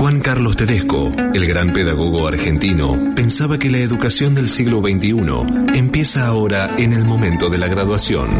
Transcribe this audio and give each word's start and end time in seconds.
Juan 0.00 0.20
Carlos 0.20 0.56
Tedesco, 0.56 1.12
el 1.34 1.46
gran 1.46 1.74
pedagogo 1.74 2.26
argentino, 2.26 3.12
pensaba 3.14 3.58
que 3.58 3.68
la 3.68 3.76
educación 3.80 4.34
del 4.34 4.48
siglo 4.48 4.80
XXI 4.80 5.76
empieza 5.78 6.26
ahora 6.26 6.74
en 6.78 6.94
el 6.94 7.04
momento 7.04 7.50
de 7.50 7.58
la 7.58 7.66
graduación. 7.66 8.30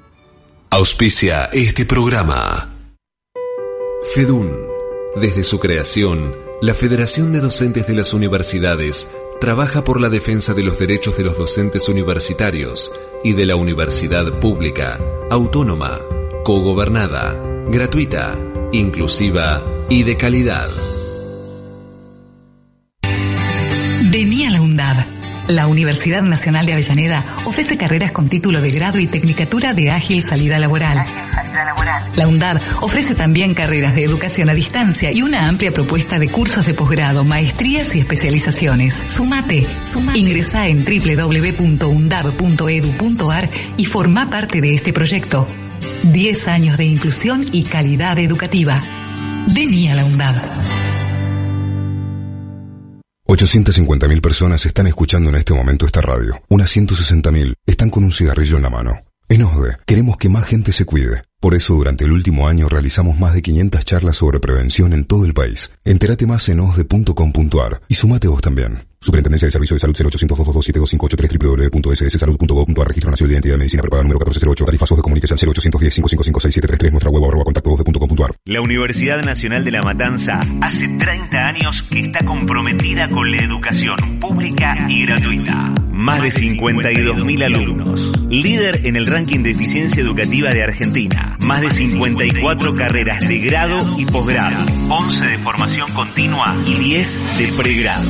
Auspicia 0.70 1.48
este 1.52 1.86
programa. 1.86 2.74
FEDUN. 4.14 4.68
Desde 5.16 5.42
su 5.42 5.58
creación, 5.58 6.36
la 6.60 6.74
Federación 6.74 7.32
de 7.32 7.40
Docentes 7.40 7.86
de 7.86 7.94
las 7.94 8.12
Universidades 8.12 9.08
trabaja 9.40 9.84
por 9.84 10.00
la 10.00 10.08
defensa 10.08 10.54
de 10.54 10.62
los 10.62 10.78
derechos 10.78 11.16
de 11.16 11.24
los 11.24 11.38
docentes 11.38 11.88
universitarios 11.88 12.92
y 13.24 13.32
de 13.32 13.46
la 13.46 13.56
universidad 13.56 14.38
pública, 14.40 15.00
autónoma, 15.30 16.00
cogobernada, 16.44 17.34
gratuita, 17.68 18.36
inclusiva 18.72 19.62
y 19.88 20.02
de 20.02 20.16
calidad. 20.16 20.68
La 25.48 25.66
Universidad 25.66 26.22
Nacional 26.22 26.64
de 26.66 26.74
Avellaneda 26.74 27.24
ofrece 27.46 27.78
carreras 27.78 28.12
con 28.12 28.28
título 28.28 28.60
de 28.60 28.70
grado 28.70 28.98
y 28.98 29.06
tecnicatura 29.06 29.72
de 29.72 29.90
ágil 29.90 30.22
salida 30.22 30.58
laboral. 30.58 31.06
La 32.16 32.28
UNDAB 32.28 32.60
ofrece 32.82 33.14
también 33.14 33.54
carreras 33.54 33.94
de 33.94 34.04
educación 34.04 34.50
a 34.50 34.54
distancia 34.54 35.10
y 35.10 35.22
una 35.22 35.48
amplia 35.48 35.72
propuesta 35.72 36.18
de 36.18 36.28
cursos 36.28 36.66
de 36.66 36.74
posgrado, 36.74 37.24
maestrías 37.24 37.94
y 37.94 38.00
especializaciones. 38.00 39.02
Sumate. 39.08 39.66
Ingresa 40.14 40.68
en 40.68 40.84
www.undab.edu.ar 40.84 43.48
y 43.78 43.86
forma 43.86 44.28
parte 44.28 44.60
de 44.60 44.74
este 44.74 44.92
proyecto. 44.92 45.48
10 46.02 46.48
años 46.48 46.76
de 46.76 46.84
inclusión 46.84 47.46
y 47.52 47.62
calidad 47.64 48.18
educativa. 48.18 48.82
Vení 49.54 49.88
a 49.88 49.94
la 49.94 50.04
UNDAB. 50.04 50.77
850.000 53.28 54.22
personas 54.22 54.64
están 54.64 54.86
escuchando 54.86 55.28
en 55.28 55.36
este 55.36 55.52
momento 55.52 55.84
esta 55.84 56.00
radio. 56.00 56.40
Unas 56.48 56.74
160.000 56.74 57.56
están 57.66 57.90
con 57.90 58.02
un 58.02 58.10
cigarrillo 58.10 58.56
en 58.56 58.62
la 58.62 58.70
mano. 58.70 59.04
En 59.28 59.42
OSDE 59.42 59.76
queremos 59.84 60.16
que 60.16 60.30
más 60.30 60.46
gente 60.46 60.72
se 60.72 60.86
cuide. 60.86 61.24
Por 61.38 61.54
eso 61.54 61.74
durante 61.74 62.04
el 62.04 62.12
último 62.12 62.48
año 62.48 62.70
realizamos 62.70 63.18
más 63.18 63.34
de 63.34 63.42
500 63.42 63.84
charlas 63.84 64.16
sobre 64.16 64.40
prevención 64.40 64.94
en 64.94 65.04
todo 65.04 65.26
el 65.26 65.34
país. 65.34 65.70
Entérate 65.84 66.26
más 66.26 66.48
en 66.48 66.60
osde.com.ar 66.60 67.82
y 67.86 67.96
sumate 67.96 68.28
vos 68.28 68.40
también. 68.40 68.87
Superintendencia 69.00 69.46
de 69.46 69.52
Servicio 69.52 69.74
de 69.74 69.80
Salud 69.80 69.94
0800 69.96 70.38
227 70.38 71.38
www.sssalud.gov.ar 71.38 72.88
Registro 72.88 73.10
Nacional 73.10 73.28
de 73.28 73.34
Identidad 73.34 73.54
de 73.54 73.58
Medicina 73.58 73.82
Preparada 73.82 74.02
número 74.02 74.18
1408 74.18 74.64
Tarifazos 74.64 74.96
de 74.96 75.02
Comunicación 75.02 75.38
0810 75.38 75.94
555 75.94 76.40
6733 76.40 76.92
Nuestra 76.92 77.10
web 77.10 77.24
arroba 77.24 77.44
contacto 77.44 77.68
La 78.44 78.60
Universidad 78.60 79.22
Nacional 79.22 79.64
de 79.64 79.70
La 79.70 79.82
Matanza 79.82 80.40
hace 80.60 80.88
30 80.98 81.46
años 81.46 81.82
que 81.82 82.00
está 82.00 82.24
comprometida 82.24 83.08
con 83.08 83.30
la 83.30 83.42
educación 83.42 84.18
pública 84.18 84.86
y 84.88 85.06
gratuita. 85.06 85.74
Más 85.92 86.22
de 86.22 86.28
52.000 86.28 87.44
alumnos. 87.44 88.26
Líder 88.28 88.86
en 88.86 88.96
el 88.96 89.06
ranking 89.06 89.42
de 89.42 89.50
eficiencia 89.50 90.02
educativa 90.02 90.52
de 90.52 90.62
Argentina. 90.62 91.36
Más 91.44 91.60
de 91.60 91.70
54 91.70 92.74
carreras 92.74 93.20
de 93.20 93.38
grado 93.38 93.78
y 93.98 94.06
posgrado. 94.06 94.64
11 94.90 95.26
de 95.26 95.38
formación 95.38 95.92
continua 95.92 96.56
y 96.66 96.74
10 96.74 97.38
de 97.38 97.48
pregrado. 97.60 98.08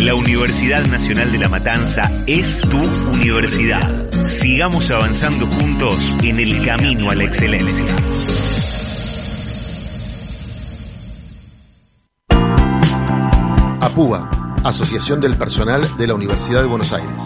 La 0.00 0.14
Universidad 0.14 0.86
Nacional 0.86 1.30
de 1.30 1.38
La 1.38 1.50
Matanza 1.50 2.10
es 2.26 2.62
tu 2.62 2.78
universidad. 3.10 4.10
Sigamos 4.24 4.90
avanzando 4.90 5.46
juntos 5.46 6.16
en 6.22 6.40
el 6.40 6.64
camino 6.64 7.10
a 7.10 7.14
la 7.14 7.24
excelencia. 7.24 7.94
APUA, 13.82 14.30
Asociación 14.64 15.20
del 15.20 15.36
Personal 15.36 15.86
de 15.98 16.06
la 16.06 16.14
Universidad 16.14 16.62
de 16.62 16.68
Buenos 16.68 16.94
Aires. 16.94 17.16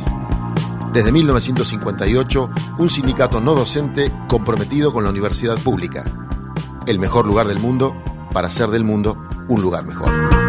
Desde 0.93 1.13
1958, 1.13 2.51
un 2.79 2.91
sindicato 2.91 3.41
no 3.41 3.55
docente 3.55 4.13
comprometido 4.29 4.93
con 4.93 5.05
la 5.05 5.11
universidad 5.11 5.57
pública. 5.59 6.05
El 6.89 6.99
mejor 6.99 7.25
lugar 7.25 7.47
del 7.47 7.61
mundo 7.61 7.95
para 8.33 8.49
hacer 8.49 8.69
del 8.71 8.83
mundo 8.83 9.17
un 9.49 9.63
lugar 9.63 9.87
mejor. 9.87 10.44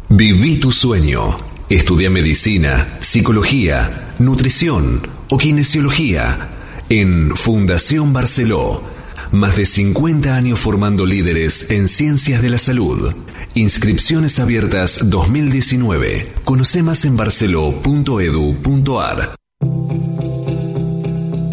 Viví 0.09 0.57
tu 0.57 0.71
sueño. 0.71 1.54
Estudia 1.69 2.09
medicina, 2.11 2.97
psicología, 2.99 4.13
nutrición 4.19 5.01
o 5.29 5.37
kinesiología 5.39 6.51
en 6.89 7.35
Fundación 7.35 8.13
Barceló. 8.13 8.83
Más 9.31 9.55
de 9.55 9.65
50 9.65 10.35
años 10.35 10.59
formando 10.59 11.07
líderes 11.07 11.71
en 11.71 11.87
ciencias 11.87 12.43
de 12.43 12.51
la 12.51 12.59
salud. 12.59 13.15
Inscripciones 13.55 14.39
abiertas 14.39 15.09
2019. 15.09 16.33
Conoce 16.43 16.83
más 16.83 17.03
en 17.03 17.17
barceló.edu.ar. 17.17 19.35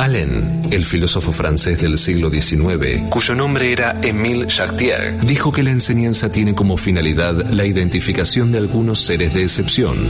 Allen, 0.03 0.67
el 0.73 0.85
filósofo 0.85 1.31
francés 1.31 1.81
del 1.81 1.97
siglo 1.97 2.29
XIX, 2.29 3.05
cuyo 3.09 3.37
nombre 3.37 3.71
era 3.71 4.01
Émile 4.03 4.49
Chartier, 4.49 5.25
dijo 5.25 5.53
que 5.53 5.63
la 5.63 5.71
enseñanza 5.71 6.29
tiene 6.29 6.57
como 6.57 6.77
finalidad 6.77 7.49
la 7.51 7.67
identificación 7.67 8.51
de 8.51 8.59
algunos 8.59 8.99
seres 8.99 9.33
de 9.33 9.45
excepción. 9.45 10.09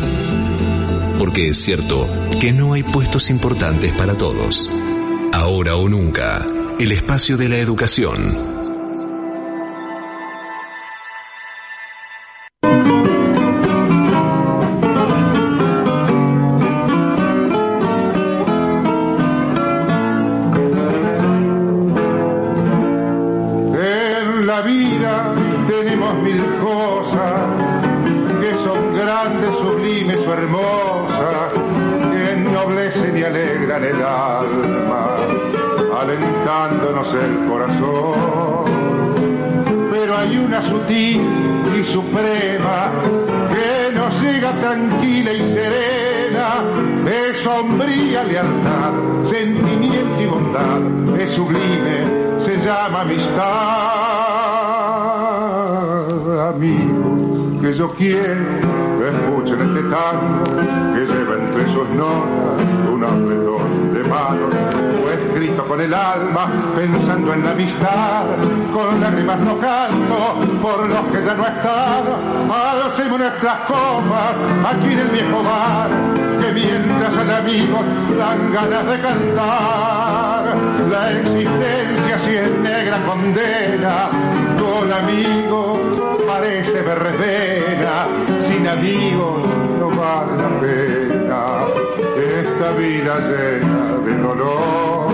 Porque 1.19 1.51
es 1.51 1.59
cierto 1.59 2.09
que 2.41 2.55
no 2.55 2.73
hay 2.73 2.83
puestos 2.83 3.29
importantes 3.29 3.93
para 3.93 4.17
todos. 4.17 4.71
Ahora 5.31 5.77
o 5.77 5.87
nunca, 5.91 6.47
el 6.81 6.91
espacio 6.91 7.37
de 7.37 7.51
la 7.51 7.59
educación 7.59 8.52
escuchen 58.11 59.61
este 59.61 59.83
tango 59.89 60.45
que 60.95 61.07
lleva 61.07 61.35
entre 61.37 61.69
sus 61.69 61.89
notas 61.91 62.65
un 62.91 63.05
apretón 63.05 63.95
de 63.95 64.03
manos, 64.05 64.51
fue 65.03 65.15
escrito 65.15 65.65
con 65.67 65.81
el 65.81 65.95
alma, 65.95 66.51
pensando 66.77 67.33
en 67.35 67.45
la 67.45 67.51
amistad, 67.53 68.25
con 68.73 69.01
lágrimas 69.01 69.39
no 69.41 69.59
canto 69.59 70.41
por 70.61 70.89
los 70.89 71.01
que 71.13 71.25
ya 71.25 71.35
no 71.35 71.47
están, 71.47 72.05
hacemos 72.87 73.19
nuestras 73.19 73.59
copas 73.61 74.35
aquí 74.71 74.93
en 74.93 74.99
el 74.99 75.09
viejo 75.09 75.43
bar, 75.43 75.91
que 76.41 76.53
mientras 76.53 77.17
al 77.17 77.31
amigos 77.31 77.85
dan 78.19 78.53
ganas 78.53 78.87
de 78.87 79.01
cantar, 79.01 80.57
la 80.91 81.13
existencia 81.13 82.19
si 82.19 82.37
es 82.37 82.51
negra 82.63 82.99
condena, 83.07 84.11
con 84.73 84.93
amigos 84.93 85.79
parece 86.27 86.81
verdadera, 86.83 88.07
sin 88.41 88.67
amigos 88.67 89.43
no 89.79 89.91
vale 89.91 90.37
la 90.43 90.49
pena, 90.61 91.45
esta 92.17 92.73
vida 92.73 93.19
llena 93.29 93.99
de 94.05 94.15
dolor. 94.17 95.13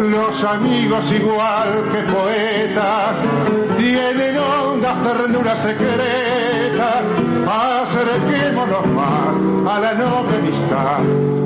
Los 0.00 0.44
amigos 0.44 1.12
igual 1.12 1.88
que 1.92 2.02
poetas 2.12 3.16
tienen 3.76 4.38
hondas 4.38 5.02
ternuras 5.02 5.58
secretas, 5.60 7.02
acerquémonos 7.46 8.86
más 8.86 9.74
a 9.74 9.80
la 9.80 9.94
noble 9.94 10.36
amistad 10.36 11.00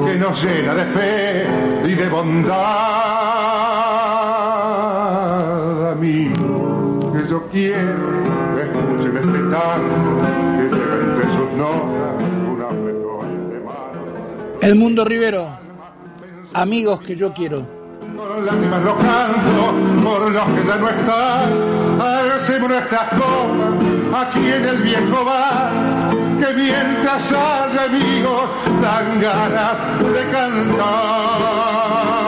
que 0.05 0.17
nos 0.17 0.45
llena 0.45 0.75
de 0.75 0.85
fe 0.85 1.47
y 1.85 1.95
de 1.95 2.09
bondad. 2.09 3.92
Yo 7.33 7.41
quiero 7.51 8.61
escuchen 8.61 9.17
este 9.17 9.39
tango 9.51 10.21
que 10.59 10.65
lleva 10.69 10.97
entre 11.01 11.25
sus 11.35 11.51
notas 11.57 12.13
un 12.47 12.61
apretón 12.61 13.49
de 13.49 13.59
manos. 13.61 14.61
El 14.61 14.75
Mundo 14.75 15.03
Rivero, 15.07 15.59
amigos 16.53 17.01
que 17.01 17.17
yo 17.17 17.33
quiero. 17.33 17.67
Con 18.15 18.45
lágrimas 18.45 18.83
lo 18.85 18.97
canto 18.97 19.73
por 20.05 20.31
los 20.31 20.45
que 20.45 20.67
ya 20.67 20.77
no 20.77 20.89
están. 20.91 22.03
Hacemos 22.37 22.69
nuestras 22.69 23.09
copas 23.09 24.27
aquí 24.27 24.47
en 24.53 24.65
el 24.67 24.83
viejo 24.83 25.25
bar. 25.25 25.73
Que 26.39 26.53
mientras 26.53 27.33
haya 27.33 27.85
amigos 27.85 28.51
dan 28.83 29.21
ganas 29.23 29.79
de 30.01 30.31
cantar. 30.31 32.22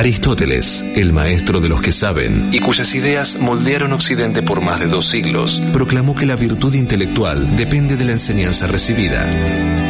Aristóteles, 0.00 0.82
el 0.96 1.12
maestro 1.12 1.60
de 1.60 1.68
los 1.68 1.82
que 1.82 1.92
saben 1.92 2.48
y 2.54 2.60
cuyas 2.60 2.94
ideas 2.94 3.38
moldearon 3.38 3.92
Occidente 3.92 4.42
por 4.42 4.62
más 4.62 4.80
de 4.80 4.86
dos 4.86 5.06
siglos, 5.06 5.60
proclamó 5.74 6.14
que 6.14 6.24
la 6.24 6.36
virtud 6.36 6.72
intelectual 6.72 7.54
depende 7.54 7.96
de 7.96 8.06
la 8.06 8.12
enseñanza 8.12 8.66
recibida, 8.66 9.30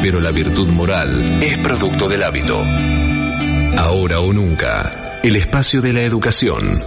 pero 0.02 0.18
la 0.18 0.32
virtud 0.32 0.68
moral 0.72 1.40
es 1.40 1.58
producto 1.58 2.08
del 2.08 2.24
hábito. 2.24 2.60
Ahora 3.78 4.18
o 4.18 4.32
nunca, 4.32 5.20
el 5.22 5.36
espacio 5.36 5.80
de 5.80 5.92
la 5.92 6.02
educación. 6.02 6.82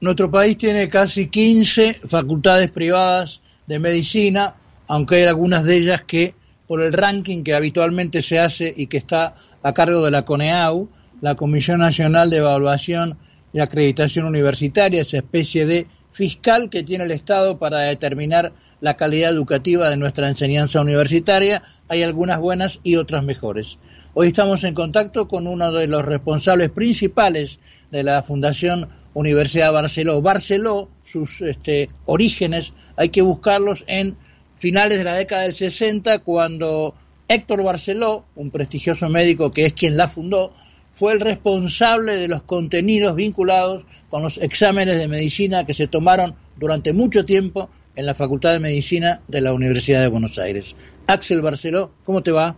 Nuestro 0.00 0.30
país 0.30 0.56
tiene 0.56 0.88
casi 0.88 1.26
15 1.26 2.00
facultades 2.08 2.70
privadas 2.70 3.42
de 3.66 3.78
medicina, 3.78 4.54
aunque 4.88 5.16
hay 5.16 5.24
algunas 5.24 5.64
de 5.64 5.76
ellas 5.76 6.04
que, 6.04 6.34
por 6.66 6.82
el 6.82 6.92
ranking 6.92 7.42
que 7.42 7.54
habitualmente 7.54 8.22
se 8.22 8.38
hace 8.38 8.72
y 8.76 8.86
que 8.86 8.96
está 8.96 9.34
a 9.62 9.74
cargo 9.74 10.04
de 10.04 10.10
la 10.10 10.24
CONEAU, 10.24 10.88
la 11.20 11.34
Comisión 11.34 11.80
Nacional 11.80 12.30
de 12.30 12.38
Evaluación 12.38 13.18
y 13.52 13.60
Acreditación 13.60 14.26
Universitaria, 14.26 15.02
esa 15.02 15.18
especie 15.18 15.66
de 15.66 15.86
fiscal 16.10 16.68
que 16.68 16.82
tiene 16.82 17.04
el 17.04 17.10
Estado 17.10 17.58
para 17.58 17.78
determinar 17.78 18.52
la 18.80 18.96
calidad 18.96 19.30
educativa 19.30 19.88
de 19.88 19.96
nuestra 19.96 20.28
enseñanza 20.28 20.80
universitaria, 20.80 21.62
hay 21.88 22.02
algunas 22.02 22.38
buenas 22.38 22.80
y 22.82 22.96
otras 22.96 23.24
mejores. 23.24 23.78
Hoy 24.14 24.28
estamos 24.28 24.64
en 24.64 24.74
contacto 24.74 25.28
con 25.28 25.46
uno 25.46 25.72
de 25.72 25.86
los 25.86 26.04
responsables 26.04 26.68
principales 26.68 27.58
de 27.90 28.02
la 28.02 28.22
Fundación 28.22 28.88
Universidad 29.14 29.72
Barceló. 29.72 30.20
Barceló, 30.20 30.90
sus 31.02 31.40
este, 31.42 31.88
orígenes, 32.04 32.72
hay 32.96 33.08
que 33.10 33.22
buscarlos 33.22 33.84
en 33.86 34.16
finales 34.62 34.96
de 34.96 35.02
la 35.02 35.14
década 35.14 35.42
del 35.42 35.54
60, 35.54 36.20
cuando 36.20 36.94
Héctor 37.26 37.64
Barceló, 37.64 38.26
un 38.36 38.52
prestigioso 38.52 39.08
médico 39.08 39.50
que 39.50 39.66
es 39.66 39.72
quien 39.72 39.96
la 39.96 40.06
fundó, 40.06 40.52
fue 40.92 41.14
el 41.14 41.20
responsable 41.20 42.14
de 42.14 42.28
los 42.28 42.44
contenidos 42.44 43.16
vinculados 43.16 43.84
con 44.08 44.22
los 44.22 44.38
exámenes 44.38 44.98
de 44.98 45.08
medicina 45.08 45.66
que 45.66 45.74
se 45.74 45.88
tomaron 45.88 46.36
durante 46.54 46.92
mucho 46.92 47.24
tiempo 47.24 47.70
en 47.96 48.06
la 48.06 48.14
Facultad 48.14 48.52
de 48.52 48.60
Medicina 48.60 49.20
de 49.26 49.40
la 49.40 49.52
Universidad 49.52 50.00
de 50.00 50.06
Buenos 50.06 50.38
Aires. 50.38 50.76
Axel 51.08 51.42
Barceló, 51.42 51.90
¿cómo 52.04 52.22
te 52.22 52.30
va? 52.30 52.54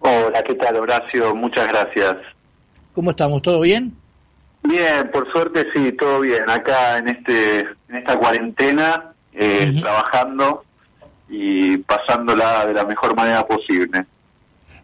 Hola, 0.00 0.42
¿qué 0.42 0.56
tal, 0.56 0.78
Horacio? 0.78 1.32
Muchas 1.36 1.68
gracias. 1.68 2.16
¿Cómo 2.92 3.10
estamos? 3.10 3.40
¿Todo 3.40 3.60
bien? 3.60 3.94
Bien, 4.64 5.08
por 5.12 5.30
suerte 5.30 5.64
sí, 5.72 5.92
todo 5.92 6.18
bien. 6.18 6.50
Acá 6.50 6.98
en 6.98 7.06
este 7.06 7.60
en 7.60 7.96
esta 7.98 8.18
cuarentena, 8.18 9.14
eh, 9.32 9.72
trabajando 9.80 10.64
y 11.36 11.78
pasándola 11.78 12.66
de 12.66 12.74
la 12.74 12.84
mejor 12.84 13.14
manera 13.14 13.46
posible. 13.46 14.06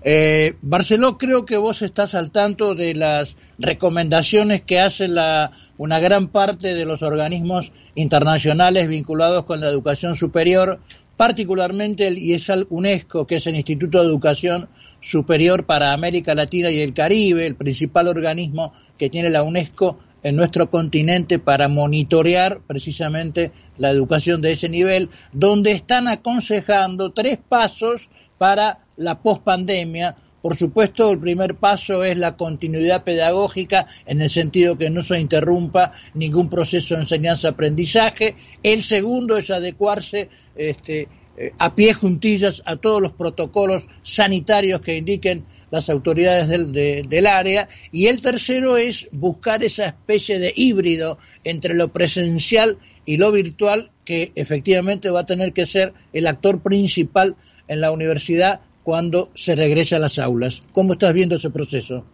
Eh, 0.02 0.54
Barceló, 0.62 1.18
creo 1.18 1.44
que 1.44 1.58
vos 1.58 1.82
estás 1.82 2.14
al 2.14 2.30
tanto 2.30 2.74
de 2.74 2.94
las 2.94 3.36
recomendaciones 3.58 4.62
que 4.62 4.80
hace 4.80 5.08
la, 5.08 5.52
una 5.76 6.00
gran 6.00 6.28
parte 6.28 6.74
de 6.74 6.86
los 6.86 7.02
organismos 7.02 7.72
internacionales 7.94 8.88
vinculados 8.88 9.44
con 9.44 9.60
la 9.60 9.68
educación 9.68 10.16
superior, 10.16 10.80
particularmente 11.18 12.06
el 12.06 12.16
IESAL 12.16 12.66
UNESCO, 12.70 13.26
que 13.26 13.36
es 13.36 13.46
el 13.46 13.56
Instituto 13.56 14.00
de 14.00 14.06
Educación 14.06 14.70
Superior 15.00 15.66
para 15.66 15.92
América 15.92 16.34
Latina 16.34 16.70
y 16.70 16.80
el 16.80 16.94
Caribe, 16.94 17.46
el 17.46 17.56
principal 17.56 18.08
organismo 18.08 18.72
que 18.96 19.10
tiene 19.10 19.28
la 19.28 19.42
UNESCO 19.42 19.98
en 20.22 20.36
nuestro 20.36 20.70
continente 20.70 21.38
para 21.38 21.68
monitorear 21.68 22.60
precisamente 22.66 23.52
la 23.78 23.90
educación 23.90 24.42
de 24.42 24.52
ese 24.52 24.68
nivel, 24.68 25.10
donde 25.32 25.72
están 25.72 26.08
aconsejando 26.08 27.12
tres 27.12 27.38
pasos 27.38 28.10
para 28.38 28.84
la 28.96 29.22
pospandemia. 29.22 30.16
Por 30.42 30.56
supuesto, 30.56 31.10
el 31.10 31.18
primer 31.18 31.56
paso 31.56 32.02
es 32.02 32.16
la 32.16 32.36
continuidad 32.36 33.04
pedagógica 33.04 33.86
en 34.06 34.22
el 34.22 34.30
sentido 34.30 34.78
que 34.78 34.88
no 34.88 35.02
se 35.02 35.20
interrumpa 35.20 35.92
ningún 36.14 36.48
proceso 36.48 36.94
de 36.94 37.02
enseñanza-aprendizaje. 37.02 38.36
El 38.62 38.82
segundo 38.82 39.36
es 39.36 39.50
adecuarse 39.50 40.30
este, 40.56 41.08
eh, 41.36 41.52
a 41.58 41.74
pie 41.74 41.94
juntillas 41.94 42.62
a 42.64 42.76
todos 42.76 43.02
los 43.02 43.12
protocolos 43.12 43.86
sanitarios 44.02 44.80
que 44.80 44.96
indiquen 44.96 45.44
las 45.70 45.88
autoridades 45.90 46.48
del, 46.48 46.72
de- 46.72 47.02
del 47.08 47.26
área. 47.26 47.68
Y 47.92 48.06
el 48.08 48.20
tercero 48.20 48.76
es 48.76 49.08
buscar 49.12 49.62
esa 49.62 49.86
especie 49.86 50.38
de 50.38 50.52
híbrido 50.56 51.18
entre 51.44 51.74
lo 51.74 51.88
presencial 51.88 52.78
y 53.04 53.16
lo 53.16 53.32
virtual 53.32 53.90
que 54.04 54.32
efectivamente 54.34 55.10
va 55.10 55.20
a 55.20 55.26
tener 55.26 55.52
que 55.52 55.66
ser 55.66 55.92
el 56.12 56.26
actor 56.26 56.60
principal 56.62 57.36
en 57.68 57.80
la 57.80 57.92
universidad 57.92 58.60
cuando 58.82 59.30
se 59.34 59.54
regrese 59.54 59.96
a 59.96 59.98
las 60.00 60.18
aulas. 60.18 60.60
¿Cómo 60.72 60.92
estás 60.94 61.12
viendo 61.12 61.36
ese 61.36 61.50
proceso? 61.50 62.04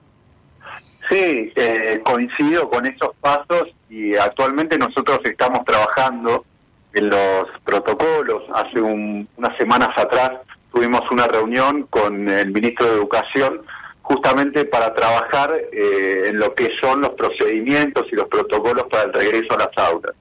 Sí, 1.09 1.53
eh, 1.55 2.01
coincido 2.05 2.69
con 2.69 2.85
esos 2.85 3.11
pasos 3.21 3.69
y 3.89 4.17
actualmente 4.17 4.77
nosotros 4.77 5.21
estamos 5.25 5.65
trabajando 5.65 6.45
en 6.93 7.09
los 7.11 7.47
protocolos. 7.65 8.43
Hace 8.53 8.81
un- 8.81 9.29
unas 9.37 9.57
semanas 9.57 9.91
atrás 9.97 10.33
tuvimos 10.77 11.11
una 11.11 11.27
reunión 11.27 11.85
con 11.85 12.29
el 12.29 12.53
ministro 12.53 12.87
de 12.87 12.93
Educación 12.97 13.63
justamente 14.03 14.67
para 14.67 14.93
trabajar 14.95 15.51
eh, 15.73 16.25
en 16.27 16.39
lo 16.39 16.55
que 16.55 16.71
son 16.83 17.01
los 17.01 17.11
procedimientos 17.13 18.05
y 18.13 18.15
los 18.15 18.29
protocolos 18.29 18.85
para 18.91 19.05
el 19.05 19.13
regreso 19.15 19.55
a 19.55 19.57
las 19.57 19.71
aulas. 19.89 20.13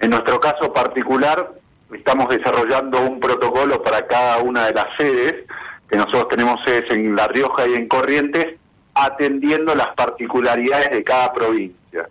En 0.00 0.10
nuestro 0.10 0.38
caso 0.38 0.70
particular, 0.70 1.52
estamos 1.94 2.28
desarrollando 2.28 3.00
un 3.00 3.20
protocolo 3.20 3.82
para 3.82 4.06
cada 4.06 4.42
una 4.42 4.66
de 4.66 4.74
las 4.74 4.86
sedes, 4.98 5.46
que 5.88 5.96
nosotros 5.96 6.28
tenemos 6.28 6.60
sedes 6.66 6.84
en 6.90 7.16
La 7.16 7.26
Rioja 7.28 7.66
y 7.66 7.74
en 7.74 7.88
Corrientes, 7.88 8.58
atendiendo 8.92 9.74
las 9.74 9.94
particularidades 9.96 10.90
de 10.90 11.02
cada 11.02 11.32
provincia. 11.32 12.06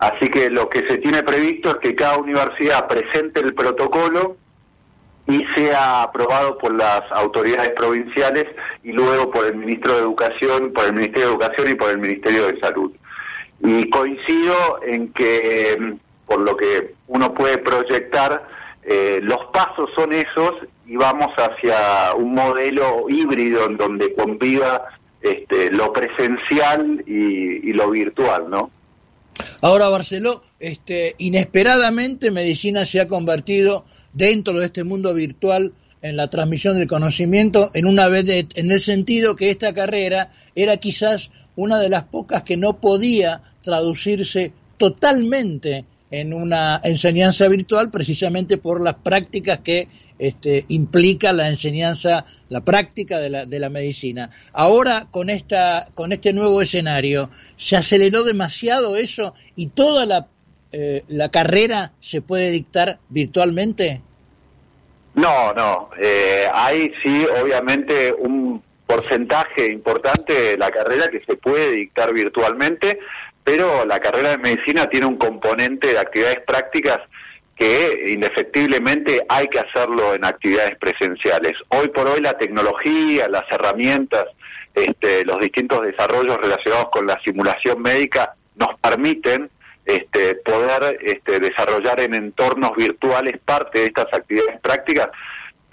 Así 0.00 0.28
que 0.30 0.50
lo 0.50 0.68
que 0.68 0.80
se 0.88 0.98
tiene 0.98 1.22
previsto 1.22 1.70
es 1.70 1.76
que 1.76 1.94
cada 1.94 2.18
universidad 2.18 2.88
presente 2.88 3.38
el 3.38 3.54
protocolo 3.54 4.36
y 5.26 5.44
sea 5.56 6.02
aprobado 6.02 6.56
por 6.58 6.74
las 6.74 7.02
autoridades 7.10 7.70
provinciales 7.70 8.46
y 8.84 8.92
luego 8.92 9.30
por 9.30 9.46
el 9.46 9.56
ministro 9.56 9.94
de 9.94 10.00
Educación, 10.00 10.72
por 10.72 10.84
el 10.84 10.92
Ministerio 10.92 11.28
de 11.28 11.32
Educación 11.34 11.70
y 11.70 11.74
por 11.74 11.90
el 11.90 11.98
Ministerio 11.98 12.46
de 12.46 12.60
Salud. 12.60 12.92
Y 13.60 13.90
coincido 13.90 14.80
en 14.86 15.12
que 15.12 15.76
mm, 15.78 15.92
por 16.26 16.40
lo 16.40 16.56
que 16.56 16.94
uno 17.08 17.32
puede 17.34 17.58
proyectar, 17.58 18.46
eh, 18.82 19.20
los 19.22 19.46
pasos 19.52 19.90
son 19.96 20.12
esos 20.12 20.52
y 20.86 20.96
vamos 20.96 21.32
hacia 21.36 22.14
un 22.14 22.34
modelo 22.34 23.06
híbrido 23.08 23.66
en 23.66 23.76
donde 23.76 24.14
conviva 24.14 24.84
este, 25.20 25.70
lo 25.70 25.92
presencial 25.92 27.02
y, 27.06 27.72
lo 27.72 27.90
virtual, 27.90 28.48
¿no? 28.48 28.70
Ahora, 29.60 29.88
Barceló, 29.88 30.42
este, 30.60 31.14
inesperadamente 31.18 32.30
medicina 32.30 32.84
se 32.84 33.00
ha 33.00 33.08
convertido 33.08 33.84
dentro 34.16 34.58
de 34.58 34.66
este 34.66 34.82
mundo 34.82 35.12
virtual 35.12 35.72
en 36.00 36.16
la 36.16 36.28
transmisión 36.30 36.78
del 36.78 36.86
conocimiento 36.86 37.70
en 37.74 37.86
una 37.86 38.08
vez 38.08 38.28
en 38.28 38.70
el 38.70 38.80
sentido 38.80 39.36
que 39.36 39.50
esta 39.50 39.74
carrera 39.74 40.30
era 40.54 40.78
quizás 40.78 41.30
una 41.54 41.78
de 41.78 41.88
las 41.88 42.04
pocas 42.04 42.42
que 42.42 42.56
no 42.56 42.80
podía 42.80 43.42
traducirse 43.62 44.52
totalmente 44.78 45.84
en 46.10 46.32
una 46.32 46.80
enseñanza 46.84 47.48
virtual 47.48 47.90
precisamente 47.90 48.58
por 48.58 48.82
las 48.82 48.94
prácticas 48.94 49.60
que 49.60 49.88
este, 50.18 50.64
implica 50.68 51.32
la 51.32 51.48
enseñanza, 51.48 52.24
la 52.48 52.64
práctica 52.64 53.18
de 53.18 53.28
la, 53.28 53.44
de 53.44 53.58
la 53.58 53.68
medicina. 53.68 54.30
Ahora 54.52 55.08
con 55.10 55.28
esta, 55.28 55.88
con 55.94 56.12
este 56.12 56.32
nuevo 56.32 56.62
escenario, 56.62 57.30
se 57.56 57.76
aceleró 57.76 58.22
demasiado 58.22 58.96
eso 58.96 59.34
y 59.56 59.66
toda 59.66 60.06
la, 60.06 60.28
eh, 60.72 61.04
la 61.08 61.30
carrera 61.30 61.92
se 62.00 62.22
puede 62.22 62.50
dictar 62.50 62.98
virtualmente. 63.08 64.02
No, 65.14 65.54
no. 65.54 65.90
Eh, 66.00 66.46
hay 66.52 66.92
sí, 67.02 67.26
obviamente, 67.40 68.12
un 68.12 68.62
porcentaje 68.86 69.72
importante 69.72 70.32
de 70.32 70.58
la 70.58 70.70
carrera 70.70 71.08
que 71.08 71.20
se 71.20 71.36
puede 71.36 71.72
dictar 71.72 72.12
virtualmente, 72.12 72.98
pero 73.42 73.84
la 73.84 73.98
carrera 74.00 74.30
de 74.30 74.38
medicina 74.38 74.88
tiene 74.88 75.06
un 75.06 75.16
componente 75.16 75.88
de 75.88 75.98
actividades 75.98 76.40
prácticas 76.46 77.00
que 77.56 78.04
indefectiblemente 78.08 79.24
hay 79.28 79.48
que 79.48 79.58
hacerlo 79.58 80.14
en 80.14 80.24
actividades 80.24 80.76
presenciales. 80.78 81.54
Hoy 81.68 81.88
por 81.88 82.06
hoy 82.06 82.20
la 82.20 82.36
tecnología, 82.36 83.28
las 83.28 83.50
herramientas, 83.50 84.26
este, 84.74 85.24
los 85.24 85.40
distintos 85.40 85.82
desarrollos 85.82 86.38
relacionados 86.38 86.90
con 86.90 87.06
la 87.06 87.18
simulación 87.24 87.80
médica 87.80 88.34
nos 88.56 88.78
permiten 88.78 89.50
este, 89.86 90.34
poder 90.36 90.98
este, 91.00 91.40
desarrollar 91.40 92.00
en 92.00 92.14
entornos 92.14 92.76
virtuales 92.76 93.38
parte 93.44 93.80
de 93.80 93.86
estas 93.86 94.12
actividades 94.12 94.60
prácticas 94.60 95.08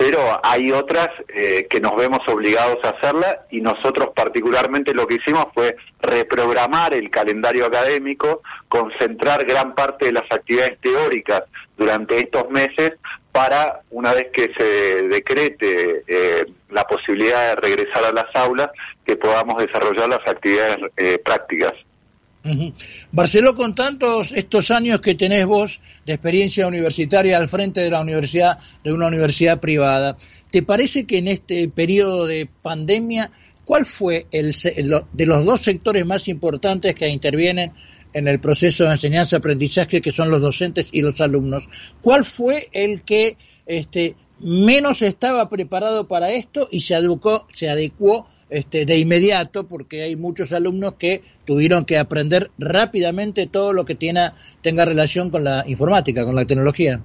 pero 0.03 0.39
hay 0.43 0.71
otras 0.71 1.09
eh, 1.29 1.67
que 1.69 1.79
nos 1.79 1.95
vemos 1.95 2.19
obligados 2.27 2.77
a 2.83 2.89
hacerla 2.89 3.45
y 3.51 3.61
nosotros 3.61 4.09
particularmente 4.15 4.93
lo 4.93 5.07
que 5.07 5.15
hicimos 5.15 5.47
fue 5.53 5.77
reprogramar 6.01 6.93
el 6.93 7.09
calendario 7.09 7.65
académico, 7.65 8.41
concentrar 8.67 9.45
gran 9.45 9.75
parte 9.75 10.07
de 10.07 10.13
las 10.13 10.29
actividades 10.29 10.79
teóricas 10.81 11.43
durante 11.77 12.17
estos 12.17 12.49
meses 12.49 12.93
para, 13.31 13.81
una 13.91 14.13
vez 14.13 14.27
que 14.33 14.51
se 14.57 15.03
decrete 15.07 16.03
eh, 16.07 16.45
la 16.69 16.85
posibilidad 16.85 17.49
de 17.49 17.55
regresar 17.61 18.03
a 18.03 18.11
las 18.11 18.35
aulas, 18.35 18.71
que 19.05 19.15
podamos 19.15 19.57
desarrollar 19.57 20.09
las 20.09 20.27
actividades 20.27 20.79
eh, 20.97 21.17
prácticas. 21.17 21.73
Barceló, 23.11 23.55
con 23.55 23.73
tantos 23.73 24.33
estos 24.33 24.69
años 24.71 24.99
que 25.01 25.15
tenés 25.15 25.45
vos 25.45 25.79
de 26.05 26.13
experiencia 26.13 26.67
universitaria 26.67 27.37
al 27.37 27.47
frente 27.47 27.81
de 27.81 27.89
la 27.89 28.01
universidad, 28.01 28.57
de 28.83 28.91
una 28.91 29.07
universidad 29.07 29.59
privada, 29.59 30.17
¿te 30.51 30.61
parece 30.61 31.05
que 31.05 31.19
en 31.19 31.29
este 31.29 31.69
periodo 31.69 32.27
de 32.27 32.49
pandemia, 32.61 33.31
cuál 33.63 33.85
fue 33.85 34.27
el, 34.31 34.53
de 35.13 35.25
los 35.25 35.45
dos 35.45 35.61
sectores 35.61 36.05
más 36.05 36.27
importantes 36.27 36.95
que 36.95 37.07
intervienen 37.07 37.71
en 38.13 38.27
el 38.27 38.39
proceso 38.39 38.83
de 38.83 38.91
enseñanza-aprendizaje, 38.91 40.01
que 40.01 40.11
son 40.11 40.29
los 40.29 40.41
docentes 40.41 40.89
y 40.91 41.01
los 41.01 41.19
alumnos, 41.21 41.69
cuál 42.01 42.25
fue 42.25 42.69
el 42.73 43.03
que 43.03 43.37
este, 43.65 44.15
menos 44.43 45.01
estaba 45.01 45.49
preparado 45.49 46.07
para 46.07 46.31
esto 46.31 46.67
y 46.69 46.81
se 46.81 46.95
adecuó, 46.95 47.45
se 47.53 47.69
adecuó 47.69 48.27
este, 48.49 48.85
de 48.85 48.97
inmediato 48.97 49.67
porque 49.67 50.03
hay 50.03 50.15
muchos 50.15 50.53
alumnos 50.53 50.95
que 50.95 51.23
tuvieron 51.45 51.85
que 51.85 51.97
aprender 51.97 52.51
rápidamente 52.57 53.47
todo 53.47 53.73
lo 53.73 53.85
que 53.85 53.95
tiene, 53.95 54.31
tenga 54.61 54.85
relación 54.85 55.29
con 55.29 55.43
la 55.43 55.63
informática, 55.65 56.25
con 56.25 56.35
la 56.35 56.45
tecnología. 56.45 56.99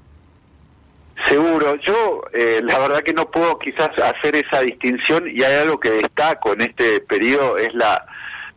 Seguro, 1.27 1.77
yo 1.85 2.23
eh, 2.33 2.61
la 2.63 2.79
verdad 2.79 3.03
que 3.03 3.13
no 3.13 3.31
puedo 3.31 3.59
quizás 3.59 3.91
hacer 3.99 4.37
esa 4.37 4.61
distinción 4.61 5.25
y 5.29 5.43
hay 5.43 5.63
algo 5.63 5.79
que 5.79 5.91
destaco 5.91 6.53
en 6.53 6.63
este 6.63 7.01
periodo 7.01 7.59
es 7.59 7.75
la, 7.75 8.07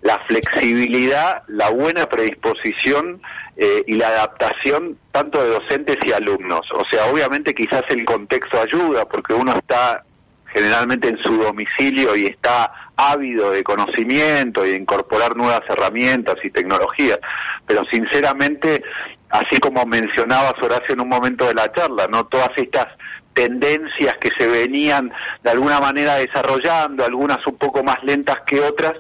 la 0.02 0.20
flexibilidad, 0.28 1.44
la 1.48 1.70
buena 1.70 2.08
predisposición 2.08 3.22
eh, 3.64 3.84
y 3.86 3.94
la 3.94 4.08
adaptación 4.08 4.98
tanto 5.12 5.40
de 5.40 5.52
docentes 5.52 5.98
y 6.04 6.12
alumnos. 6.12 6.66
O 6.74 6.84
sea, 6.90 7.06
obviamente 7.06 7.54
quizás 7.54 7.84
el 7.90 8.04
contexto 8.06 8.60
ayuda 8.60 9.06
porque 9.06 9.36
uno 9.36 9.54
está 9.54 10.04
generalmente 10.48 11.10
en 11.10 11.20
su 11.22 11.38
domicilio 11.38 12.16
y 12.16 12.26
está 12.26 12.74
ávido 12.98 13.52
de 13.52 13.64
conocimiento 13.64 14.66
y 14.66 14.72
de 14.72 14.78
incorporar 14.78 15.38
nuevas 15.38 15.62
herramientas 15.70 16.38
y 16.44 16.50
tecnologías. 16.50 17.20
Pero 17.68 17.86
sinceramente, 17.86 18.84
así 19.30 19.60
como 19.60 19.86
mencionabas 19.86 20.56
Horacio 20.60 20.96
en 20.96 21.02
un 21.02 21.10
momento 21.10 21.46
de 21.46 21.54
la 21.54 21.72
charla, 21.72 22.08
no 22.08 22.26
todas 22.26 22.50
estas 22.56 22.88
tendencias 23.34 24.16
que 24.20 24.32
se 24.40 24.48
venían 24.48 25.12
de 25.44 25.52
alguna 25.52 25.80
manera 25.80 26.16
desarrollando, 26.16 27.06
algunas 27.06 27.46
un 27.46 27.58
poco 27.58 27.84
más 27.84 28.04
lentas 28.04 28.38
que 28.48 28.60
otras, 28.60 28.94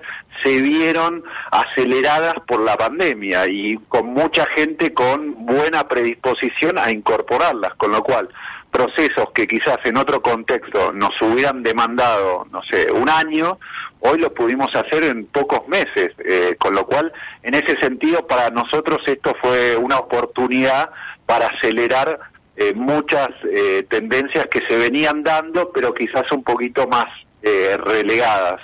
se 0.43 0.61
vieron 0.61 1.23
aceleradas 1.51 2.35
por 2.47 2.61
la 2.61 2.77
pandemia 2.77 3.47
y 3.47 3.77
con 3.87 4.13
mucha 4.13 4.45
gente 4.55 4.93
con 4.93 5.45
buena 5.45 5.87
predisposición 5.87 6.77
a 6.77 6.91
incorporarlas, 6.91 7.75
con 7.75 7.91
lo 7.91 8.03
cual 8.03 8.29
procesos 8.71 9.31
que 9.33 9.47
quizás 9.47 9.77
en 9.83 9.97
otro 9.97 10.21
contexto 10.21 10.93
nos 10.93 11.11
hubieran 11.21 11.61
demandado, 11.61 12.47
no 12.51 12.61
sé, 12.69 12.91
un 12.91 13.09
año, 13.09 13.59
hoy 13.99 14.19
lo 14.19 14.33
pudimos 14.33 14.69
hacer 14.73 15.03
en 15.03 15.25
pocos 15.25 15.67
meses, 15.67 16.13
eh, 16.25 16.55
con 16.57 16.73
lo 16.73 16.85
cual, 16.85 17.11
en 17.43 17.53
ese 17.53 17.75
sentido, 17.81 18.25
para 18.25 18.49
nosotros 18.49 18.99
esto 19.05 19.35
fue 19.41 19.75
una 19.75 19.97
oportunidad 19.97 20.89
para 21.25 21.47
acelerar 21.47 22.19
eh, 22.55 22.73
muchas 22.73 23.29
eh, 23.43 23.85
tendencias 23.89 24.45
que 24.45 24.61
se 24.67 24.77
venían 24.77 25.21
dando, 25.21 25.71
pero 25.71 25.93
quizás 25.93 26.23
un 26.31 26.43
poquito 26.43 26.87
más 26.87 27.07
relegadas. 27.43 28.61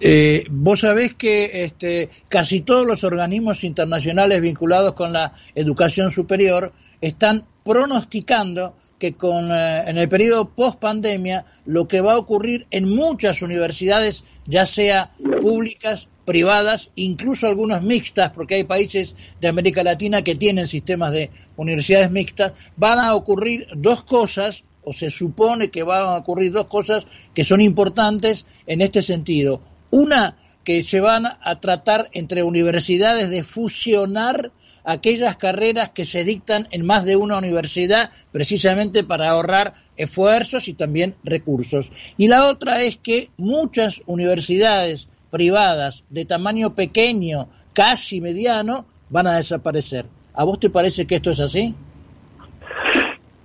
Eh, 0.00 0.44
vos 0.50 0.80
sabés 0.80 1.14
que 1.14 1.64
este, 1.64 2.08
casi 2.28 2.60
todos 2.60 2.86
los 2.86 3.02
organismos 3.04 3.64
internacionales 3.64 4.40
vinculados 4.40 4.92
con 4.92 5.12
la 5.12 5.32
educación 5.54 6.10
superior 6.10 6.72
están 7.00 7.44
pronosticando 7.64 8.74
que 8.98 9.14
con, 9.14 9.50
eh, 9.50 9.84
en 9.86 9.98
el 9.98 10.08
periodo 10.08 10.50
post 10.50 10.78
pandemia 10.78 11.44
lo 11.64 11.86
que 11.88 12.00
va 12.00 12.14
a 12.14 12.18
ocurrir 12.18 12.66
en 12.70 12.88
muchas 12.94 13.42
universidades, 13.42 14.24
ya 14.46 14.66
sea 14.66 15.12
públicas, 15.40 16.08
privadas, 16.24 16.90
incluso 16.96 17.46
algunas 17.46 17.82
mixtas, 17.82 18.30
porque 18.32 18.56
hay 18.56 18.64
países 18.64 19.14
de 19.40 19.48
América 19.48 19.82
Latina 19.82 20.22
que 20.22 20.34
tienen 20.34 20.66
sistemas 20.66 21.12
de 21.12 21.30
universidades 21.56 22.10
mixtas, 22.10 22.52
van 22.76 22.98
a 22.98 23.14
ocurrir 23.14 23.66
dos 23.76 24.02
cosas, 24.04 24.64
o 24.84 24.92
se 24.92 25.10
supone 25.10 25.70
que 25.70 25.82
van 25.82 26.04
a 26.04 26.16
ocurrir 26.16 26.52
dos 26.52 26.66
cosas 26.66 27.04
que 27.34 27.44
son 27.44 27.60
importantes 27.60 28.46
en 28.66 28.80
este 28.80 29.02
sentido. 29.02 29.60
Una 29.90 30.36
que 30.64 30.82
se 30.82 31.00
van 31.00 31.26
a 31.26 31.60
tratar 31.60 32.10
entre 32.12 32.42
universidades 32.42 33.30
de 33.30 33.42
fusionar 33.42 34.52
aquellas 34.84 35.36
carreras 35.36 35.90
que 35.90 36.04
se 36.04 36.24
dictan 36.24 36.66
en 36.70 36.86
más 36.86 37.04
de 37.04 37.16
una 37.16 37.38
universidad 37.38 38.10
precisamente 38.32 39.04
para 39.04 39.28
ahorrar 39.30 39.74
esfuerzos 39.96 40.68
y 40.68 40.74
también 40.74 41.14
recursos. 41.24 41.90
Y 42.16 42.28
la 42.28 42.46
otra 42.46 42.82
es 42.82 42.96
que 42.96 43.30
muchas 43.36 44.02
universidades 44.06 45.08
privadas 45.30 46.04
de 46.08 46.24
tamaño 46.24 46.74
pequeño, 46.74 47.48
casi 47.74 48.20
mediano, 48.20 48.86
van 49.10 49.26
a 49.26 49.36
desaparecer. 49.36 50.06
¿A 50.32 50.44
vos 50.44 50.58
te 50.60 50.70
parece 50.70 51.06
que 51.06 51.16
esto 51.16 51.30
es 51.30 51.40
así? 51.40 51.74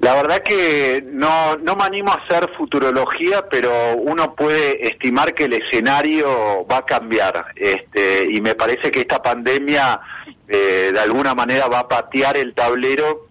La 0.04 0.16
verdad 0.16 0.44
que 0.44 1.02
no, 1.02 1.56
no 1.56 1.78
me 1.78 1.86
animo 1.86 2.12
a 2.12 2.16
hacer 2.16 2.50
futurología, 2.58 3.42
pero 3.50 3.96
uno 3.96 4.36
puede 4.36 4.86
estimar 4.86 5.34
que 5.34 5.46
el 5.46 5.54
escenario 5.54 6.68
va 6.70 6.80
a 6.80 6.82
cambiar. 6.82 7.46
Este, 7.56 8.28
y 8.30 8.42
me 8.42 8.54
parece 8.54 8.92
que 8.92 9.00
esta 9.00 9.24
pandemia 9.24 10.02
eh, 10.50 10.92
de 10.94 11.00
alguna 11.00 11.34
manera 11.34 11.70
va 11.70 11.80
a 11.80 11.88
patear 11.88 12.36
el 12.36 12.54
tablero 12.54 13.28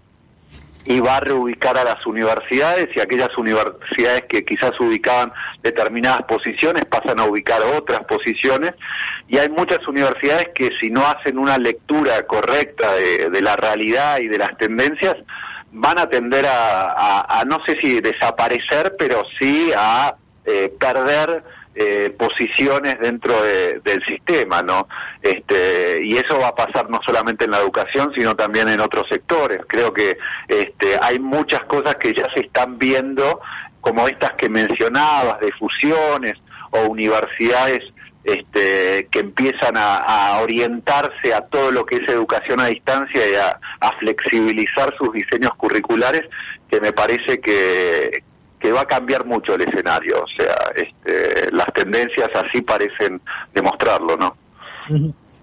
y 0.87 0.99
va 0.99 1.19
a 1.19 1.21
reubicar 1.21 1.77
a 1.77 1.85
las 1.85 2.07
universidades 2.07 2.89
y 2.97 3.01
aquellas 3.01 3.37
universidades 3.37 4.23
que 4.23 4.43
quizás 4.43 4.73
ubicaban 4.81 5.31
determinadas 5.63 6.23
posiciones 6.23 6.87
pasan 6.87 7.21
a 7.21 7.27
ubicar 7.27 7.63
otras 7.65 8.03
posiciones 8.05 8.73
y 9.29 9.37
hay 9.37 9.51
muchas 9.51 9.87
universidades 9.87 10.49
que 10.55 10.71
si 10.81 10.89
no 10.89 11.07
hacen 11.07 11.37
una 11.37 11.59
lectura 11.59 12.27
correcta 12.27 12.95
de 12.95 13.41
la 13.43 13.57
realidad 13.57 14.21
y 14.21 14.29
de 14.29 14.39
las 14.39 14.57
tendencias 14.57 15.17
van 15.73 15.99
a 15.99 16.09
tender 16.09 16.47
a, 16.47 17.43
no 17.47 17.59
sé 17.67 17.77
si 17.81 18.01
desaparecer, 18.01 18.95
pero 18.99 19.23
sí 19.39 19.73
a 19.77 20.15
eh, 20.45 20.73
perder 20.79 21.43
eh, 21.75 22.15
posiciones 22.19 23.01
dentro 23.01 23.43
del 23.43 24.05
sistema, 24.07 24.63
¿no? 24.63 24.87
Este, 25.23 26.05
y 26.05 26.17
eso 26.17 26.39
va 26.39 26.49
a 26.49 26.55
pasar 26.55 26.91
no 26.91 27.01
solamente 27.05 27.47
en 27.47 27.53
la 27.53 27.61
educación, 27.61 28.13
sino 28.15 28.37
también 28.37 28.69
en 28.69 28.81
otros 28.81 29.07
sectores. 29.09 29.63
Creo 29.67 29.93
que 29.93 30.19
este, 30.49 30.99
hay 31.01 31.19
muchas 31.19 31.65
cosas 31.65 31.95
que 31.97 32.13
ya 32.13 32.29
se 32.35 32.43
están 32.43 32.79
viendo, 32.79 33.41
como 33.81 34.07
estas 34.07 34.33
que 34.35 34.51
mencionabas, 34.51 35.41
de 35.41 35.51
fusiones 35.53 36.35
o 36.73 36.83
universidades 36.89 37.83
este, 38.25 39.09
que 39.11 39.21
empiezan 39.21 39.75
a, 39.77 40.41
orientarse 40.43 41.35
a 41.35 41.43
todo 41.43 41.71
lo 41.71 41.85
que 41.85 41.97
es 41.97 42.09
educación 42.09 42.61
a 42.61 42.67
distancia 42.67 43.29
y 43.29 43.35
a, 43.35 43.59
flexibilizar 43.99 44.95
sus 44.97 45.13
diseños 45.13 45.53
curriculares, 45.57 46.23
que 46.69 46.81
me 46.81 46.93
parece 46.93 47.41
que, 47.41 48.23
va 48.73 48.83
a 48.83 48.87
cambiar 48.87 49.27
mucho 49.27 49.55
el 49.55 49.63
escenario. 49.63 50.23
O 50.23 50.27
sea, 50.37 50.57
este, 50.75 51.51
las 51.53 51.67
tendencias 51.75 52.31
así 52.35 52.63
parecen 52.63 53.21
demostrarlo, 53.53 54.17
¿no? 54.17 54.37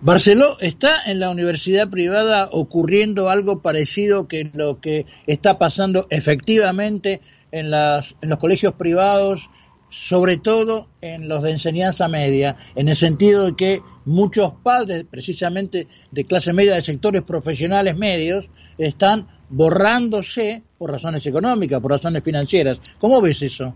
Barceló, 0.01 0.57
¿está 0.59 0.95
en 1.05 1.19
la 1.19 1.29
universidad 1.29 1.89
privada 1.89 2.49
ocurriendo 2.51 3.29
algo 3.29 3.61
parecido 3.61 4.27
que 4.27 4.49
lo 4.53 4.79
que 4.79 5.05
está 5.27 5.57
pasando 5.57 6.07
efectivamente 6.09 7.21
en, 7.51 7.71
las, 7.71 8.15
en 8.21 8.29
los 8.29 8.39
colegios 8.39 8.73
privados 8.73 9.49
sobre 9.89 10.37
todo 10.37 10.87
en 11.01 11.27
los 11.27 11.43
de 11.43 11.51
enseñanza 11.51 12.07
media, 12.07 12.55
en 12.75 12.87
el 12.87 12.95
sentido 12.95 13.45
de 13.45 13.55
que 13.55 13.81
muchos 14.05 14.53
padres, 14.63 15.05
precisamente 15.09 15.87
de 16.11 16.25
clase 16.25 16.53
media, 16.53 16.75
de 16.75 16.81
sectores 16.81 17.23
profesionales 17.23 17.97
medios, 17.97 18.49
están 18.77 19.27
borrándose 19.49 20.63
por 20.77 20.91
razones 20.91 21.25
económicas, 21.25 21.81
por 21.81 21.91
razones 21.91 22.23
financieras. 22.23 22.81
¿Cómo 22.99 23.21
ves 23.21 23.41
eso? 23.41 23.75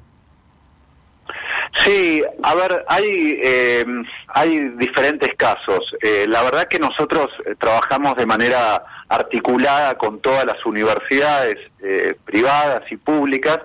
Sí, 1.78 2.24
a 2.44 2.54
ver, 2.54 2.86
hay, 2.88 3.40
eh, 3.44 3.86
hay 4.28 4.60
diferentes 4.78 5.30
casos. 5.36 5.80
Eh, 6.02 6.26
la 6.28 6.44
verdad 6.44 6.68
que 6.68 6.78
nosotros 6.78 7.30
eh, 7.46 7.56
trabajamos 7.60 8.16
de 8.16 8.26
manera 8.26 8.84
articulada 9.10 9.98
con 9.98 10.20
todas 10.22 10.46
las 10.46 10.64
universidades 10.66 11.58
privadas 12.26 12.82
y 12.90 12.96
públicas 12.96 13.60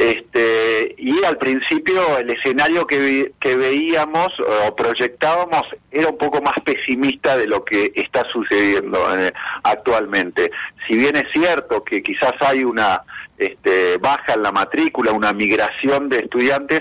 este, 0.00 0.94
y 0.96 1.22
al 1.24 1.36
principio 1.36 2.16
el 2.16 2.30
escenario 2.30 2.86
que, 2.86 3.32
que 3.38 3.54
veíamos 3.54 4.28
o 4.40 4.74
proyectábamos 4.74 5.60
era 5.90 6.08
un 6.08 6.16
poco 6.16 6.40
más 6.40 6.54
pesimista 6.64 7.36
de 7.36 7.46
lo 7.46 7.62
que 7.62 7.92
está 7.94 8.24
sucediendo 8.32 8.98
eh, 9.18 9.30
actualmente. 9.62 10.50
Si 10.88 10.96
bien 10.96 11.16
es 11.16 11.26
cierto 11.34 11.84
que 11.84 12.02
quizás 12.02 12.32
hay 12.40 12.64
una 12.64 13.02
este, 13.36 13.98
baja 13.98 14.32
en 14.32 14.42
la 14.42 14.52
matrícula, 14.52 15.12
una 15.12 15.34
migración 15.34 16.08
de 16.08 16.20
estudiantes, 16.20 16.80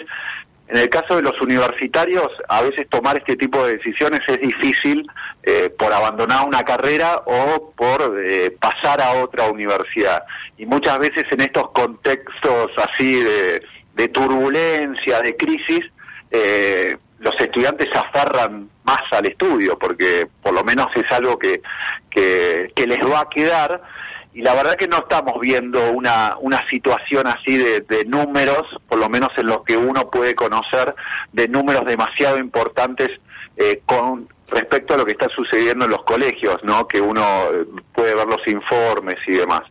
en 0.69 0.77
el 0.77 0.87
caso 0.87 1.15
de 1.15 1.23
los 1.23 1.39
universitarios, 1.41 2.31
a 2.47 2.61
veces 2.61 2.87
tomar 2.89 3.17
este 3.17 3.35
tipo 3.35 3.65
de 3.65 3.77
decisiones 3.77 4.19
es 4.27 4.39
difícil 4.39 5.03
eh, 5.41 5.71
por 5.75 5.91
abandonar 5.91 6.45
una 6.45 6.61
carrera 6.61 7.23
o 7.25 7.73
por 7.75 8.23
eh, 8.23 8.51
pasar 8.51 9.01
a 9.01 9.23
otra 9.23 9.49
universidad. 9.49 10.23
Y 10.59 10.67
muchas 10.67 10.99
veces 10.99 11.23
en 11.31 11.41
estos 11.41 11.71
contextos 11.71 12.69
así 12.77 13.23
de, 13.23 14.07
turbulencia, 14.09 15.21
de 15.21 15.35
crisis, 15.35 15.81
eh, 16.29 16.95
los 17.17 17.33
estudiantes 17.39 17.87
se 17.91 17.97
aferran 17.97 18.69
más 18.83 19.01
al 19.11 19.25
estudio, 19.25 19.77
porque 19.77 20.27
por 20.41 20.53
lo 20.53 20.63
menos 20.63 20.87
es 20.95 21.11
algo 21.11 21.39
que, 21.39 21.61
que, 22.11 22.71
que 22.75 22.85
les 22.85 22.99
va 22.99 23.21
a 23.21 23.29
quedar 23.29 23.81
y 24.39 24.41
la 24.41 24.55
verdad 24.55 24.75
que 24.75 24.87
no 24.87 24.99
estamos 24.99 25.37
viendo 25.41 25.91
una, 25.91 26.37
una 26.39 26.65
situación 26.69 27.27
así 27.27 27.57
de, 27.57 28.05
números, 28.05 28.73
por 28.87 28.97
lo 28.97 29.09
menos 29.09 29.31
en 29.35 29.47
los 29.47 29.65
que 29.65 29.75
uno 29.75 30.09
puede 30.09 30.33
conocer, 30.33 30.95
de 31.33 31.49
números 31.49 31.83
demasiado 31.83 32.37
importantes 32.37 33.09
eh, 33.57 33.81
con 33.85 34.29
respecto 34.49 34.93
a 34.93 34.97
lo 34.97 35.05
que 35.05 35.11
está 35.11 35.27
sucediendo 35.27 35.83
en 35.83 35.91
los 35.91 36.05
colegios, 36.05 36.63
¿no? 36.63 36.87
Que 36.87 37.01
uno 37.01 37.21
eh, 37.51 37.65
puede 37.93 38.15
ver 38.15 38.27
los 38.27 38.47
informes 38.47 39.17
y 39.27 39.33
demás. 39.33 39.63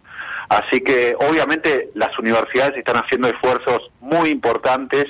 Así 0.51 0.83
que 0.83 1.17
obviamente 1.19 1.89
las 1.95 2.19
universidades 2.19 2.77
están 2.77 2.97
haciendo 2.97 3.29
esfuerzos 3.29 3.91
muy 4.01 4.29
importantes 4.29 5.07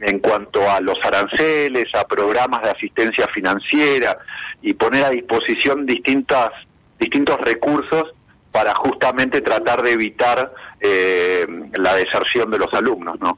en 0.00 0.18
cuanto 0.18 0.68
a 0.68 0.80
los 0.80 0.98
aranceles, 1.04 1.94
a 1.94 2.08
programas 2.08 2.60
de 2.62 2.70
asistencia 2.70 3.28
financiera 3.28 4.18
y 4.62 4.74
poner 4.74 5.04
a 5.04 5.10
disposición 5.10 5.86
distintas, 5.86 6.50
distintos 6.98 7.40
recursos 7.42 8.15
para 8.56 8.74
justamente 8.74 9.42
tratar 9.42 9.82
de 9.82 9.90
evitar 9.90 10.50
eh, 10.80 11.46
la 11.74 11.94
deserción 11.94 12.50
de 12.50 12.56
los 12.56 12.72
alumnos, 12.72 13.20
¿no? 13.20 13.36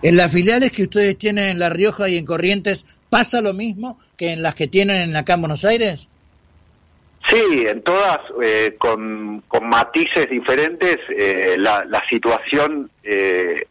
En 0.00 0.16
las 0.16 0.30
filiales 0.32 0.70
que 0.70 0.84
ustedes 0.84 1.18
tienen 1.18 1.48
en 1.48 1.58
La 1.58 1.70
Rioja 1.70 2.08
y 2.08 2.16
en 2.16 2.24
Corrientes, 2.24 2.86
¿pasa 3.10 3.40
lo 3.40 3.52
mismo 3.52 3.98
que 4.16 4.30
en 4.30 4.42
las 4.44 4.54
que 4.54 4.68
tienen 4.68 5.16
acá 5.16 5.34
en 5.34 5.40
Buenos 5.40 5.64
Aires? 5.64 6.08
Sí, 7.26 7.64
en 7.66 7.82
todas, 7.82 8.20
eh, 8.40 8.76
con, 8.78 9.42
matices 9.60 10.30
diferentes, 10.30 10.98
eh, 11.08 11.56
la, 11.58 11.84
situación 12.08 12.92
es 13.02 13.64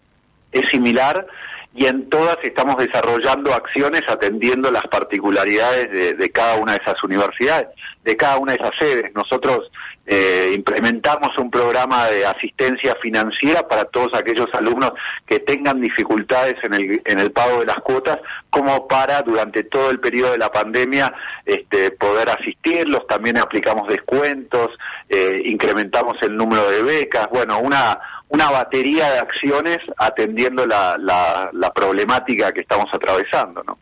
similar 0.70 1.26
y 1.74 1.86
en 1.86 2.10
todas 2.10 2.38
estamos 2.44 2.78
desarrollando 2.78 3.54
acciones 3.54 4.02
atendiendo 4.08 4.72
las 4.72 4.84
particularidades 4.88 6.18
de, 6.18 6.32
cada 6.32 6.58
una 6.58 6.74
de 6.74 6.80
esas 6.80 7.02
universidades, 7.04 7.68
de 8.04 8.18
cada 8.18 8.38
una 8.38 8.54
de 8.54 8.60
esas 8.60 8.78
sedes. 8.78 9.14
Nosotros 9.16 9.72
eh, 10.06 10.52
implementamos 10.54 11.38
un 11.38 11.50
programa 11.50 12.08
de 12.08 12.26
asistencia 12.26 12.96
financiera 13.02 13.68
para 13.70 13.86
todos 13.86 14.14
aquellos 14.14 14.48
alumnos 14.54 14.92
que 15.26 15.40
tengan 15.40 15.80
dificultades 15.80 16.56
en 16.64 16.74
el, 16.74 17.02
en 17.06 17.20
el 17.20 17.32
pago 17.32 17.62
de 17.62 17.68
las 17.68 17.78
cuotas, 17.78 18.20
como 18.50 18.86
para 18.88 19.22
durante 19.22 19.64
todo 19.64 19.92
el 19.92 20.02
periodo 20.02 20.34
de 20.34 20.40
la 20.40 20.52
pandemia 20.52 21.14
este, 21.46 21.92
poder 21.92 22.30
asistirlos. 22.30 23.08
También 23.08 23.38
aplicamos 23.38 23.88
descuentos, 23.88 24.72
eh, 25.08 25.42
incrementamos 25.46 26.18
el 26.22 26.36
número 26.36 26.70
de 26.70 26.84
becas, 26.84 27.30
bueno, 27.30 27.60
una, 27.60 27.98
una 28.32 28.50
batería 28.50 29.12
de 29.12 29.20
acciones 29.20 29.78
atendiendo 29.98 30.66
la, 30.66 30.98
la, 30.98 31.74
problemática 31.74 32.52
que 32.52 32.62
estamos 32.62 32.90
atravesando, 32.94 33.64
¿no? 33.64 33.78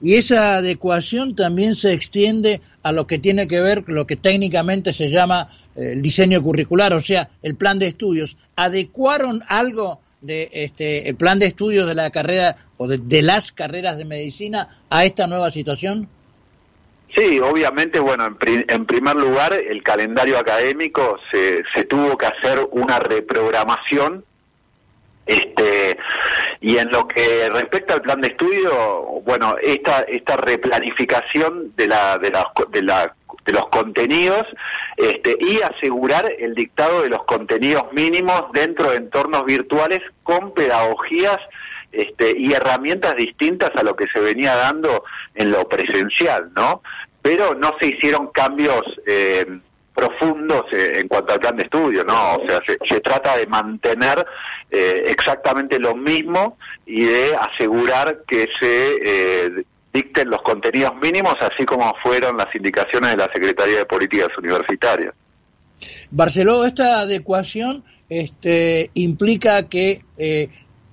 y 0.00 0.16
esa 0.16 0.56
adecuación 0.56 1.34
también 1.34 1.74
se 1.74 1.92
extiende 1.92 2.60
a 2.82 2.92
lo 2.92 3.06
que 3.06 3.18
tiene 3.18 3.48
que 3.48 3.60
ver 3.60 3.84
con 3.84 3.94
lo 3.94 4.06
que 4.06 4.16
técnicamente 4.16 4.92
se 4.92 5.08
llama 5.08 5.48
eh, 5.76 5.92
el 5.92 6.02
diseño 6.02 6.42
curricular, 6.42 6.92
o 6.92 7.00
sea, 7.00 7.30
el 7.42 7.56
plan 7.56 7.78
de 7.78 7.86
estudios. 7.86 8.36
¿Adecuaron 8.54 9.40
algo 9.48 10.00
de 10.20 10.50
este 10.52 11.08
el 11.08 11.16
plan 11.16 11.38
de 11.38 11.46
estudios 11.46 11.86
de 11.86 11.94
la 11.94 12.10
carrera 12.10 12.56
o 12.76 12.86
de, 12.86 13.22
las 13.22 13.52
carreras 13.52 13.96
de 13.98 14.04
medicina 14.04 14.68
a 14.90 15.04
esta 15.04 15.26
nueva 15.26 15.50
situación? 15.50 16.08
Sí, 17.16 17.38
obviamente, 17.38 18.00
bueno, 18.00 18.36
en, 18.44 18.86
primer 18.86 19.14
lugar, 19.14 19.52
el 19.52 19.82
calendario 19.82 20.38
académico 20.38 21.18
se, 21.30 21.62
se 21.74 21.84
tuvo 21.84 22.18
que 22.18 22.26
hacer 22.26 22.66
una 22.72 22.98
reprogramación 22.98 24.24
este, 25.26 25.96
y 26.60 26.76
en 26.76 26.90
lo 26.90 27.08
que 27.08 27.48
respecta 27.48 27.94
al 27.94 28.02
plan 28.02 28.20
de 28.20 28.28
estudio, 28.28 29.22
bueno, 29.24 29.56
esta, 29.62 30.00
esta 30.00 30.36
replanificación 30.36 31.74
de, 31.76 31.88
la, 31.88 32.18
de, 32.18 32.30
la, 32.30 32.52
de, 32.70 32.82
la, 32.82 33.14
de 33.44 33.52
los 33.52 33.68
contenidos 33.68 34.46
este, 34.96 35.36
y 35.40 35.62
asegurar 35.62 36.30
el 36.38 36.54
dictado 36.54 37.02
de 37.02 37.08
los 37.08 37.24
contenidos 37.24 37.84
mínimos 37.92 38.44
dentro 38.52 38.90
de 38.90 38.98
entornos 38.98 39.44
virtuales 39.46 40.00
con 40.22 40.52
pedagogías 40.52 41.38
este, 41.90 42.34
y 42.36 42.52
herramientas 42.52 43.16
distintas 43.16 43.70
a 43.76 43.82
lo 43.82 43.96
que 43.96 44.06
se 44.08 44.20
venía 44.20 44.56
dando 44.56 45.04
en 45.34 45.52
lo 45.52 45.68
presencial, 45.68 46.50
¿no? 46.54 46.82
Pero 47.24 47.54
no 47.54 47.72
se 47.80 47.88
hicieron 47.88 48.26
cambios 48.26 48.82
eh, 49.06 49.46
profundos 49.94 50.64
eh, 50.72 50.98
en 50.98 51.08
cuanto 51.08 51.32
al 51.32 51.40
plan 51.40 51.56
de 51.56 51.62
estudio, 51.62 52.04
¿no? 52.04 52.34
O 52.34 52.46
sea, 52.46 52.60
se, 52.66 53.00
trata 53.00 53.38
de 53.38 53.46
mantener 53.46 54.26
eh, 54.70 55.04
exactamente 55.06 55.78
lo 55.78 55.96
mismo 55.96 56.58
y 56.84 57.04
de 57.04 57.34
asegurar 57.34 58.24
que 58.26 58.46
se 58.60 58.96
eh, 59.02 59.64
dicten 59.90 60.28
los 60.28 60.42
contenidos 60.42 60.94
mínimos, 60.96 61.36
así 61.40 61.64
como 61.64 61.94
fueron 62.02 62.36
las 62.36 62.54
indicaciones 62.54 63.12
de 63.12 63.16
la 63.16 63.32
Secretaría 63.32 63.78
de 63.78 63.86
Políticas 63.86 64.28
Universitarias. 64.36 65.14
Barceló, 66.10 66.66
esta 66.66 67.00
adecuación 67.00 67.84
este, 68.10 68.90
implica 68.92 69.68
que 69.70 70.02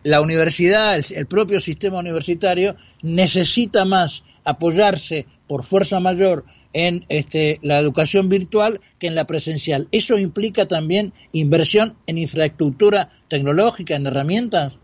la 0.03 0.21
universidad, 0.21 0.99
el, 1.11 1.25
propio 1.27 1.59
sistema 1.59 1.99
universitario, 1.99 2.75
necesita 3.01 3.85
más 3.85 4.23
apoyarse 4.43 5.25
por 5.47 5.63
fuerza 5.63 5.99
mayor 5.99 6.45
en 6.73 7.05
este, 7.09 7.59
la 7.61 7.79
educación 7.79 8.29
virtual 8.29 8.81
que 8.99 9.07
en 9.07 9.15
la 9.15 9.25
presencial. 9.25 9.87
¿Eso 9.91 10.17
implica 10.17 10.67
también 10.67 11.13
inversión 11.31 11.95
en 12.07 12.17
infraestructura 12.17 13.09
tecnológica, 13.27 13.95
en 13.95 14.07
herramientas? 14.07 14.79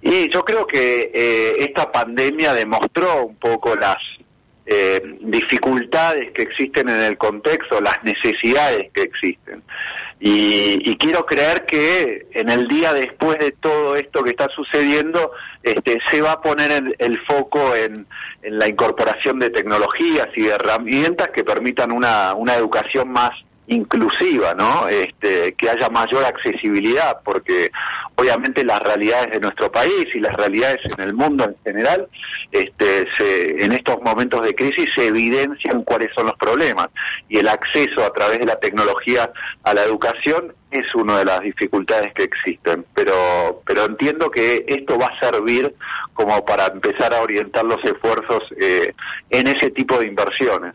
Y 0.00 0.30
yo 0.32 0.44
creo 0.44 0.66
que 0.66 1.10
eh, 1.12 1.56
esta 1.58 1.90
pandemia 1.90 2.54
demostró 2.54 3.26
un 3.26 3.36
poco 3.36 3.74
las 3.74 3.96
eh, 4.70 5.00
dificultades 5.20 6.30
que 6.32 6.42
existen 6.42 6.90
en 6.90 7.00
el 7.00 7.16
contexto, 7.16 7.80
las 7.80 8.04
necesidades 8.04 8.90
que 8.92 9.00
existen. 9.00 9.62
Y, 10.20 10.96
quiero 10.96 11.24
creer 11.24 11.64
que 11.64 12.26
en 12.32 12.50
el 12.50 12.68
día 12.68 12.92
después 12.92 13.38
de 13.38 13.52
todo 13.52 13.96
esto 13.96 14.22
que 14.22 14.30
está 14.30 14.48
sucediendo, 14.48 15.30
este, 15.62 16.00
se 16.10 16.20
va 16.20 16.32
a 16.32 16.40
poner 16.42 16.96
el, 16.98 17.18
foco 17.20 17.74
en, 17.74 18.04
la 18.42 18.68
incorporación 18.68 19.38
de 19.38 19.50
tecnologías 19.50 20.28
y 20.36 20.42
de 20.42 20.50
herramientas 20.50 21.30
que 21.30 21.44
permitan 21.44 21.92
una 21.92 22.54
educación 22.54 23.10
más 23.10 23.30
inclusiva, 23.68 24.54
¿no? 24.54 24.88
Este, 24.88 25.52
que 25.54 25.70
haya 25.70 25.88
mayor 25.88 26.24
accesibilidad, 26.24 27.20
porque 27.24 27.70
obviamente 28.16 28.64
las 28.64 28.80
realidades 28.80 29.32
de 29.32 29.40
nuestro 29.40 29.70
país 29.70 30.06
y 30.14 30.20
las 30.20 30.34
realidades 30.34 30.80
en 30.96 31.04
el 31.04 31.12
mundo 31.12 31.44
en 31.44 31.56
general, 31.62 32.08
este, 32.50 33.06
se, 33.16 33.64
en 33.64 33.72
estos 33.72 34.00
momentos 34.02 34.42
de 34.42 34.54
crisis 34.54 34.88
se 34.96 35.06
evidencian 35.06 35.82
cuáles 35.84 36.12
son 36.14 36.26
los 36.26 36.36
problemas 36.36 36.88
y 37.28 37.38
el 37.38 37.48
acceso 37.48 38.04
a 38.04 38.12
través 38.12 38.38
de 38.38 38.46
la 38.46 38.58
tecnología 38.58 39.30
a 39.62 39.74
la 39.74 39.82
educación 39.82 40.54
es 40.70 40.94
una 40.94 41.18
de 41.18 41.24
las 41.26 41.40
dificultades 41.40 42.12
que 42.14 42.24
existen, 42.24 42.84
pero 42.94 43.62
pero 43.66 43.84
entiendo 43.84 44.30
que 44.30 44.64
esto 44.66 44.98
va 44.98 45.06
a 45.06 45.20
servir 45.20 45.74
como 46.14 46.44
para 46.44 46.66
empezar 46.66 47.14
a 47.14 47.22
orientar 47.22 47.64
los 47.64 47.82
esfuerzos 47.84 48.42
eh, 48.58 48.94
en 49.30 49.46
ese 49.46 49.70
tipo 49.70 49.98
de 49.98 50.06
inversiones. 50.06 50.74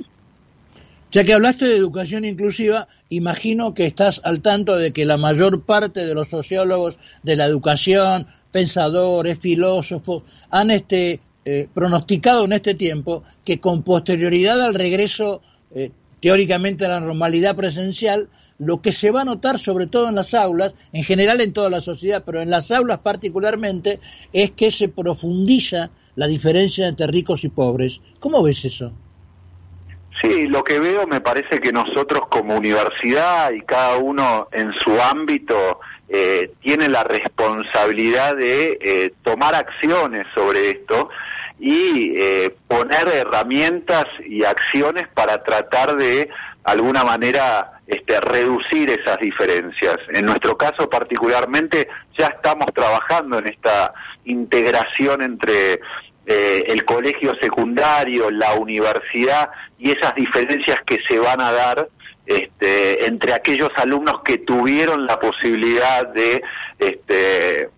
Ya 1.13 1.23
que 1.23 1.33
hablaste 1.35 1.65
de 1.65 1.77
educación 1.77 2.25
inclusiva, 2.25 2.87
imagino 3.09 3.75
que 3.75 3.85
estás 3.85 4.19
al 4.23 4.41
tanto 4.41 4.77
de 4.77 4.93
que 4.93 5.05
la 5.05 5.17
mayor 5.17 5.63
parte 5.63 6.07
de 6.07 6.15
los 6.15 6.29
sociólogos 6.29 6.97
de 7.21 7.35
la 7.35 7.45
educación, 7.45 8.25
pensadores, 8.51 9.37
filósofos, 9.37 10.23
han 10.49 10.71
este, 10.71 11.21
eh, 11.45 11.67
pronosticado 11.71 12.45
en 12.45 12.53
este 12.53 12.73
tiempo 12.73 13.21
que 13.45 13.59
con 13.59 13.83
posterioridad 13.83 14.59
al 14.59 14.73
regreso 14.73 15.43
eh, 15.75 15.91
teóricamente 16.19 16.87
a 16.87 16.89
la 16.89 16.99
normalidad 16.99 17.55
presencial, 17.55 18.29
lo 18.57 18.81
que 18.81 18.91
se 18.91 19.11
va 19.11 19.21
a 19.21 19.25
notar 19.25 19.59
sobre 19.59 19.85
todo 19.85 20.09
en 20.09 20.15
las 20.15 20.33
aulas, 20.33 20.73
en 20.93 21.03
general 21.03 21.41
en 21.41 21.53
toda 21.53 21.69
la 21.69 21.81
sociedad, 21.81 22.23
pero 22.25 22.41
en 22.41 22.49
las 22.49 22.71
aulas 22.71 23.01
particularmente, 23.03 23.99
es 24.31 24.49
que 24.49 24.71
se 24.71 24.87
profundiza 24.87 25.91
la 26.15 26.25
diferencia 26.25 26.87
entre 26.87 27.05
ricos 27.05 27.43
y 27.43 27.49
pobres. 27.49 28.01
¿Cómo 28.19 28.41
ves 28.41 28.65
eso? 28.65 28.93
Sí, 30.23 30.47
lo 30.47 30.63
que 30.63 30.79
veo 30.79 31.05
me 31.05 31.19
parece 31.19 31.59
que 31.59 31.73
nosotros 31.73 32.27
como 32.29 32.55
universidad 32.55 33.51
y 33.51 33.59
cada 33.61 33.97
uno 33.97 34.47
en 34.53 34.71
su 34.71 35.01
ámbito 35.01 35.81
eh, 36.07 36.53
tiene 36.61 36.87
la 36.87 37.03
responsabilidad 37.03 38.37
de 38.37 38.79
eh, 38.79 39.13
tomar 39.21 39.53
acciones 39.53 40.25
sobre 40.33 40.69
esto 40.69 41.09
y 41.59 42.13
eh, 42.15 42.55
poner 42.69 43.09
herramientas 43.09 44.05
y 44.25 44.45
acciones 44.45 45.09
para 45.13 45.43
tratar 45.43 45.97
de 45.97 46.29
alguna 46.63 47.03
manera 47.03 47.81
este, 47.85 48.21
reducir 48.21 48.91
esas 48.91 49.17
diferencias. 49.19 49.97
En 50.07 50.25
nuestro 50.25 50.57
caso 50.57 50.89
particularmente 50.89 51.89
ya 52.17 52.27
estamos 52.27 52.67
trabajando 52.73 53.39
en 53.39 53.49
esta 53.49 53.93
integración 54.23 55.21
entre 55.21 55.81
eh, 56.25 56.63
el 56.67 56.85
colegio 56.85 57.33
secundario, 57.41 58.31
la 58.31 58.53
universidad 58.53 59.49
y 59.77 59.91
esas 59.91 60.15
diferencias 60.15 60.79
que 60.85 60.97
se 61.07 61.19
van 61.19 61.41
a 61.41 61.51
dar 61.51 61.89
este, 62.25 63.05
entre 63.05 63.33
aquellos 63.33 63.69
alumnos 63.75 64.21
que 64.23 64.37
tuvieron 64.37 65.05
la 65.05 65.19
posibilidad 65.19 66.07
de 66.07 66.41
este, 66.79 67.69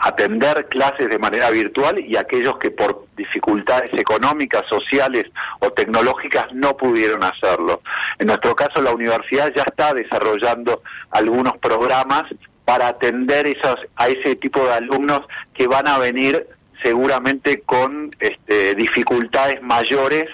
atender 0.00 0.66
clases 0.68 1.08
de 1.08 1.18
manera 1.18 1.50
virtual 1.50 1.98
y 1.98 2.16
aquellos 2.16 2.58
que 2.58 2.70
por 2.70 3.06
dificultades 3.16 3.90
económicas, 3.92 4.64
sociales 4.68 5.26
o 5.60 5.70
tecnológicas 5.70 6.52
no 6.52 6.76
pudieron 6.76 7.22
hacerlo. 7.22 7.82
En 8.18 8.26
nuestro 8.26 8.54
caso, 8.54 8.80
la 8.80 8.92
universidad 8.92 9.52
ya 9.54 9.62
está 9.62 9.92
desarrollando 9.92 10.82
algunos 11.10 11.56
programas 11.58 12.24
para 12.64 12.88
atender 12.88 13.46
esos, 13.46 13.76
a 13.96 14.08
ese 14.08 14.36
tipo 14.36 14.64
de 14.64 14.72
alumnos 14.72 15.22
que 15.54 15.66
van 15.66 15.86
a 15.86 15.98
venir 15.98 16.46
seguramente 16.82 17.62
con 17.62 18.10
este, 18.18 18.74
dificultades 18.74 19.62
mayores 19.62 20.24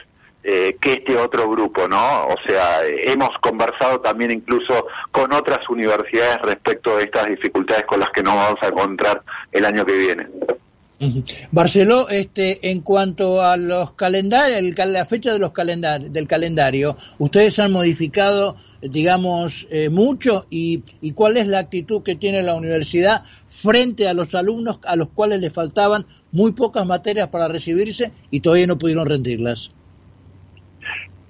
eh, 0.48 0.76
que 0.80 0.92
este 0.92 1.16
otro 1.16 1.50
grupo, 1.50 1.88
¿no? 1.88 2.28
O 2.28 2.37
sea, 2.46 2.87
hemos 2.87 3.30
conversado 3.40 4.00
también 4.00 4.30
incluso 4.30 4.87
con 5.11 5.32
otras 5.32 5.68
universidades 5.68 6.40
respecto 6.42 6.96
de 6.96 7.04
estas 7.04 7.26
dificultades 7.26 7.85
con 7.85 7.98
las 7.98 8.11
que 8.11 8.22
nos 8.22 8.37
vamos 8.37 8.59
a 8.62 8.68
encontrar 8.68 9.22
el 9.50 9.64
año 9.64 9.85
que 9.85 9.96
viene. 9.96 10.28
Barceló, 11.50 12.09
este, 12.09 12.70
en 12.70 12.80
cuanto 12.80 13.42
a 13.42 13.59
los 13.59 13.92
calendarios, 13.92 14.62
la 14.87 15.04
fecha 15.04 15.32
de 15.32 15.38
los 15.38 15.52
calendar, 15.52 16.11
del 16.11 16.26
calendario, 16.26 16.96
ustedes 17.18 17.59
han 17.59 17.72
modificado, 17.72 18.56
digamos, 18.80 19.66
eh, 19.70 19.90
mucho 19.90 20.46
y, 20.48 20.82
y, 21.02 21.12
cuál 21.12 21.37
es 21.37 21.48
la 21.48 21.59
actitud 21.59 22.02
que 22.02 22.14
tiene 22.14 22.42
la 22.42 22.54
universidad 22.54 23.22
frente 23.46 24.09
a 24.09 24.14
los 24.14 24.35
alumnos 24.35 24.80
a 24.85 24.96
los 24.96 25.09
cuales 25.09 25.40
les 25.40 25.52
faltaban 25.52 26.06
muy 26.32 26.52
pocas 26.52 26.87
materias 26.87 27.28
para 27.28 27.48
recibirse 27.48 28.12
y 28.30 28.40
todavía 28.40 28.66
no 28.66 28.78
pudieron 28.78 29.06
rendirlas. 29.06 29.70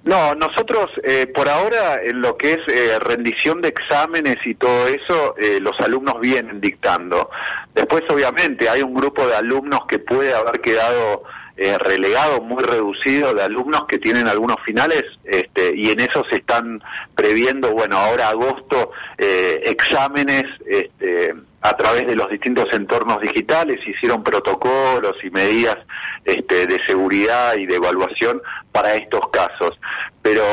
No, 0.07 0.33
nosotros 0.35 0.89
eh, 1.03 1.27
por 1.27 1.49
ahora 1.49 2.01
en 2.01 2.21
lo 2.21 2.37
que 2.37 2.53
es 2.53 2.59
eh, 2.69 2.97
rendición 2.97 3.61
de 3.61 3.67
exámenes 3.67 4.37
y 4.45 4.55
todo 4.55 4.87
eso, 4.87 5.35
eh, 5.37 5.59
los 5.59 5.77
alumnos 5.81 6.21
vienen 6.21 6.61
dictando. 6.61 7.29
Después 7.75 8.03
obviamente 8.09 8.69
hay 8.69 8.81
un 8.81 8.93
grupo 8.93 9.27
de 9.27 9.35
alumnos 9.35 9.85
que 9.85 9.99
puede 9.99 10.33
haber 10.33 10.61
quedado 10.61 11.23
relegado, 11.57 12.39
muy 12.39 12.63
reducido, 12.63 13.33
de 13.33 13.41
alumnos 13.41 13.87
que 13.87 13.97
tienen 13.97 14.27
algunos 14.27 14.57
finales 14.63 15.03
este, 15.23 15.75
y 15.75 15.89
en 15.89 15.99
eso 16.01 16.23
se 16.29 16.35
están 16.37 16.83
previendo, 17.15 17.71
bueno, 17.71 17.97
ahora 17.97 18.29
agosto, 18.29 18.91
exámenes. 19.17 20.45
Este, 20.67 21.33
a 21.61 21.75
través 21.75 22.05
de 22.05 22.15
los 22.15 22.29
distintos 22.29 22.65
entornos 22.71 23.19
digitales, 23.21 23.79
hicieron 23.85 24.23
protocolos 24.23 25.15
y 25.23 25.29
medidas 25.31 25.77
este, 26.23 26.67
de 26.67 26.79
seguridad 26.85 27.55
y 27.55 27.65
de 27.65 27.75
evaluación 27.75 28.41
para 28.71 28.95
estos 28.95 29.29
casos. 29.29 29.77
Pero 30.21 30.43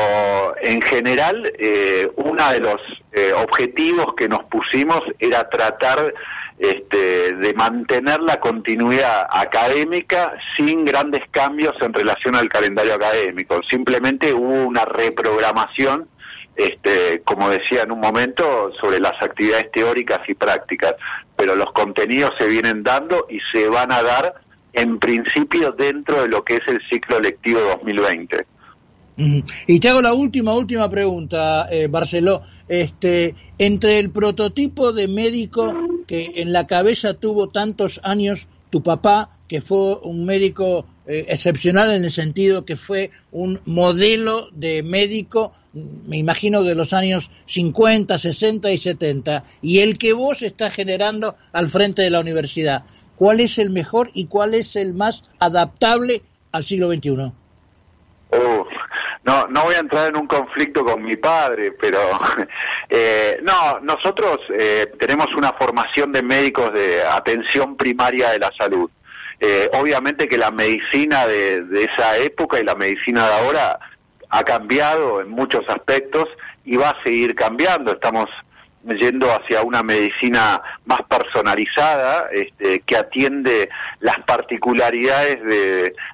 en 0.61 0.81
general, 0.81 1.51
eh, 1.59 2.09
uno 2.15 2.49
de 2.51 2.59
los 2.59 2.81
eh, 3.11 3.33
objetivos 3.33 4.13
que 4.15 4.27
nos 4.27 4.43
pusimos 4.45 5.01
era 5.19 5.47
tratar 5.49 6.13
este, 6.57 7.33
de 7.33 7.53
mantener 7.53 8.21
la 8.21 8.39
continuidad 8.39 9.27
académica 9.29 10.33
sin 10.57 10.85
grandes 10.85 11.21
cambios 11.31 11.75
en 11.81 11.93
relación 11.93 12.35
al 12.35 12.47
calendario 12.47 12.95
académico. 12.95 13.61
Simplemente 13.69 14.33
hubo 14.33 14.65
una 14.65 14.85
reprogramación 14.85 16.07
este, 16.55 17.21
como 17.23 17.49
decía 17.49 17.83
en 17.83 17.91
un 17.91 17.99
momento, 17.99 18.71
sobre 18.81 18.99
las 18.99 19.13
actividades 19.21 19.71
teóricas 19.71 20.21
y 20.27 20.33
prácticas, 20.33 20.95
pero 21.35 21.55
los 21.55 21.71
contenidos 21.73 22.31
se 22.37 22.47
vienen 22.47 22.83
dando 22.83 23.27
y 23.29 23.39
se 23.53 23.67
van 23.67 23.91
a 23.91 24.01
dar 24.01 24.35
en 24.73 24.99
principio 24.99 25.71
dentro 25.71 26.21
de 26.21 26.27
lo 26.27 26.43
que 26.43 26.55
es 26.55 26.67
el 26.67 26.81
ciclo 26.89 27.19
lectivo 27.19 27.59
2020. 27.61 28.45
Y 29.17 29.79
te 29.79 29.89
hago 29.89 30.01
la 30.01 30.13
última, 30.13 30.53
última 30.53 30.89
pregunta, 30.89 31.67
eh, 31.71 31.87
Barceló. 31.87 32.41
Este, 32.67 33.35
entre 33.57 33.99
el 33.99 34.11
prototipo 34.11 34.91
de 34.91 35.07
médico 35.07 35.73
que 36.05 36.41
en 36.41 36.51
la 36.51 36.67
cabeza 36.67 37.13
tuvo 37.13 37.47
tantos 37.47 38.01
años 38.03 38.47
tu 38.69 38.83
papá, 38.83 39.29
que 39.47 39.61
fue 39.61 39.97
un 40.03 40.25
médico 40.25 40.85
eh, 41.07 41.25
excepcional 41.29 41.91
en 41.91 42.03
el 42.03 42.11
sentido 42.11 42.65
que 42.65 42.75
fue 42.75 43.11
un 43.31 43.59
modelo 43.65 44.49
de 44.51 44.83
médico, 44.83 45.53
me 45.73 46.17
imagino, 46.17 46.63
de 46.63 46.75
los 46.75 46.93
años 46.93 47.31
50, 47.45 48.17
60 48.17 48.71
y 48.71 48.77
70, 48.77 49.43
y 49.61 49.79
el 49.79 49.97
que 49.97 50.13
vos 50.13 50.41
estás 50.41 50.73
generando 50.73 51.35
al 51.53 51.69
frente 51.69 52.01
de 52.01 52.09
la 52.09 52.19
universidad. 52.19 52.83
¿Cuál 53.15 53.39
es 53.39 53.59
el 53.59 53.69
mejor 53.69 54.09
y 54.13 54.25
cuál 54.25 54.53
es 54.53 54.75
el 54.75 54.93
más 54.93 55.23
adaptable 55.39 56.23
al 56.51 56.63
siglo 56.63 56.91
XXI? 56.91 57.31
no, 59.25 59.47
no 59.47 59.63
voy 59.63 59.75
a 59.75 59.79
entrar 59.79 60.07
en 60.09 60.17
un 60.17 60.27
conflicto 60.27 60.85
con 60.85 61.03
mi 61.03 61.17
padre, 61.17 61.71
pero 61.71 61.99
eh, 62.89 63.39
no, 63.41 63.79
nosotros 63.81 64.39
eh, 64.53 64.91
tenemos 64.99 65.27
una 65.35 65.51
formación 65.53 66.11
de 66.11 66.21
médicos 66.21 66.71
de 66.73 67.03
atención 67.03 67.75
primaria 67.75 68.29
de 68.29 68.39
la 68.39 68.51
salud. 68.57 68.89
Eh, 69.39 69.69
obviamente 69.73 70.27
que 70.27 70.37
la 70.37 70.51
medicina 70.51 71.27
de, 71.27 71.65
esa 71.93 72.17
época 72.17 72.59
y 72.59 72.63
la 72.63 72.75
medicina 72.75 73.27
de 73.27 73.33
ahora 73.33 73.79
ha 74.29 74.43
cambiado 74.43 75.21
en 75.21 75.29
muchos 75.29 75.67
aspectos 75.69 76.27
y 76.63 76.77
va 76.77 76.89
a 76.89 77.03
seguir 77.03 77.35
cambiando. 77.35 77.91
Estamos 77.91 78.29
yendo 78.93 79.31
hacia 79.31 79.63
una 79.63 79.81
medicina 79.81 80.61
más 80.85 80.99
personalizada 81.03 82.29
este, 82.31 82.81
que 82.81 82.95
atiende 82.95 83.69
las 83.99 84.19
particularidades 84.19 85.41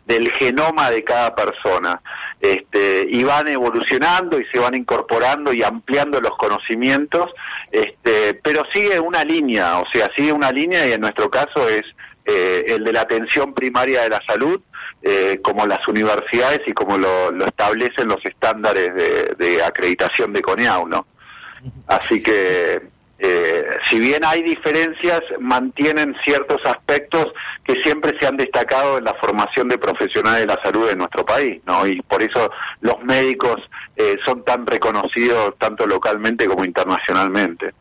del 0.06 0.32
genoma 0.32 0.90
de 0.90 1.04
cada 1.04 1.36
persona 1.36 2.02
este, 2.40 3.06
y 3.10 3.24
van 3.24 3.50
evolucionando 3.50 4.40
y 4.40 4.46
se 4.46 4.60
van 4.60 4.76
incorporando 4.76 5.52
y 5.52 5.64
ampliando 5.64 6.22
los 6.22 6.38
conocimientos 6.38 7.30
este, 7.72 8.36
pero 8.36 8.64
sigue 8.74 9.00
una 9.00 9.24
línea 9.26 9.80
o 9.80 9.86
sea 9.92 10.10
sigue 10.16 10.32
una 10.32 10.52
línea 10.52 10.88
y 10.88 10.94
en 10.94 11.02
nuestro 11.02 11.30
caso 11.30 11.68
es 11.68 11.84
eh, 12.26 12.66
el 12.68 12.84
de 12.84 12.94
la 12.94 13.02
atención 13.02 13.54
primaria 13.54 14.02
de 14.04 14.10
la 14.10 14.22
salud, 14.28 14.62
eh, 15.04 15.40
como 15.42 15.66
las 15.66 15.88
universidades 15.88 16.62
y 16.68 16.74
como 16.74 16.98
lo, 16.98 17.32
establecen 17.46 18.08
los 18.08 18.24
estándares 18.24 18.94
de, 19.38 19.64
acreditación 19.64 20.32
de 20.34 20.42
CONEAU. 20.42 20.88
Así 21.88 22.22
que, 22.22 22.82
eh, 23.20 23.66
si 23.90 24.00
bien 24.00 24.24
hay 24.26 24.42
diferencias, 24.44 25.22
mantienen 25.40 26.16
ciertos 26.26 26.62
aspectos 26.66 27.28
que 27.64 27.74
siempre 27.82 28.18
se 28.20 28.28
han 28.28 28.38
destacado 28.38 28.98
en 28.98 29.04
la 29.04 29.14
formación 29.16 29.70
de 29.70 29.78
profesionales 29.78 30.42
de 30.42 30.48
la 30.48 30.60
salud 30.64 30.90
en 30.90 30.98
nuestro 31.00 31.26
país, 31.26 31.62
¿no? 31.66 31.86
Y 31.86 32.02
por 32.02 32.22
eso 32.22 32.50
los 32.82 33.00
médicos 33.04 33.62
eh, 33.96 34.18
son 34.26 34.44
tan 34.44 34.66
reconocidos 34.66 35.56
tanto 35.60 35.86
localmente 35.86 36.48
como 36.48 36.66
internacionalmente. 36.66 37.74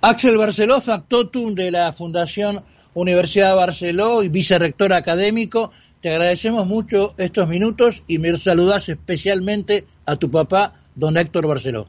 Axel 0.00 0.38
Barceló, 0.38 0.80
factotum 0.80 1.54
de 1.54 1.70
la 1.70 1.92
Fundación 1.92 2.62
Universidad 2.96 3.50
de 3.50 3.56
Barceló 3.56 4.22
y 4.22 4.30
vicerrector 4.30 4.94
académico, 4.94 5.70
te 6.00 6.08
agradecemos 6.08 6.66
mucho 6.66 7.12
estos 7.18 7.46
minutos 7.46 8.02
y 8.06 8.18
me 8.18 8.34
saludas 8.38 8.88
especialmente 8.88 9.84
a 10.06 10.16
tu 10.16 10.30
papá, 10.30 10.72
don 10.94 11.18
Héctor 11.18 11.46
Barceló. 11.46 11.86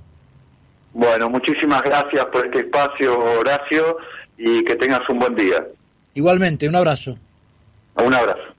Bueno, 0.91 1.29
muchísimas 1.29 1.81
gracias 1.81 2.25
por 2.25 2.45
este 2.45 2.59
espacio, 2.59 3.17
Horacio, 3.17 3.97
y 4.37 4.65
que 4.65 4.75
tengas 4.75 4.99
un 5.07 5.19
buen 5.19 5.33
día. 5.33 5.65
Igualmente, 6.13 6.67
un 6.67 6.75
abrazo. 6.75 7.17
Un 7.95 8.13
abrazo. 8.13 8.53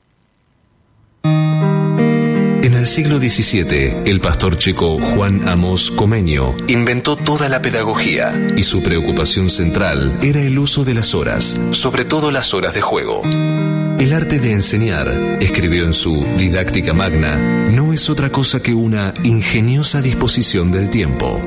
En 2.69 2.75
el 2.75 2.87
siglo 2.87 3.17
XVII, 3.17 4.03
el 4.05 4.21
pastor 4.21 4.59
checo 4.59 4.99
Juan 4.99 5.49
Amos 5.49 5.91
Comenio 5.91 6.55
inventó 6.67 7.17
toda 7.17 7.49
la 7.49 7.63
pedagogía 7.63 8.47
y 8.59 8.63
su 8.63 8.83
preocupación 8.83 9.49
central 9.49 10.19
era 10.23 10.43
el 10.43 10.59
uso 10.59 10.85
de 10.85 10.93
las 10.93 11.15
horas, 11.15 11.59
sobre 11.71 12.05
todo 12.05 12.31
las 12.31 12.53
horas 12.53 12.75
de 12.75 12.83
juego. 12.83 13.23
El 13.25 14.13
arte 14.13 14.39
de 14.39 14.53
enseñar, 14.53 15.09
escribió 15.41 15.87
en 15.87 15.95
su 15.95 16.27
Didáctica 16.37 16.93
Magna, 16.93 17.71
no 17.71 17.95
es 17.95 18.11
otra 18.11 18.29
cosa 18.29 18.61
que 18.61 18.75
una 18.75 19.15
ingeniosa 19.25 20.03
disposición 20.03 20.71
del 20.71 20.91
tiempo. 20.91 21.43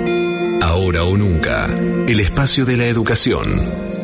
Ahora 0.60 1.04
o 1.04 1.16
nunca, 1.18 1.68
el 2.08 2.20
espacio 2.20 2.66
de 2.66 2.78
la 2.78 2.88
educación 2.88 4.01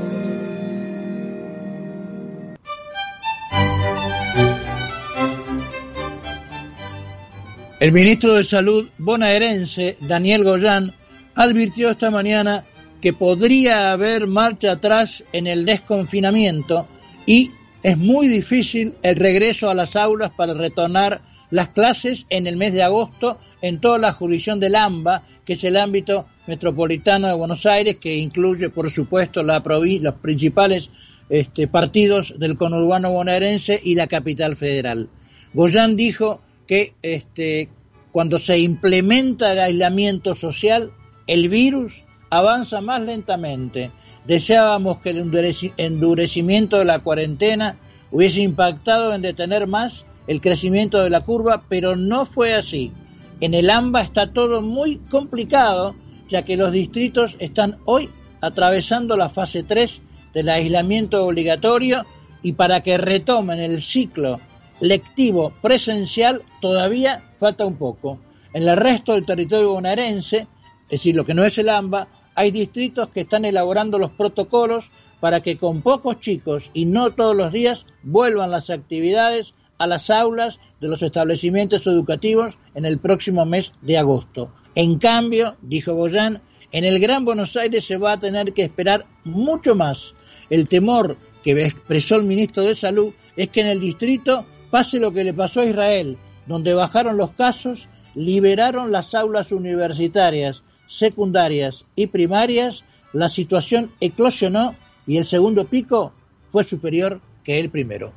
El 7.79 7.91
ministro 7.91 8.33
de 8.33 8.43
Salud 8.43 8.89
bonaerense, 8.97 9.97
Daniel 10.01 10.43
Goyán, 10.43 10.95
advirtió 11.35 11.91
esta 11.91 12.09
mañana 12.09 12.65
que 13.01 13.13
podría 13.13 13.91
haber 13.91 14.25
marcha 14.25 14.71
atrás 14.71 15.23
en 15.31 15.45
el 15.45 15.63
desconfinamiento 15.63 16.87
y 17.27 17.51
es 17.83 17.95
muy 17.95 18.29
difícil 18.29 18.95
el 19.03 19.15
regreso 19.15 19.69
a 19.69 19.75
las 19.75 19.95
aulas 19.95 20.31
para 20.35 20.55
retornar 20.55 21.21
las 21.51 21.67
clases 21.67 22.25
en 22.31 22.47
el 22.47 22.57
mes 22.57 22.73
de 22.73 22.81
agosto 22.81 23.37
en 23.61 23.79
toda 23.79 23.99
la 23.99 24.11
jurisdicción 24.11 24.59
del 24.59 24.73
AMBA, 24.73 25.21
que 25.45 25.53
es 25.53 25.63
el 25.63 25.77
ámbito 25.77 26.25
metropolitano 26.47 27.27
de 27.27 27.35
Buenos 27.35 27.67
Aires, 27.67 27.97
que 28.01 28.15
incluye, 28.15 28.71
por 28.71 28.89
supuesto, 28.89 29.43
la 29.43 29.59
los 29.59 30.13
principales 30.15 30.89
este, 31.29 31.67
partidos 31.67 32.39
del 32.39 32.57
conurbano 32.57 33.11
bonaerense 33.11 33.79
y 33.83 33.93
la 33.93 34.07
capital 34.07 34.55
federal. 34.55 35.09
Goyán 35.53 35.95
dijo 35.95 36.41
que 36.67 36.93
este, 37.01 37.69
cuando 38.11 38.37
se 38.37 38.59
implementa 38.59 39.53
el 39.53 39.59
aislamiento 39.59 40.35
social, 40.35 40.91
el 41.25 41.49
virus 41.49 42.03
avanza 42.29 42.81
más 42.81 43.01
lentamente. 43.01 43.91
Deseábamos 44.25 44.99
que 44.99 45.11
el 45.11 45.31
endurecimiento 45.77 46.77
de 46.77 46.85
la 46.85 46.99
cuarentena 46.99 47.79
hubiese 48.11 48.41
impactado 48.41 49.13
en 49.13 49.21
detener 49.21 49.67
más 49.67 50.05
el 50.27 50.41
crecimiento 50.41 51.01
de 51.01 51.09
la 51.09 51.21
curva, 51.21 51.63
pero 51.69 51.95
no 51.95 52.25
fue 52.25 52.53
así. 52.53 52.91
En 53.39 53.53
el 53.53 53.69
AMBA 53.69 54.01
está 54.01 54.33
todo 54.33 54.61
muy 54.61 54.97
complicado, 54.97 55.95
ya 56.27 56.43
que 56.43 56.57
los 56.57 56.71
distritos 56.71 57.37
están 57.39 57.75
hoy 57.85 58.09
atravesando 58.41 59.15
la 59.15 59.29
fase 59.29 59.63
3 59.63 60.01
del 60.33 60.49
aislamiento 60.49 61.25
obligatorio 61.25 62.05
y 62.43 62.53
para 62.53 62.83
que 62.83 62.97
retomen 62.97 63.59
el 63.59 63.81
ciclo 63.81 64.39
lectivo 64.79 65.53
presencial 65.61 66.43
todavía 66.61 67.23
falta 67.39 67.65
un 67.65 67.75
poco. 67.75 68.19
En 68.53 68.67
el 68.67 68.77
resto 68.77 69.13
del 69.13 69.25
territorio 69.25 69.73
bonaerense, 69.73 70.47
es 70.83 70.89
decir, 70.89 71.15
lo 71.15 71.25
que 71.25 71.33
no 71.33 71.43
es 71.43 71.57
el 71.57 71.69
AMBA, 71.69 72.07
hay 72.35 72.51
distritos 72.51 73.09
que 73.09 73.21
están 73.21 73.45
elaborando 73.45 73.99
los 73.99 74.11
protocolos 74.11 74.91
para 75.19 75.41
que 75.41 75.57
con 75.57 75.81
pocos 75.81 76.19
chicos 76.19 76.69
y 76.73 76.85
no 76.85 77.11
todos 77.11 77.35
los 77.35 77.51
días 77.51 77.85
vuelvan 78.03 78.51
las 78.51 78.69
actividades 78.69 79.53
a 79.77 79.87
las 79.87 80.09
aulas 80.09 80.59
de 80.79 80.87
los 80.87 81.01
establecimientos 81.01 81.87
educativos 81.87 82.57
en 82.75 82.85
el 82.85 82.99
próximo 82.99 83.45
mes 83.45 83.71
de 83.81 83.97
agosto. 83.97 84.51
En 84.75 84.99
cambio, 84.99 85.57
dijo 85.61 85.93
Boyán, 85.93 86.41
en 86.71 86.85
el 86.85 86.99
Gran 86.99 87.25
Buenos 87.25 87.55
Aires 87.55 87.85
se 87.85 87.97
va 87.97 88.13
a 88.13 88.19
tener 88.19 88.53
que 88.53 88.63
esperar 88.63 89.05
mucho 89.23 89.75
más. 89.75 90.13
El 90.49 90.69
temor 90.69 91.17
que 91.43 91.51
expresó 91.51 92.17
el 92.17 92.23
ministro 92.23 92.63
de 92.63 92.75
Salud 92.75 93.13
es 93.35 93.49
que 93.49 93.61
en 93.61 93.67
el 93.67 93.79
distrito 93.79 94.45
Pase 94.71 94.99
lo 94.99 95.11
que 95.11 95.23
le 95.23 95.33
pasó 95.33 95.61
a 95.61 95.65
Israel, 95.65 96.17
donde 96.45 96.73
bajaron 96.73 97.17
los 97.17 97.31
casos, 97.31 97.87
liberaron 98.15 98.91
las 98.91 99.13
aulas 99.15 99.51
universitarias, 99.51 100.63
secundarias 100.87 101.85
y 101.95 102.07
primarias, 102.07 102.83
la 103.13 103.29
situación 103.29 103.91
eclosionó 103.99 104.75
y 105.05 105.17
el 105.17 105.25
segundo 105.25 105.65
pico 105.65 106.13
fue 106.49 106.63
superior 106.63 107.21
que 107.43 107.59
el 107.59 107.69
primero. 107.69 108.13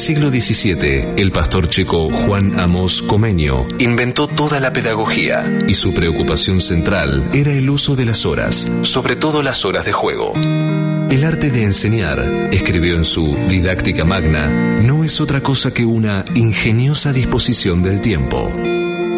Siglo 0.00 0.30
XVII, 0.30 1.12
el 1.18 1.30
pastor 1.30 1.68
checo 1.68 2.08
Juan 2.08 2.58
Amos 2.58 3.02
Comenio 3.02 3.68
inventó 3.78 4.28
toda 4.28 4.58
la 4.58 4.72
pedagogía 4.72 5.58
y 5.68 5.74
su 5.74 5.92
preocupación 5.92 6.62
central 6.62 7.28
era 7.34 7.52
el 7.52 7.68
uso 7.68 7.96
de 7.96 8.06
las 8.06 8.24
horas, 8.24 8.66
sobre 8.80 9.14
todo 9.14 9.42
las 9.42 9.66
horas 9.66 9.84
de 9.84 9.92
juego. 9.92 10.32
El 10.34 11.22
arte 11.22 11.50
de 11.50 11.64
enseñar, 11.64 12.18
escribió 12.50 12.96
en 12.96 13.04
su 13.04 13.36
Didáctica 13.50 14.06
Magna, 14.06 14.80
no 14.80 15.04
es 15.04 15.20
otra 15.20 15.42
cosa 15.42 15.70
que 15.70 15.84
una 15.84 16.24
ingeniosa 16.34 17.12
disposición 17.12 17.82
del 17.82 18.00
tiempo. 18.00 18.50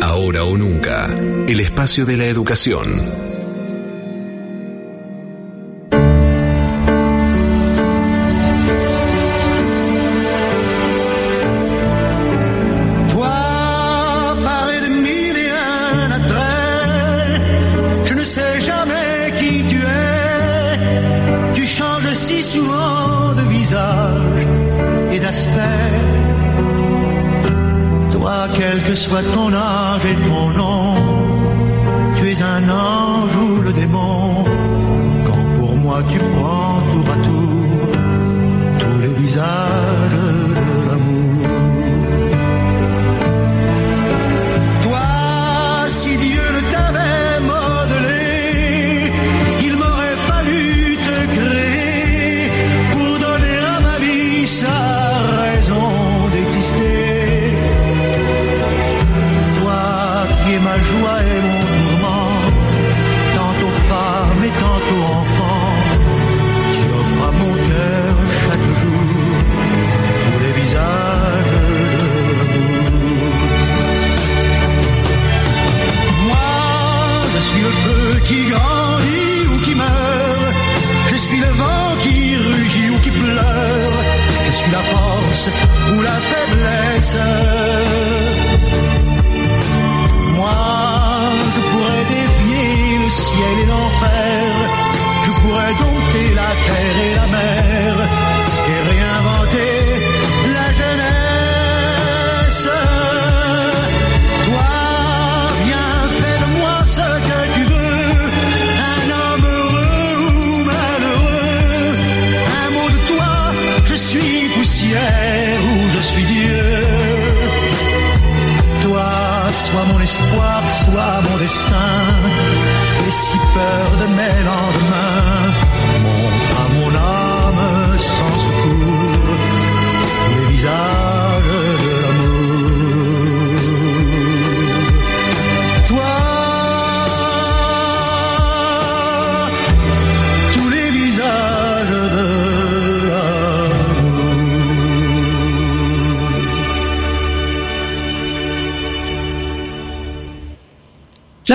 Ahora 0.03 0.43
o 0.43 0.59
nunca, 0.59 1.15
el 1.47 1.61
espacio 1.61 2.05
de 2.07 2.17
la 2.17 2.27
educación 2.27 3.32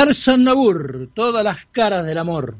Charles 0.08 0.28
Aznavour, 0.30 1.10
todas 1.14 1.44
las 1.44 1.66
caras 1.70 2.06
del 2.06 2.18
amor. 2.18 2.56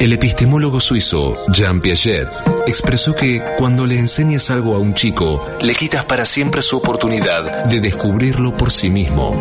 El 0.00 0.12
epistemólogo 0.12 0.80
suizo 0.80 1.36
Jean 1.48 1.80
Piaget 1.80 2.28
expresó 2.66 3.14
que 3.14 3.40
cuando 3.56 3.86
le 3.86 3.98
enseñas 3.98 4.50
algo 4.50 4.74
a 4.74 4.80
un 4.80 4.94
chico, 4.94 5.44
le 5.60 5.76
quitas 5.76 6.04
para 6.06 6.24
siempre 6.24 6.60
su 6.60 6.78
oportunidad 6.78 7.66
de 7.66 7.78
descubrirlo 7.78 8.56
por 8.56 8.72
sí 8.72 8.90
mismo. 8.90 9.40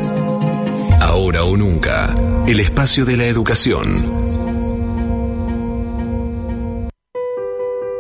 Ahora 1.02 1.44
o 1.44 1.58
nunca, 1.58 2.14
el 2.46 2.60
espacio 2.60 3.04
de 3.04 3.18
la 3.18 3.26
educación. 3.26 4.46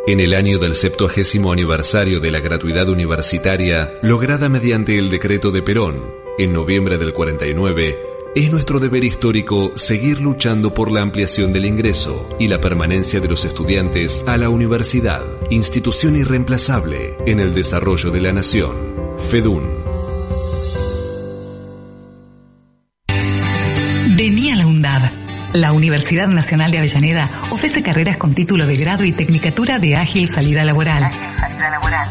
En 0.05 0.19
el 0.19 0.35
año 0.35 0.59
del 0.59 0.75
septuagésimo 0.75 1.51
aniversario 1.51 2.19
de 2.19 2.29
la 2.29 2.41
gratuidad 2.41 2.89
universitaria, 2.89 3.91
lograda 4.03 4.49
mediante 4.49 4.99
el 4.99 5.09
decreto 5.09 5.49
de 5.49 5.63
Perón, 5.63 6.24
en 6.37 6.53
noviembre 6.53 6.97
del 6.97 7.13
49, 7.13 7.99
es 8.35 8.51
nuestro 8.51 8.79
deber 8.79 9.03
histórico 9.03 9.71
seguir 9.75 10.19
luchando 10.19 10.73
por 10.73 10.91
la 10.91 11.01
ampliación 11.01 11.53
del 11.53 11.65
ingreso 11.65 12.27
y 12.37 12.49
la 12.49 12.59
permanencia 12.59 13.21
de 13.21 13.29
los 13.29 13.45
estudiantes 13.45 14.23
a 14.27 14.37
la 14.37 14.49
universidad, 14.49 15.23
institución 15.49 16.17
irreemplazable 16.17 17.17
en 17.25 17.39
el 17.39 17.53
desarrollo 17.53 18.11
de 18.11 18.21
la 18.21 18.33
nación. 18.33 18.75
FEDUN. 19.29 19.84
La 25.55 25.71
Universidad 25.71 26.27
Nacional 26.27 26.69
de 26.69 26.77
Avellaneda 26.79 27.29
ofrece 27.49 27.81
carreras 27.81 28.17
con 28.17 28.33
título 28.33 28.67
de 28.67 28.75
grado 28.75 29.05
y 29.05 29.13
tecnicatura 29.13 29.79
de 29.79 29.95
ágil 29.95 30.27
salida 30.27 30.65
laboral. 30.65 31.09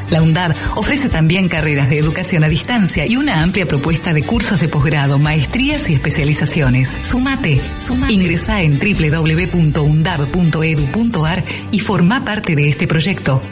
La 0.08 0.22
UNDAB 0.22 0.54
ofrece 0.76 1.10
también 1.10 1.50
carreras 1.50 1.90
de 1.90 1.98
educación 1.98 2.42
a 2.44 2.48
distancia 2.48 3.04
y 3.04 3.18
una 3.18 3.42
amplia 3.42 3.66
propuesta 3.66 4.14
de 4.14 4.22
cursos 4.22 4.60
de 4.60 4.68
posgrado, 4.68 5.18
maestrías 5.18 5.90
y 5.90 5.94
especializaciones. 5.94 6.96
Sumate. 7.02 7.60
Ingresá 8.08 8.62
en 8.62 8.78
www.undab.edu.ar 8.78 11.44
y 11.70 11.80
forma 11.80 12.24
parte 12.24 12.56
de 12.56 12.70
este 12.70 12.86
proyecto. 12.86 13.42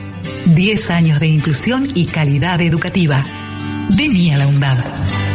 10 0.46 0.90
años 0.90 1.20
de 1.20 1.26
inclusión 1.26 1.86
y 1.94 2.06
calidad 2.06 2.62
educativa. 2.62 3.22
Vení 3.90 4.32
a 4.32 4.38
la 4.38 4.46
UNDAB. 4.46 5.31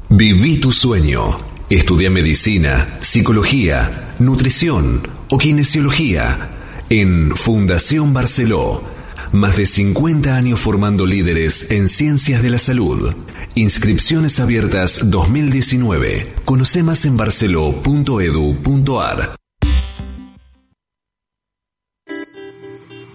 Viví 0.08 0.60
tu 0.60 0.70
sueño. 0.70 1.55
Estudia 1.68 2.10
medicina, 2.10 2.96
psicología, 3.00 4.14
nutrición 4.20 5.02
o 5.28 5.36
kinesiología 5.36 6.48
en 6.88 7.34
Fundación 7.34 8.12
Barceló. 8.12 8.84
Más 9.32 9.56
de 9.56 9.66
50 9.66 10.36
años 10.36 10.60
formando 10.60 11.06
líderes 11.06 11.72
en 11.72 11.88
ciencias 11.88 12.40
de 12.40 12.50
la 12.50 12.60
salud. 12.60 13.14
Inscripciones 13.56 14.38
abiertas 14.38 15.10
2019. 15.10 16.34
Conoce 16.44 16.84
más 16.84 17.04
en 17.04 17.16
barceló.edu.ar. 17.16 19.35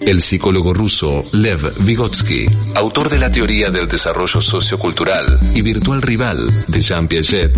El 0.02 0.20
psicólogo 0.20 0.74
ruso 0.74 1.24
Lev 1.32 1.76
Vygotsky, 1.80 2.48
autor 2.76 3.10
de 3.10 3.20
la 3.20 3.32
teoría 3.32 3.70
del 3.70 3.88
desarrollo 3.88 4.42
sociocultural 4.42 5.40
y 5.54 5.62
virtual 5.62 6.02
rival 6.02 6.66
de 6.68 6.82
Jean 6.82 7.08
Piaget, 7.08 7.56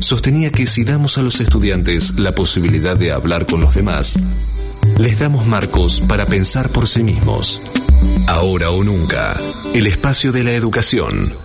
sostenía 0.00 0.50
que 0.50 0.66
si 0.66 0.84
damos 0.84 1.18
a 1.18 1.22
los 1.22 1.40
estudiantes 1.40 2.14
la 2.18 2.34
posibilidad 2.34 2.96
de 2.96 3.12
hablar 3.12 3.44
con 3.44 3.60
los 3.60 3.74
demás, 3.74 4.18
les 4.96 5.18
damos 5.18 5.46
marcos 5.46 6.00
para 6.00 6.24
pensar 6.26 6.70
por 6.70 6.88
sí 6.88 7.02
mismos. 7.02 7.60
Ahora 8.26 8.70
o 8.70 8.82
nunca, 8.82 9.38
el 9.74 9.86
espacio 9.86 10.32
de 10.32 10.44
la 10.44 10.52
educación. 10.52 11.36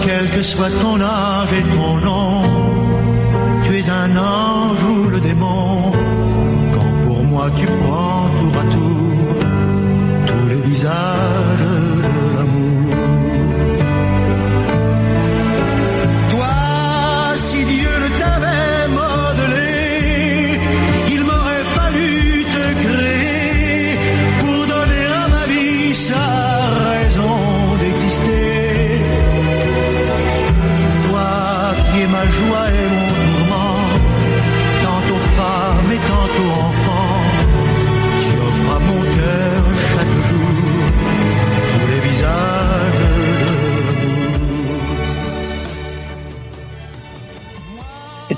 Quel 0.00 0.30
que 0.30 0.42
soit 0.42 0.70
ton 0.80 1.00
âge 1.00 1.52
et 1.52 1.62
ton 1.62 1.98
nom, 1.98 2.42
tu 3.64 3.76
es 3.78 3.88
un 3.90 4.16
ange 4.16 4.82
ou 4.84 5.08
le 5.08 5.20
démon. 5.20 5.92
Quand 6.72 7.06
pour 7.06 7.22
moi 7.24 7.50
tu 7.56 7.66
prends 7.66 8.28
tour 8.38 8.54
à 8.60 8.64
tour 8.74 9.34
tous 10.26 10.48
les 10.48 10.60
visages 10.60 11.41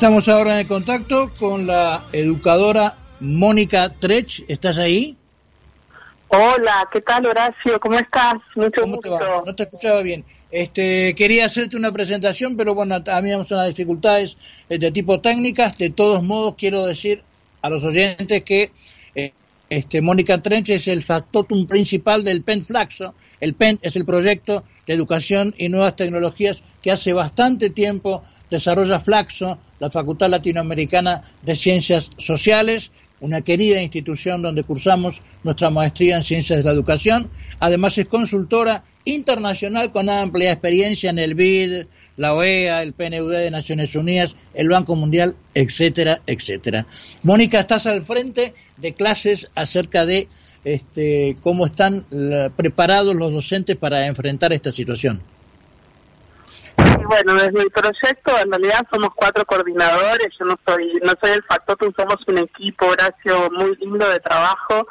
Estamos 0.05 0.28
ahora 0.28 0.61
en 0.61 0.66
contacto 0.66 1.32
con 1.38 1.66
la 1.66 2.05
educadora 2.12 2.94
Mónica 3.20 3.88
Trech. 3.88 4.44
¿Estás 4.48 4.76
ahí? 4.76 5.16
Hola, 6.28 6.86
¿qué 6.92 7.00
tal 7.00 7.24
Horacio? 7.24 7.80
¿Cómo 7.80 7.98
estás? 7.98 8.34
Mucho 8.55 8.82
¿Cómo 8.82 8.96
gusto. 8.96 9.16
Te 9.16 9.24
va? 9.24 9.42
No 9.46 9.55
te 9.55 9.62
escuchaba 9.62 10.02
bien. 10.02 10.22
Este, 10.50 11.14
quería 11.14 11.46
hacerte 11.46 11.78
una 11.78 11.90
presentación, 11.90 12.55
pero 12.55 12.74
bueno, 12.74 13.02
teníamos 13.02 13.50
unas 13.50 13.68
dificultades 13.68 14.36
eh, 14.68 14.76
de 14.76 14.92
tipo 14.92 15.22
técnicas. 15.22 15.78
De 15.78 15.88
todos 15.88 16.22
modos, 16.22 16.57
quiero 16.59 16.84
decir 16.84 17.22
a 17.62 17.70
los 17.70 17.82
oyentes 17.82 18.44
que 18.44 18.72
este, 19.76 20.02
Mónica 20.02 20.40
Trench 20.40 20.70
es 20.70 20.86
el 20.86 21.02
factotum 21.02 21.66
principal 21.66 22.22
del 22.22 22.44
PEN 22.44 22.64
Flaxo. 22.64 23.14
El 23.40 23.54
PEN 23.54 23.80
es 23.82 23.96
el 23.96 24.04
proyecto 24.04 24.62
de 24.86 24.94
educación 24.94 25.52
y 25.58 25.68
nuevas 25.68 25.96
tecnologías 25.96 26.62
que 26.80 26.92
hace 26.92 27.12
bastante 27.12 27.70
tiempo 27.70 28.22
desarrolla 28.50 29.00
Flaxo, 29.00 29.58
la 29.80 29.90
Facultad 29.90 30.30
Latinoamericana 30.30 31.24
de 31.42 31.56
Ciencias 31.56 32.10
Sociales, 32.18 32.92
una 33.24 33.40
querida 33.40 33.80
institución 33.82 34.42
donde 34.42 34.64
cursamos 34.64 35.22
nuestra 35.44 35.70
maestría 35.70 36.16
en 36.16 36.22
Ciencias 36.22 36.58
de 36.58 36.64
la 36.64 36.74
Educación. 36.74 37.30
Además 37.58 37.96
es 37.96 38.06
consultora 38.06 38.84
internacional 39.06 39.92
con 39.92 40.10
amplia 40.10 40.52
experiencia 40.52 41.08
en 41.08 41.18
el 41.18 41.34
BID, 41.34 41.84
la 42.16 42.34
OEA, 42.34 42.82
el 42.82 42.92
PNUD 42.92 43.32
de 43.32 43.50
Naciones 43.50 43.96
Unidas, 43.96 44.36
el 44.52 44.68
Banco 44.68 44.94
Mundial, 44.94 45.36
etcétera, 45.54 46.20
etcétera. 46.26 46.86
Mónica, 47.22 47.60
estás 47.60 47.86
al 47.86 48.02
frente 48.02 48.52
de 48.76 48.92
clases 48.92 49.50
acerca 49.54 50.04
de 50.04 50.28
este, 50.64 51.34
cómo 51.40 51.64
están 51.64 52.04
preparados 52.56 53.14
los 53.14 53.32
docentes 53.32 53.76
para 53.76 54.06
enfrentar 54.06 54.52
esta 54.52 54.70
situación. 54.70 55.22
Bueno, 57.07 57.34
desde 57.34 57.62
el 57.62 57.70
proyecto 57.70 58.32
en 58.42 58.50
realidad 58.50 58.86
somos 58.90 59.11
cuatro 59.14 59.44
coordinadores, 59.44 60.28
yo 60.38 60.46
no 60.46 60.59
soy 60.66 61.00
no 61.02 61.12
soy 61.20 61.32
el 61.32 61.42
factotum, 61.42 61.92
somos 61.94 62.16
un 62.26 62.38
equipo, 62.38 62.86
Horacio, 62.86 63.50
muy 63.50 63.76
lindo 63.76 64.09
de 64.09 64.20
trabajo, 64.20 64.86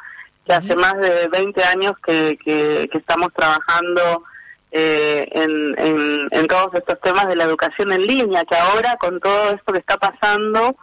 que 0.46 0.52
hace 0.52 0.76
más 0.76 0.96
de 0.98 1.28
20 1.28 1.64
años 1.64 1.92
que, 2.04 2.38
que, 2.44 2.88
estamos 2.92 3.32
trabajando 3.34 4.24
eh, 4.70 5.26
en, 5.32 5.78
en, 5.78 6.28
en, 6.30 6.46
todos 6.46 6.74
estos 6.74 7.00
temas 7.00 7.26
de 7.26 7.36
la 7.36 7.44
educación 7.44 7.92
en 7.92 8.06
línea, 8.06 8.44
que 8.44 8.56
ahora 8.56 8.96
con 8.96 9.18
todo 9.20 9.50
esto 9.50 9.72
que 9.72 9.80
está 9.80 9.96
pasando 9.96 10.76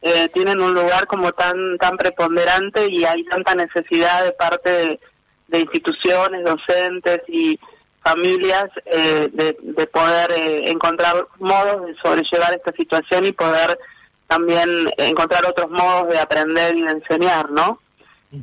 eh, 0.00 0.28
tienen 0.34 0.60
un 0.60 0.74
lugar 0.74 1.06
como 1.06 1.32
tan 1.32 1.78
tan 1.78 1.96
preponderante 1.96 2.88
y 2.88 3.04
hay 3.04 3.24
tanta 3.24 3.54
necesidad 3.54 4.24
de 4.24 4.32
parte 4.32 4.70
de, 4.70 5.00
de 5.48 5.60
instituciones, 5.60 6.44
docentes 6.44 7.22
y 7.28 7.58
familias 8.02 8.68
eh, 8.86 9.28
de, 9.32 9.56
de, 9.60 9.86
poder 9.86 10.32
eh, 10.32 10.70
encontrar 10.70 11.26
modos 11.38 11.86
de 11.86 11.94
sobrellevar 12.02 12.52
esta 12.54 12.72
situación 12.72 13.26
y 13.26 13.32
poder 13.32 13.78
también 14.26 14.88
encontrar 14.96 15.44
otros 15.46 15.70
modos 15.70 16.08
de 16.08 16.18
aprender 16.18 16.74
y 16.74 16.82
de 16.82 16.90
enseñar, 16.90 17.50
¿no? 17.50 17.80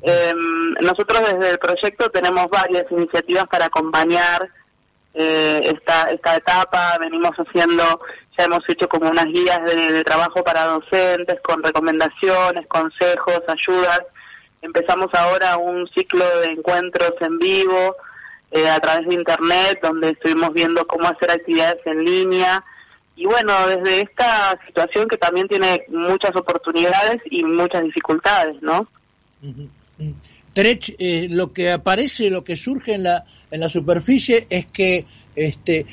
Eh, 0.03 0.33
nosotros 0.81 1.19
desde 1.19 1.51
el 1.51 1.57
proyecto 1.57 2.09
tenemos 2.11 2.47
varias 2.49 2.85
iniciativas 2.91 3.47
para 3.47 3.65
acompañar 3.65 4.49
eh, 5.15 5.61
esta, 5.63 6.11
esta 6.11 6.35
etapa, 6.35 6.97
venimos 6.99 7.31
haciendo, 7.31 7.83
ya 8.37 8.43
hemos 8.43 8.59
hecho 8.67 8.87
como 8.87 9.09
unas 9.09 9.25
guías 9.25 9.63
de, 9.65 9.91
de 9.91 10.03
trabajo 10.03 10.43
para 10.43 10.65
docentes 10.65 11.41
con 11.41 11.63
recomendaciones, 11.63 12.67
consejos, 12.67 13.41
ayudas. 13.47 14.01
Empezamos 14.61 15.07
ahora 15.13 15.57
un 15.57 15.87
ciclo 15.87 16.23
de 16.41 16.51
encuentros 16.51 17.13
en 17.21 17.39
vivo, 17.39 17.95
eh, 18.51 18.67
a 18.67 18.79
través 18.79 19.07
de 19.07 19.15
internet, 19.15 19.79
donde 19.81 20.11
estuvimos 20.11 20.53
viendo 20.53 20.85
cómo 20.87 21.07
hacer 21.07 21.31
actividades 21.31 21.85
en 21.85 22.03
línea. 22.03 22.63
Y 23.15 23.25
bueno, 23.25 23.53
desde 23.67 24.01
esta 24.01 24.59
situación 24.65 25.07
que 25.07 25.17
también 25.17 25.47
tiene 25.47 25.83
muchas 25.89 26.35
oportunidades 26.35 27.21
y 27.29 27.43
muchas 27.43 27.83
dificultades, 27.83 28.61
¿no? 28.61 28.87
Trech, 30.53 30.95
eh, 30.97 31.27
lo 31.29 31.53
que 31.53 31.71
aparece, 31.71 32.29
lo 32.29 32.43
que 32.43 32.55
surge 32.55 32.93
en 32.93 33.03
la, 33.03 33.25
en 33.51 33.59
la 33.59 33.69
superficie 33.69 34.47
es 34.49 34.65
que 34.65 35.05
este, 35.35 35.85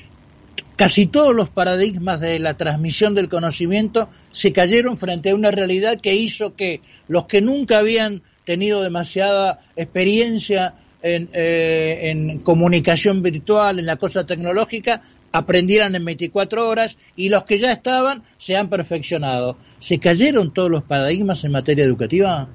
casi 0.77 1.07
todos 1.07 1.35
los 1.35 1.51
paradigmas 1.51 2.21
de 2.21 2.39
la 2.39 2.57
transmisión 2.57 3.15
del 3.15 3.29
conocimiento 3.29 4.09
se 4.31 4.53
cayeron 4.53 4.97
frente 4.97 5.31
a 5.31 5.35
una 5.35 5.51
realidad 5.51 6.01
que 6.01 6.15
hizo 6.15 6.55
que 6.55 6.81
los 7.09 7.27
que 7.27 7.41
nunca 7.41 7.79
habían 7.79 8.23
tenido 8.45 8.83
demasiada 8.83 9.61
experiencia 9.75 10.75
en, 11.07 11.29
eh, 11.33 12.11
en 12.11 12.39
comunicación 12.41 13.23
virtual, 13.23 13.79
en 13.79 13.87
la 13.87 13.97
cosa 13.97 14.27
tecnológica, 14.27 15.03
aprendieran 15.33 15.95
en 15.95 16.05
24 16.05 16.69
horas 16.69 16.99
y 17.15 17.29
los 17.29 17.45
que 17.45 17.59
ya 17.59 17.71
estaban 17.73 18.23
se 18.39 18.57
han 18.57 18.69
perfeccionado. 18.69 19.57
¿Se 19.79 20.01
cayeron 20.01 20.53
todos 20.53 20.71
los 20.71 20.83
paradigmas 20.83 21.45
en 21.45 21.53
materia 21.53 21.85
educativa? 21.85 22.49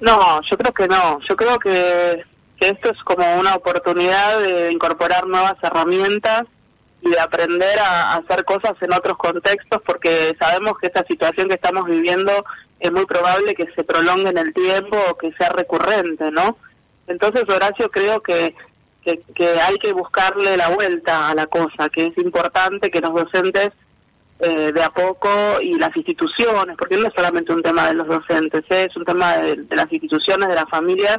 No, 0.00 0.40
yo 0.50 0.56
creo 0.56 0.72
que 0.72 0.88
no. 0.88 1.20
Yo 1.28 1.36
creo 1.36 1.58
que, 1.58 2.24
esto 2.58 2.90
es 2.90 2.98
como 3.04 3.36
una 3.36 3.54
oportunidad 3.54 4.40
de 4.40 4.72
incorporar 4.72 5.26
nuevas 5.26 5.56
herramientas 5.62 6.42
y 7.02 7.10
de 7.10 7.18
aprender 7.18 7.78
a, 7.78 8.12
a 8.12 8.16
hacer 8.16 8.44
cosas 8.44 8.74
en 8.82 8.92
otros 8.92 9.16
contextos 9.16 9.80
porque 9.86 10.36
sabemos 10.38 10.76
que 10.78 10.88
esta 10.88 11.04
situación 11.06 11.48
que 11.48 11.54
estamos 11.54 11.86
viviendo 11.86 12.44
es 12.78 12.92
muy 12.92 13.06
probable 13.06 13.54
que 13.54 13.66
se 13.74 13.84
prolongue 13.84 14.30
en 14.30 14.38
el 14.38 14.52
tiempo 14.52 14.98
o 15.10 15.16
que 15.16 15.32
sea 15.32 15.50
recurrente, 15.50 16.30
¿no? 16.30 16.56
Entonces, 17.10 17.48
Horacio, 17.48 17.90
creo 17.90 18.20
que, 18.22 18.54
que, 19.02 19.60
hay 19.60 19.76
que 19.78 19.92
buscarle 19.92 20.56
la 20.56 20.68
vuelta 20.68 21.28
a 21.28 21.34
la 21.34 21.46
cosa, 21.46 21.88
que 21.88 22.06
es 22.06 22.18
importante 22.18 22.90
que 22.90 23.00
los 23.00 23.12
docentes 23.12 23.70
eh, 24.38 24.70
de 24.72 24.82
a 24.82 24.90
poco 24.90 25.28
y 25.60 25.74
las 25.74 25.94
instituciones, 25.96 26.76
porque 26.78 26.96
no 26.96 27.08
es 27.08 27.14
solamente 27.14 27.52
un 27.52 27.62
tema 27.62 27.88
de 27.88 27.94
los 27.94 28.06
docentes, 28.06 28.64
¿eh? 28.70 28.86
es 28.88 28.96
un 28.96 29.04
tema 29.04 29.38
de, 29.38 29.66
las 29.70 29.92
instituciones, 29.92 30.48
de 30.48 30.54
las 30.54 30.70
familias, 30.70 31.18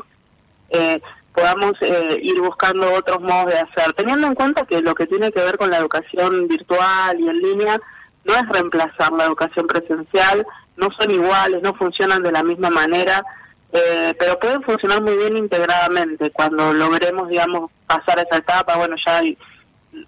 eh, 0.69 1.01
podamos 1.33 1.73
ir 2.21 2.41
buscando 2.41 2.91
otros 2.93 3.21
modos 3.21 3.53
de 3.53 3.59
hacer, 3.59 3.93
teniendo 3.93 4.27
en 4.27 4.35
cuenta 4.35 4.65
que 4.65 4.81
lo 4.81 4.95
que 4.95 5.07
tiene 5.07 5.31
que 5.31 5.41
ver 5.41 5.57
con 5.57 5.69
la 5.69 5.77
educación 5.77 6.47
virtual 6.47 7.19
y 7.19 7.29
en 7.29 7.39
línea 7.39 7.79
no 8.25 8.35
es 8.35 8.49
reemplazar 8.49 9.13
la 9.13 9.25
educación 9.25 9.65
presencial, 9.67 10.45
no 10.75 10.89
son 10.91 11.11
iguales, 11.11 11.61
no 11.61 11.73
funcionan 11.73 12.21
de 12.21 12.33
la 12.33 12.43
misma 12.43 12.69
manera, 12.69 13.23
eh, 13.73 14.13
pero 14.19 14.39
pueden 14.39 14.61
funcionar 14.63 15.01
muy 15.01 15.15
bien 15.17 15.37
integradamente. 15.37 16.31
Cuando 16.31 16.73
logremos, 16.73 17.29
digamos, 17.29 17.71
pasar 17.87 18.19
esa 18.19 18.37
etapa, 18.37 18.77
bueno, 18.77 18.95
ya 19.05 19.19
hay 19.19 19.37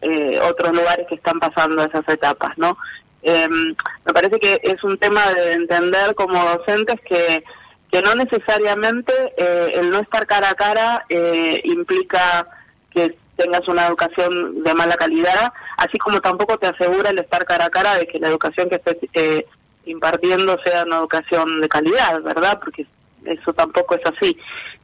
eh, 0.01 0.39
otros 0.41 0.73
lugares 0.73 1.07
que 1.07 1.15
están 1.15 1.39
pasando 1.39 1.83
esas 1.83 2.07
etapas, 2.07 2.57
¿no? 2.57 2.77
Eh, 3.21 3.47
me 3.47 4.13
parece 4.13 4.39
que 4.39 4.59
es 4.63 4.83
un 4.83 4.97
tema 4.97 5.33
de 5.33 5.53
entender 5.53 6.13
como 6.15 6.43
docentes 6.43 6.99
que, 7.07 7.43
que 7.89 8.01
no 8.01 8.15
necesariamente 8.15 9.13
eh, 9.37 9.73
el 9.75 9.91
no 9.91 9.99
estar 9.99 10.27
cara 10.27 10.49
a 10.49 10.55
cara 10.55 11.05
eh, 11.09 11.61
implica 11.63 12.47
que 12.91 13.15
tengas 13.37 13.67
una 13.67 13.87
educación 13.87 14.63
de 14.63 14.73
mala 14.73 14.95
calidad, 14.95 15.53
así 15.77 15.97
como 15.97 16.19
tampoco 16.19 16.57
te 16.57 16.67
asegura 16.67 17.09
el 17.09 17.19
estar 17.19 17.45
cara 17.45 17.65
a 17.65 17.69
cara 17.69 17.97
de 17.97 18.07
que 18.07 18.19
la 18.19 18.27
educación 18.27 18.69
que 18.69 18.75
estés 18.75 18.97
eh, 19.13 19.45
impartiendo 19.85 20.57
sea 20.63 20.83
una 20.83 20.97
educación 20.97 21.61
de 21.61 21.69
calidad, 21.69 22.21
¿verdad? 22.21 22.59
Porque 22.63 22.85
eso 23.25 23.53
tampoco 23.53 23.95
es 23.95 24.01
así, 24.05 24.37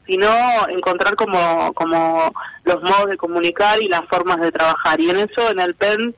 sino 0.06 0.28
encontrar 0.70 1.16
como, 1.16 1.74
como 1.74 2.34
los 2.64 2.82
modos 2.82 3.10
de 3.10 3.18
comunicar 3.18 3.82
y 3.82 3.88
las 3.88 4.06
formas 4.08 4.40
de 4.40 4.52
trabajar. 4.52 5.00
Y 5.00 5.10
en 5.10 5.18
eso, 5.18 5.52
en 5.52 5.60
el 5.60 5.76
PEN, 5.76 6.16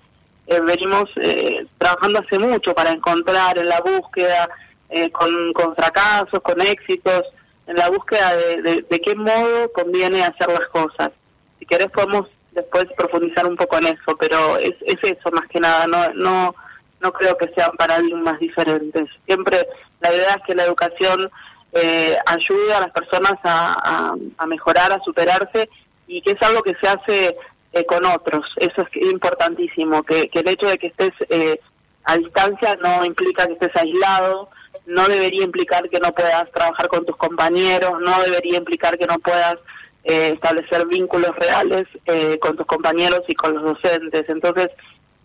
eh, 0.47 0.59
venimos 0.59 1.09
eh, 1.17 1.65
trabajando 1.78 2.19
hace 2.19 2.39
mucho 2.39 2.74
para 2.74 2.93
encontrar 2.93 3.57
en 3.57 3.69
la 3.69 3.82
búsqueda, 3.82 4.49
eh, 4.89 5.09
con, 5.11 5.53
con 5.53 5.76
fracasos, 5.76 6.41
con 6.41 6.59
éxitos, 6.61 7.24
en 7.67 7.78
la 7.78 7.89
búsqueda 7.89 8.36
de, 8.36 8.86
de, 8.89 9.01
qué 9.01 9.15
modo 9.15 9.72
conviene 9.72 10.24
hacer 10.24 10.49
las 10.49 10.67
cosas. 10.67 11.11
Si 11.59 11.65
querés 11.65 11.89
podemos 11.91 12.28
después 12.51 12.86
profundizar 12.97 13.45
un 13.45 13.55
poco 13.55 13.78
en 13.78 13.88
eso, 13.88 14.17
pero 14.19 14.57
es, 14.57 14.74
es 14.82 14.97
eso 15.03 15.32
más 15.32 15.47
que 15.47 15.59
nada, 15.59 15.88
no, 15.88 16.13
no, 16.13 16.55
no 16.99 17.13
creo 17.13 17.38
que 17.38 17.47
sean 17.55 17.72
paradigmas 17.78 18.39
diferentes. 18.39 19.09
Siempre 19.26 19.65
la 20.01 20.13
idea 20.13 20.34
es 20.34 20.43
que 20.45 20.55
la 20.55 20.65
educación 20.65 21.32
eh, 21.74 22.17
ayude 22.26 22.74
a 22.74 22.82
las 22.82 22.91
personas 22.91 23.34
a, 23.43 24.15
mejorar, 24.47 24.91
a 24.91 24.99
superarse 25.03 25.69
y 26.07 26.22
que 26.22 26.32
es 26.32 26.41
algo 26.41 26.61
que 26.61 26.76
se 26.82 26.88
hace 26.88 27.36
eh, 27.74 27.86
con 27.86 28.05
otros. 28.05 28.45
Eso 28.57 28.82
es 28.82 29.01
importantísimo, 29.01 30.03
que, 30.03 30.30
que 30.30 30.39
el 30.39 30.49
hecho 30.49 30.67
de 30.67 30.78
que 30.78 30.88
estés 30.88 31.13
eh, 31.30 31.59
a 32.03 32.17
distancia 32.17 32.78
no 32.82 33.05
implica 33.05 33.45
que 33.47 33.53
estés 33.53 33.76
aislado, 33.76 34.49
no 34.86 35.07
debería 35.07 35.43
implicar 35.43 35.89
que 35.89 35.99
no 35.99 36.11
puedas 36.13 36.49
trabajar 36.51 36.88
con 36.88 37.05
tus 37.05 37.15
compañeros, 37.15 37.99
no 38.01 38.22
debería 38.22 38.57
implicar 38.57 38.97
que 38.97 39.07
no 39.07 39.19
puedas 39.19 39.57
eh, 40.03 40.32
establecer 40.34 40.88
vínculos 40.88 41.36
reales 41.36 41.88
eh, 42.05 42.39
con 42.39 42.57
tus 42.57 42.65
compañeros 42.65 43.22
y 43.28 43.36
con 43.36 43.53
los 43.53 43.63
docentes. 43.63 44.28
Entonces, 44.30 44.69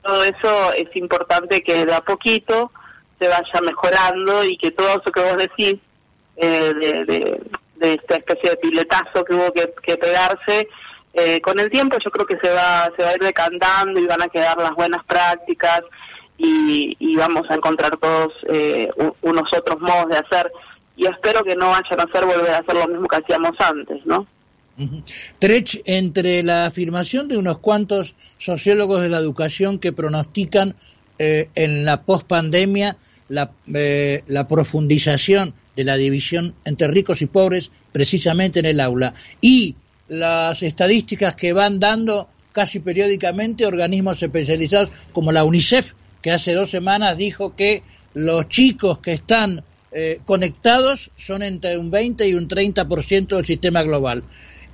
todo 0.02 0.22
eso 0.22 0.72
es 0.74 0.94
importante 0.96 1.62
que 1.62 1.84
de 1.84 1.94
a 1.94 2.02
poquito 2.02 2.70
se 3.18 3.28
vaya 3.28 3.60
mejorando 3.62 4.44
y 4.44 4.58
que 4.58 4.70
todo 4.70 4.88
eso 4.88 5.10
que 5.10 5.22
vos 5.22 5.36
decís 5.38 5.80
eh, 6.36 6.72
de, 6.74 7.40
de, 7.76 7.94
esta 7.94 8.16
especie 8.16 8.50
de 8.50 8.56
piletazo 8.56 9.24
que 9.24 9.34
hubo 9.34 9.52
que, 9.52 9.96
pegarse. 9.96 10.68
Eh, 11.12 11.40
con 11.40 11.58
el 11.58 11.70
tiempo 11.70 11.96
yo 12.04 12.10
creo 12.10 12.26
que 12.26 12.38
se 12.42 12.52
va, 12.52 12.90
se 12.94 13.02
va 13.02 13.10
a 13.10 13.14
ir 13.14 13.20
decantando 13.20 13.98
y 13.98 14.06
van 14.06 14.20
a 14.20 14.28
quedar 14.28 14.58
las 14.58 14.74
buenas 14.74 15.02
prácticas 15.04 15.80
y, 16.38 17.16
vamos 17.16 17.46
a 17.48 17.54
encontrar 17.54 17.96
todos 17.96 18.34
eh, 18.48 18.90
unos 19.22 19.50
otros 19.54 19.80
modos 19.80 20.10
de 20.10 20.18
hacer 20.18 20.52
y 20.96 21.06
espero 21.06 21.42
que 21.42 21.56
no 21.56 21.70
vayan 21.70 22.00
a 22.00 22.04
hacer 22.04 22.26
volver 22.26 22.50
a 22.50 22.58
hacer 22.58 22.74
lo 22.74 22.86
mismo 22.88 23.08
que 23.08 23.16
hacíamos 23.16 23.52
antes, 23.58 24.04
¿no? 24.04 24.26
Trech, 25.38 25.80
entre 25.86 26.42
la 26.42 26.66
afirmación 26.66 27.28
de 27.28 27.38
unos 27.38 27.58
cuantos 27.58 28.14
sociólogos 28.36 29.00
de 29.00 29.08
la 29.08 29.18
educación 29.18 29.78
que 29.78 29.92
pronostican 29.92 30.74
eh, 31.18 31.48
en 31.54 31.86
la 31.86 32.02
pospandemia 32.02 32.96
la, 33.28 33.52
eh, 33.74 34.22
la 34.26 34.46
profundización 34.48 35.54
de 35.76 35.84
la 35.84 35.96
división 35.96 36.54
entre 36.64 36.88
ricos 36.88 37.22
y 37.22 37.26
pobres 37.26 37.70
precisamente 37.92 38.58
en 38.58 38.66
el 38.66 38.80
aula 38.80 39.14
y 39.40 39.76
las 40.08 40.62
estadísticas 40.62 41.34
que 41.34 41.52
van 41.52 41.78
dando 41.78 42.28
casi 42.52 42.80
periódicamente 42.80 43.66
organismos 43.66 44.22
especializados 44.22 44.90
como 45.12 45.30
la 45.30 45.44
UNICEF, 45.44 45.92
que 46.22 46.30
hace 46.30 46.54
dos 46.54 46.70
semanas 46.70 47.18
dijo 47.18 47.54
que 47.54 47.82
los 48.14 48.48
chicos 48.48 48.98
que 49.00 49.12
están 49.12 49.62
eh, 49.92 50.20
conectados 50.24 51.10
son 51.16 51.42
entre 51.42 51.76
un 51.76 51.90
20 51.90 52.26
y 52.26 52.34
un 52.34 52.48
30% 52.48 53.36
del 53.36 53.44
sistema 53.44 53.82
global. 53.82 54.24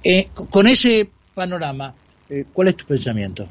Eh, 0.04 0.28
con 0.32 0.68
ese 0.68 1.10
panorama, 1.34 1.94
eh, 2.30 2.44
¿cuál 2.52 2.68
es 2.68 2.76
tu 2.76 2.86
pensamiento? 2.86 3.48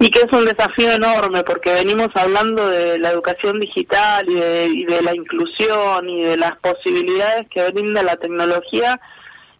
Y 0.00 0.10
que 0.10 0.20
es 0.20 0.32
un 0.32 0.44
desafío 0.44 0.92
enorme 0.92 1.42
porque 1.42 1.72
venimos 1.72 2.08
hablando 2.14 2.68
de 2.68 2.98
la 2.98 3.10
educación 3.10 3.58
digital 3.58 4.28
y 4.28 4.34
de, 4.34 4.66
y 4.66 4.84
de 4.84 5.02
la 5.02 5.14
inclusión 5.14 6.08
y 6.08 6.22
de 6.22 6.36
las 6.36 6.56
posibilidades 6.58 7.48
que 7.48 7.68
brinda 7.70 8.02
la 8.04 8.16
tecnología 8.16 9.00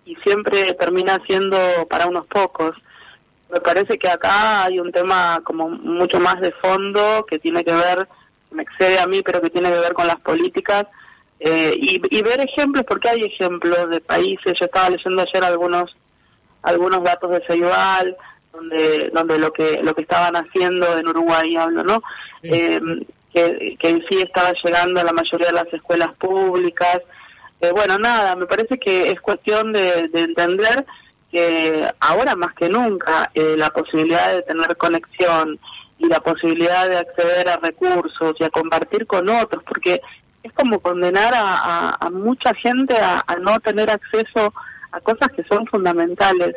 y 0.05 0.14
siempre 0.16 0.72
termina 0.74 1.20
siendo 1.26 1.59
para 1.91 2.07
unos 2.07 2.26
pocos. 2.26 2.76
Me 3.51 3.61
parece 3.61 3.99
que 3.99 4.09
acá 4.09 4.64
hay 4.64 4.78
un 4.78 4.93
tema 4.93 5.41
como 5.45 5.68
mucho 5.68 6.20
más 6.20 6.41
de 6.41 6.53
fondo 6.53 7.26
que 7.28 7.39
tiene 7.39 7.64
que 7.64 7.72
ver, 7.72 8.09
me 8.51 8.62
excede 8.62 8.99
a 9.01 9.07
mí, 9.07 9.22
pero 9.22 9.41
que 9.41 9.51
tiene 9.51 9.70
que 9.70 9.78
ver 9.78 9.93
con 9.93 10.07
las 10.07 10.20
políticas 10.20 10.86
eh, 11.41 11.72
y, 11.76 12.22
ver 12.22 12.41
ejemplos, 12.41 12.84
porque 12.86 13.09
hay 13.09 13.24
ejemplos 13.24 13.91
de 13.91 14.01
países. 14.01 14.55
Yo 14.59 14.66
estaba 14.66 14.91
leyendo 14.91 15.22
ayer 15.22 15.45
algunos 15.45 15.95
algunos 16.62 17.03
datos 17.05 17.30
de 17.30 17.43
Ceibal, 17.47 18.16
donde 18.59 19.11
donde 19.11 19.39
lo 19.39 19.53
que 19.53 19.81
lo 19.83 19.95
que 19.95 20.03
estaban 20.03 20.35
haciendo 20.37 20.99
en 20.99 21.09
Uruguay 21.09 21.57
hablo, 21.57 21.83
¿no? 21.85 22.03
Eh, 22.43 22.81
que, 23.33 23.77
que 23.79 24.03
sí 24.09 24.19
estaba 24.23 24.53
llegando 24.65 25.01
a 25.01 25.05
la 25.05 25.13
mayoría 25.13 25.49
de 25.49 25.53
las 25.53 25.73
escuelas 25.73 26.15
públicas, 26.17 27.01
eh, 27.61 27.73
bueno, 27.73 27.99
nada, 27.99 28.37
me 28.37 28.47
parece 28.47 28.79
que 28.79 29.11
es 29.11 29.21
cuestión 29.21 29.73
de, 29.73 30.11
entender 30.13 30.87
que 31.31 31.91
ahora 32.01 32.37
más 32.37 32.55
que 32.55 32.69
nunca 32.69 33.31
eh, 33.35 33.55
la 33.57 33.71
posibilidad 33.71 34.33
de 34.33 34.43
tener 34.43 34.77
conexión 34.77 35.59
y 35.99 36.07
la 36.07 36.21
posibilidad 36.21 36.89
de 36.89 36.99
acceder 36.99 37.49
a 37.49 37.57
recursos 37.57 38.37
y 38.39 38.45
a 38.45 38.51
compartir 38.51 39.07
con 39.07 39.29
otros, 39.29 39.63
porque 39.65 40.01
es 40.45 40.53
como 40.53 40.79
condenar 40.79 41.33
a, 41.37 42.09
mucha 42.13 42.55
gente 42.55 42.97
a, 42.97 43.25
no 43.41 43.59
tener 43.59 43.91
acceso 43.91 44.55
a 44.93 45.01
cosas 45.01 45.29
que 45.35 45.43
son 45.45 45.67
fundamentales. 45.67 46.55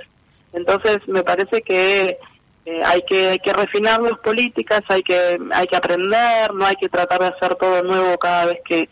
Entonces 0.54 1.00
me 1.08 1.24
parece 1.24 1.62
que 1.62 2.18
eh, 2.66 2.82
hay 2.86 3.02
que 3.04 3.30
hay 3.30 3.40
que 3.40 3.54
refinar 3.54 4.02
las 4.02 4.20
políticas, 4.20 4.82
hay 4.90 5.04
que 5.04 5.40
hay 5.52 5.68
que 5.68 5.76
aprender, 5.76 6.54
no 6.54 6.66
hay 6.66 6.76
que 6.76 6.90
tratar 6.90 7.22
de 7.22 7.28
hacer 7.28 7.56
todo 7.56 7.84
nuevo 7.84 8.18
cada 8.18 8.46
vez 8.48 8.60
que 8.66 8.90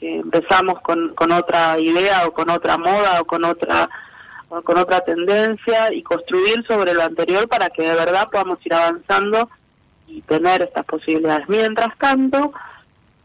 empezamos 0.00 0.80
con, 0.80 1.14
con 1.14 1.32
otra 1.32 1.78
idea 1.78 2.26
o 2.26 2.32
con 2.32 2.50
otra 2.50 2.76
moda 2.76 3.20
o 3.20 3.24
con 3.24 3.44
otra 3.44 3.88
o 4.48 4.62
con 4.62 4.78
otra 4.78 5.00
tendencia 5.00 5.92
y 5.92 6.02
construir 6.02 6.64
sobre 6.66 6.94
lo 6.94 7.02
anterior 7.02 7.48
para 7.48 7.68
que 7.68 7.82
de 7.82 7.94
verdad 7.94 8.28
podamos 8.30 8.64
ir 8.64 8.74
avanzando 8.74 9.50
y 10.06 10.22
tener 10.22 10.62
estas 10.62 10.84
posibilidades. 10.84 11.48
Mientras 11.48 11.96
tanto, 11.98 12.52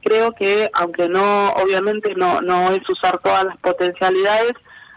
creo 0.02 0.34
que 0.34 0.70
aunque 0.74 1.08
no, 1.08 1.50
obviamente 1.50 2.16
no, 2.16 2.42
no 2.42 2.72
es 2.72 2.88
usar 2.90 3.20
todas 3.20 3.44
las 3.46 3.58
potencialidades, 3.58 4.54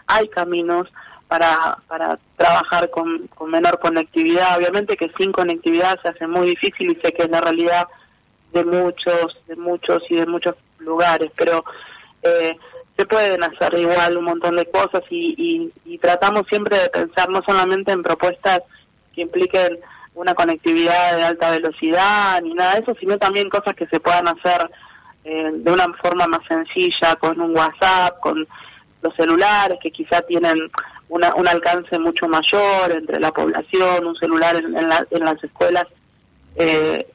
hay 0.07 0.27
caminos 0.29 0.87
para, 1.27 1.77
para 1.87 2.19
trabajar 2.35 2.89
con, 2.89 3.27
con 3.27 3.51
menor 3.51 3.79
conectividad. 3.79 4.57
Obviamente 4.57 4.97
que 4.97 5.11
sin 5.17 5.31
conectividad 5.31 5.99
se 6.01 6.09
hace 6.09 6.27
muy 6.27 6.47
difícil 6.47 6.91
y 6.91 7.01
sé 7.01 7.11
que 7.13 7.23
es 7.23 7.29
la 7.29 7.41
realidad 7.41 7.87
de 8.53 8.63
muchos, 8.63 9.37
de 9.47 9.55
muchos 9.55 10.03
y 10.09 10.15
de 10.15 10.25
muchos 10.25 10.55
lugares, 10.79 11.31
pero 11.35 11.63
eh, 12.23 12.57
se 12.97 13.05
pueden 13.05 13.43
hacer 13.43 13.73
igual 13.75 14.17
un 14.17 14.25
montón 14.25 14.55
de 14.55 14.65
cosas 14.65 15.03
y, 15.09 15.71
y, 15.85 15.97
tratamos 15.99 16.43
siempre 16.49 16.79
de 16.79 16.89
pensar 16.89 17.29
no 17.29 17.41
solamente 17.45 17.91
en 17.91 18.01
propuestas 18.01 18.61
que 19.13 19.21
impliquen 19.21 19.79
una 20.15 20.33
conectividad 20.33 21.17
de 21.17 21.23
alta 21.23 21.51
velocidad 21.51 22.41
ni 22.41 22.53
nada 22.53 22.75
de 22.75 22.81
eso, 22.81 22.95
sino 22.99 23.17
también 23.17 23.49
cosas 23.49 23.75
que 23.75 23.87
se 23.87 23.99
puedan 23.99 24.27
hacer 24.27 24.69
eh, 25.23 25.51
de 25.53 25.71
una 25.71 25.91
forma 26.01 26.25
más 26.27 26.41
sencilla, 26.47 27.15
con 27.15 27.39
un 27.39 27.55
WhatsApp, 27.55 28.19
con 28.19 28.47
los 29.01 29.15
celulares 29.15 29.77
que 29.81 29.91
quizá 29.91 30.21
tienen 30.21 30.57
una, 31.09 31.33
un 31.35 31.47
alcance 31.47 31.99
mucho 31.99 32.27
mayor 32.27 32.91
entre 32.91 33.19
la 33.19 33.31
población, 33.31 34.05
un 34.05 34.15
celular 34.15 34.55
en, 34.55 34.75
en, 34.75 34.89
en 35.11 35.25
las 35.25 35.43
escuelas 35.43 35.85
eh, 36.55 37.05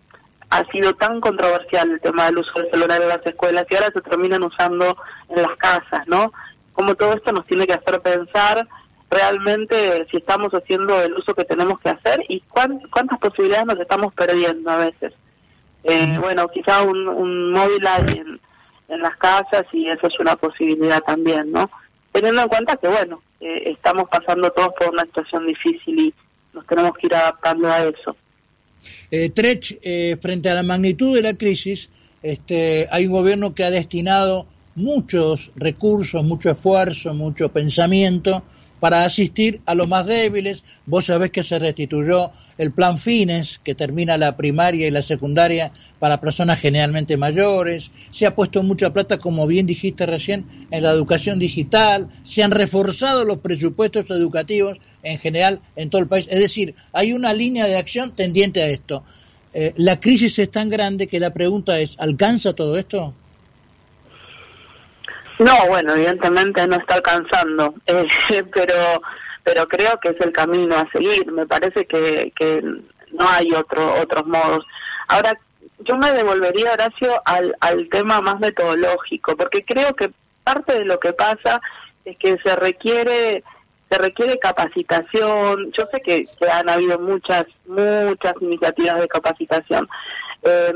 ha 0.51 0.65
sido 0.71 0.93
tan 0.95 1.21
controversial 1.21 1.91
el 1.91 2.01
tema 2.01 2.27
del 2.27 2.39
uso 2.39 2.51
del 2.57 2.71
celular 2.71 3.01
en 3.01 3.09
las 3.09 3.25
escuelas 3.25 3.67
y 3.69 3.75
ahora 3.75 3.91
se 3.93 4.01
terminan 4.01 4.43
usando 4.43 4.97
en 5.29 5.43
las 5.43 5.57
casas, 5.57 6.07
¿no? 6.07 6.33
Como 6.73 6.95
todo 6.97 7.13
esto 7.13 7.33
nos 7.33 7.47
tiene 7.47 7.67
que 7.67 7.75
hacer 7.75 8.01
pensar 8.01 8.67
realmente 9.11 10.07
si 10.11 10.19
estamos 10.19 10.53
haciendo 10.53 11.01
el 11.03 11.15
uso 11.15 11.35
que 11.35 11.45
tenemos 11.45 11.79
que 11.81 11.91
hacer 11.91 12.21
y 12.29 12.41
cuántas 12.49 13.19
posibilidades 13.21 13.67
nos 13.67 13.81
estamos 13.81 14.13
perdiendo 14.15 14.71
a 14.71 14.77
veces. 14.77 15.13
Eh, 15.85 16.19
bueno, 16.21 16.49
quizá 16.49 16.83
un, 16.83 17.53
móvil 17.53 17.87
hay 17.87 18.23
en, 18.89 19.01
las 19.01 19.17
casas 19.19 19.67
y 19.73 19.89
eso 19.89 20.09
es 20.09 20.19
una 20.19 20.35
posibilidad 20.35 21.01
también, 21.01 21.53
¿no? 21.53 21.71
Teniendo 22.11 22.43
en 22.43 22.49
cuenta 22.49 22.77
que, 22.77 22.89
bueno, 22.89 23.23
eh, 23.41 23.71
estamos 23.71 24.09
pasando 24.11 24.51
todos 24.51 24.75
por 24.79 24.91
una 24.91 25.05
situación 25.05 25.47
difícil 25.47 25.99
y 25.99 26.15
nos 26.53 26.67
tenemos 26.67 26.93
que 26.97 27.07
ir 27.07 27.15
adaptando 27.15 27.71
a 27.71 27.85
eso. 27.85 28.17
Eh, 29.11 29.31
Trech, 29.31 29.79
eh, 29.83 30.17
frente 30.21 30.49
a 30.49 30.55
la 30.55 30.63
magnitud 30.63 31.15
de 31.15 31.23
la 31.23 31.35
crisis, 31.35 31.91
este, 32.23 32.87
hay 32.91 33.07
un 33.07 33.13
gobierno 33.13 33.55
que 33.55 33.65
ha 33.65 33.71
destinado 33.71 34.47
muchos 34.75 35.53
recursos, 35.57 36.25
mucho 36.25 36.51
esfuerzo, 36.51 37.15
mucho 37.15 37.51
pensamiento 37.51 38.43
para 38.81 39.05
asistir 39.05 39.61
a 39.67 39.75
los 39.75 39.89
más 39.89 40.07
débiles. 40.07 40.65
Vos 40.87 41.07
sabés 41.07 41.31
que 41.31 41.43
se 41.43 41.59
restituyó 41.59 42.33
el 42.59 42.73
plan 42.73 42.99
Fines, 42.99 43.61
que 43.63 43.75
termina 43.75 44.17
la 44.17 44.37
primaria 44.37 44.89
y 44.89 44.91
la 44.91 45.03
secundaria 45.03 45.73
para 45.99 46.21
personas 46.21 46.59
generalmente 46.59 47.17
mayores. 47.17 47.91
Se 48.11 48.27
ha 48.27 48.35
puesto 48.35 48.63
mucha 48.63 48.93
plata, 48.93 49.19
como 49.19 49.47
bien 49.47 49.67
dijiste 49.67 50.07
recién, 50.07 50.47
en 50.71 50.83
la 50.83 50.91
educación 50.91 51.39
digital. 51.39 52.09
Se 52.25 52.43
han 52.43 52.51
reforzado 52.51 53.25
los 53.25 53.39
presupuestos 53.39 54.11
educativos 54.11 54.79
en 55.03 55.19
general 55.19 55.61
en 55.77 55.91
todo 55.91 56.01
el 56.01 56.09
país. 56.09 56.27
Es 56.31 56.41
decir, 56.41 56.75
hay 56.93 57.13
una 57.13 57.33
línea 57.33 57.67
de 57.67 57.77
acción 57.77 58.13
tendiente 58.15 58.63
a 58.63 58.69
esto. 58.69 59.05
Eh, 59.53 59.75
la 59.77 59.99
crisis 59.99 60.39
es 60.39 60.51
tan 60.51 60.69
grande 60.69 61.07
que 61.07 61.21
la 61.21 61.33
pregunta 61.33 61.81
es, 61.81 61.97
¿alcanza 61.99 62.53
todo 62.55 62.79
esto? 62.79 63.15
No, 65.41 65.55
bueno, 65.69 65.95
evidentemente 65.95 66.67
no 66.67 66.77
está 66.77 66.97
alcanzando, 66.97 67.75
eh, 67.87 68.07
pero 68.53 69.01
pero 69.43 69.67
creo 69.67 69.99
que 69.99 70.11
es 70.11 70.21
el 70.21 70.33
camino 70.33 70.77
a 70.77 70.87
seguir. 70.93 71.33
Me 71.33 71.47
parece 71.47 71.87
que, 71.87 72.31
que 72.37 72.61
no 72.63 73.27
hay 73.27 73.51
otro, 73.55 73.95
otros 73.95 74.27
modos. 74.27 74.67
Ahora, 75.09 75.33
yo 75.79 75.97
me 75.97 76.13
devolvería, 76.13 76.75
Horacio, 76.75 77.23
al, 77.25 77.57
al 77.61 77.89
tema 77.89 78.21
más 78.21 78.39
metodológico, 78.39 79.35
porque 79.35 79.65
creo 79.65 79.97
que 79.97 80.11
parte 80.45 80.75
de 80.75 80.85
lo 80.85 81.01
que 81.01 81.15
pasa 81.15 81.63
es 82.05 82.19
que 82.19 82.37
se 82.45 82.55
requiere 82.57 83.43
se 83.89 83.99
requiere 83.99 84.39
capacitación. 84.39 85.73
Yo 85.73 85.87
sé 85.87 86.03
que, 86.03 86.21
que 86.39 86.51
han 86.51 86.69
habido 86.69 86.99
muchas 86.99 87.47
muchas 87.67 88.35
iniciativas 88.43 89.01
de 89.01 89.09
capacitación, 89.09 89.89
eh, 90.43 90.73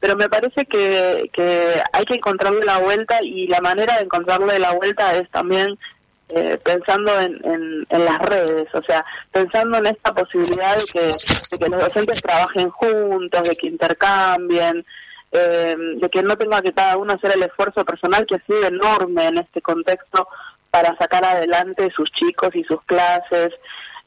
pero 0.00 0.16
me 0.16 0.28
parece 0.28 0.66
que, 0.66 1.30
que 1.32 1.82
hay 1.92 2.04
que 2.04 2.14
encontrarle 2.14 2.64
la 2.64 2.78
vuelta 2.78 3.18
y 3.22 3.46
la 3.46 3.60
manera 3.60 3.96
de 3.96 4.04
encontrarle 4.04 4.58
la 4.58 4.72
vuelta 4.72 5.16
es 5.16 5.28
también 5.30 5.78
eh, 6.28 6.58
pensando 6.64 7.20
en, 7.20 7.86
en, 7.88 8.04
las 8.04 8.18
redes, 8.18 8.68
o 8.74 8.82
sea, 8.82 9.04
pensando 9.30 9.78
en 9.78 9.86
esta 9.86 10.12
posibilidad 10.12 10.76
de 10.76 10.84
que, 10.92 11.00
de 11.00 11.58
que 11.58 11.68
los 11.68 11.80
docentes 11.80 12.20
trabajen 12.20 12.68
juntos, 12.70 13.48
de 13.48 13.54
que 13.54 13.68
intercambien, 13.68 14.84
eh, 15.30 15.76
de 15.78 16.10
que 16.10 16.22
no 16.22 16.36
tenga 16.36 16.62
que 16.62 16.72
cada 16.72 16.96
uno 16.96 17.12
hacer 17.12 17.32
el 17.34 17.42
esfuerzo 17.44 17.84
personal 17.84 18.26
que 18.26 18.36
ha 18.36 18.44
sido 18.44 18.66
enorme 18.66 19.26
en 19.26 19.38
este 19.38 19.62
contexto 19.62 20.28
para 20.70 20.96
sacar 20.96 21.24
adelante 21.24 21.90
sus 21.94 22.10
chicos 22.10 22.50
y 22.54 22.64
sus 22.64 22.82
clases, 22.82 23.52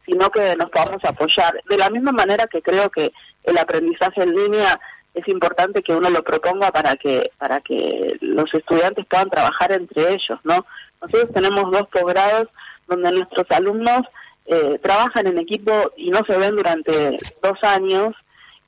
sino 0.05 0.29
que 0.29 0.55
nos 0.55 0.69
podamos 0.71 1.03
apoyar. 1.05 1.61
De 1.69 1.77
la 1.77 1.89
misma 1.89 2.11
manera 2.11 2.47
que 2.47 2.61
creo 2.61 2.89
que 2.89 3.11
el 3.43 3.57
aprendizaje 3.57 4.23
en 4.23 4.35
línea 4.35 4.79
es 5.13 5.27
importante 5.27 5.81
que 5.81 5.93
uno 5.93 6.09
lo 6.09 6.23
proponga 6.23 6.71
para 6.71 6.95
que 6.95 7.31
para 7.37 7.61
que 7.61 8.17
los 8.21 8.53
estudiantes 8.53 9.05
puedan 9.05 9.29
trabajar 9.29 9.71
entre 9.71 10.13
ellos, 10.13 10.39
¿no? 10.43 10.65
Nosotros 11.01 11.31
tenemos 11.33 11.71
dos 11.71 11.87
posgrados 11.89 12.47
donde 12.87 13.11
nuestros 13.11 13.49
alumnos 13.51 14.01
eh, 14.45 14.79
trabajan 14.81 15.27
en 15.27 15.37
equipo 15.37 15.91
y 15.95 16.09
no 16.09 16.21
se 16.25 16.37
ven 16.37 16.55
durante 16.55 17.17
dos 17.41 17.57
años 17.61 18.15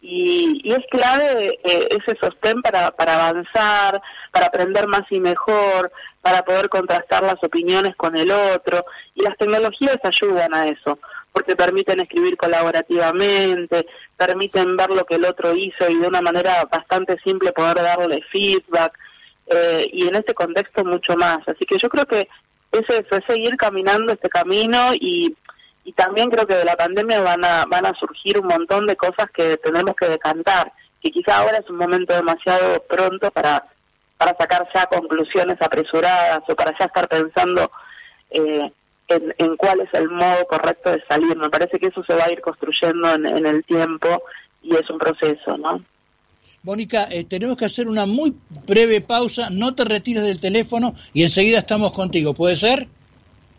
y, 0.01 0.61
y 0.63 0.73
es 0.73 0.83
clave 0.89 1.59
eh, 1.63 1.89
ese 1.91 2.17
sostén 2.19 2.61
para, 2.61 2.91
para 2.91 3.15
avanzar, 3.27 4.01
para 4.31 4.47
aprender 4.47 4.87
más 4.87 5.03
y 5.11 5.19
mejor, 5.19 5.91
para 6.21 6.43
poder 6.43 6.69
contrastar 6.69 7.23
las 7.23 7.43
opiniones 7.43 7.95
con 7.95 8.17
el 8.17 8.31
otro, 8.31 8.83
y 9.15 9.21
las 9.21 9.37
tecnologías 9.37 9.97
ayudan 10.03 10.53
a 10.53 10.67
eso, 10.67 10.97
porque 11.31 11.55
permiten 11.55 11.99
escribir 12.01 12.37
colaborativamente, 12.37 13.85
permiten 14.17 14.75
ver 14.75 14.89
lo 14.89 15.05
que 15.05 15.15
el 15.15 15.25
otro 15.25 15.55
hizo 15.55 15.89
y 15.89 15.97
de 15.97 16.07
una 16.07 16.21
manera 16.21 16.65
bastante 16.69 17.17
simple 17.23 17.51
poder 17.53 17.77
darle 17.77 18.21
feedback, 18.31 18.97
eh, 19.47 19.89
y 19.91 20.07
en 20.07 20.15
este 20.15 20.33
contexto 20.33 20.83
mucho 20.83 21.15
más. 21.15 21.39
Así 21.47 21.65
que 21.65 21.77
yo 21.77 21.89
creo 21.89 22.05
que 22.05 22.27
es 22.71 22.89
eso, 22.89 23.15
es 23.15 23.25
seguir 23.25 23.55
caminando 23.57 24.13
este 24.13 24.29
camino 24.29 24.93
y 24.93 25.35
y 25.83 25.93
también 25.93 26.29
creo 26.29 26.45
que 26.45 26.55
de 26.55 26.65
la 26.65 26.75
pandemia 26.75 27.21
van 27.21 27.43
a, 27.43 27.65
van 27.65 27.85
a 27.85 27.93
surgir 27.95 28.39
un 28.39 28.47
montón 28.47 28.85
de 28.85 28.95
cosas 28.95 29.29
que 29.33 29.57
tenemos 29.57 29.95
que 29.95 30.07
decantar, 30.07 30.71
que 31.01 31.09
quizá 31.09 31.37
ahora 31.37 31.57
es 31.57 31.69
un 31.69 31.77
momento 31.77 32.13
demasiado 32.13 32.83
pronto 32.83 33.31
para, 33.31 33.65
para 34.17 34.35
sacar 34.37 34.67
ya 34.73 34.85
conclusiones 34.85 35.57
apresuradas 35.59 36.41
o 36.47 36.55
para 36.55 36.77
ya 36.77 36.85
estar 36.85 37.07
pensando 37.07 37.71
eh, 38.29 38.71
en, 39.13 39.33
en, 39.37 39.57
cuál 39.57 39.81
es 39.81 39.93
el 39.93 40.09
modo 40.09 40.45
correcto 40.47 40.91
de 40.91 41.03
salir. 41.07 41.35
Me 41.37 41.49
parece 41.49 41.79
que 41.79 41.87
eso 41.87 42.03
se 42.03 42.13
va 42.13 42.25
a 42.25 42.31
ir 42.31 42.41
construyendo 42.41 43.13
en, 43.13 43.25
en 43.25 43.45
el 43.45 43.63
tiempo 43.65 44.23
y 44.61 44.75
es 44.75 44.89
un 44.89 44.97
proceso, 44.97 45.57
¿no? 45.57 45.83
Mónica, 46.63 47.07
eh, 47.09 47.23
tenemos 47.23 47.57
que 47.57 47.65
hacer 47.65 47.87
una 47.87 48.05
muy 48.05 48.35
breve 48.67 49.01
pausa, 49.01 49.49
no 49.49 49.73
te 49.73 49.83
retires 49.83 50.23
del 50.23 50.39
teléfono 50.39 50.93
y 51.11 51.23
enseguida 51.23 51.59
estamos 51.59 51.91
contigo, 51.91 52.35
¿puede 52.35 52.55
ser? 52.55 52.87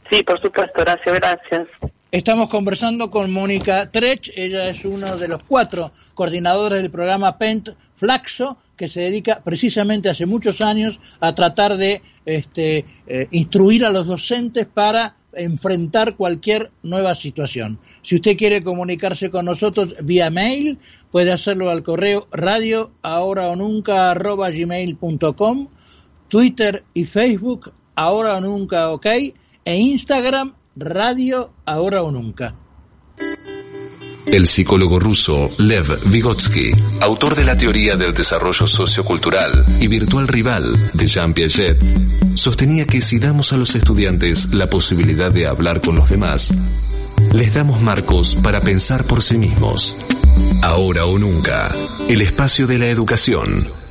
Sí, 0.09 0.23
por 0.23 0.41
supuesto, 0.41 0.83
gracias, 0.83 1.15
gracias. 1.17 1.69
Estamos 2.13 2.49
conversando 2.49 3.11
con 3.11 3.33
Mónica 3.33 3.91
Trech, 3.91 4.31
ella 4.37 4.69
es 4.69 4.85
uno 4.85 5.17
de 5.17 5.29
los 5.29 5.43
cuatro 5.43 5.91
coordinadores 6.15 6.81
del 6.81 6.91
programa 6.91 7.39
PENT 7.39 7.71
Flaxo, 7.95 8.59
que 8.77 8.89
se 8.89 9.01
dedica 9.01 9.43
precisamente 9.43 10.09
hace 10.09 10.27
muchos 10.27 10.61
años 10.61 11.01
a 11.21 11.35
tratar 11.35 11.77
de 11.77 12.03
este, 12.27 12.85
eh, 13.07 13.29
instruir 13.31 13.85
a 13.85 13.91
los 13.91 14.07
docentes 14.07 14.67
para 14.67 15.17
enfrentar 15.35 16.17
cualquier 16.17 16.71
nueva 16.83 17.15
situación. 17.15 17.79
Si 18.03 18.15
usted 18.17 18.37
quiere 18.37 18.63
comunicarse 18.63 19.31
con 19.31 19.45
nosotros 19.45 19.95
vía 20.03 20.31
mail, 20.31 20.79
puede 21.11 21.33
hacerlo 21.33 21.71
al 21.71 21.83
correo 21.83 22.29
radio 22.33 22.93
ahora 23.03 23.49
o 23.49 23.57
nunca 23.57 24.15
Twitter 26.29 26.85
y 26.95 27.05
Facebook 27.05 27.73
ahora 27.95 28.37
o 28.37 28.41
nunca 28.41 28.91
ok, 28.91 29.07
e 29.65 29.77
Instagram 29.77 30.55
Radio 30.75 31.53
Ahora 31.67 32.03
o 32.03 32.11
Nunca. 32.11 32.62
El 34.27 34.47
psicólogo 34.47 35.01
ruso 35.01 35.51
Lev 35.59 36.09
Vygotsky, 36.09 36.73
autor 37.01 37.35
de 37.35 37.45
la 37.45 37.57
teoría 37.57 37.97
del 37.97 38.15
desarrollo 38.15 38.67
sociocultural 38.67 39.79
y 39.81 39.89
virtual 39.89 40.29
rival 40.29 40.91
de 40.95 41.07
Jean 41.07 41.35
Piaget, 41.35 41.83
sostenía 42.35 42.87
que 42.87 43.01
si 43.03 43.19
damos 43.19 43.53
a 43.53 43.57
los 43.57 43.75
estudiantes 43.75 44.53
la 44.53 44.71
posibilidad 44.71 45.31
de 45.31 45.47
hablar 45.47 45.81
con 45.81 45.97
los 45.97 46.09
demás, 46.09 46.55
les 47.33 47.53
damos 47.53 47.81
marcos 47.81 48.37
para 48.43 48.61
pensar 48.61 49.05
por 49.05 49.23
sí 49.23 49.37
mismos. 49.37 49.97
Ahora 50.63 51.05
o 51.07 51.19
nunca, 51.19 51.75
el 52.09 52.23
espacio 52.23 52.67
de 52.67 52.79
la 52.79 52.87
educación. 52.87 53.82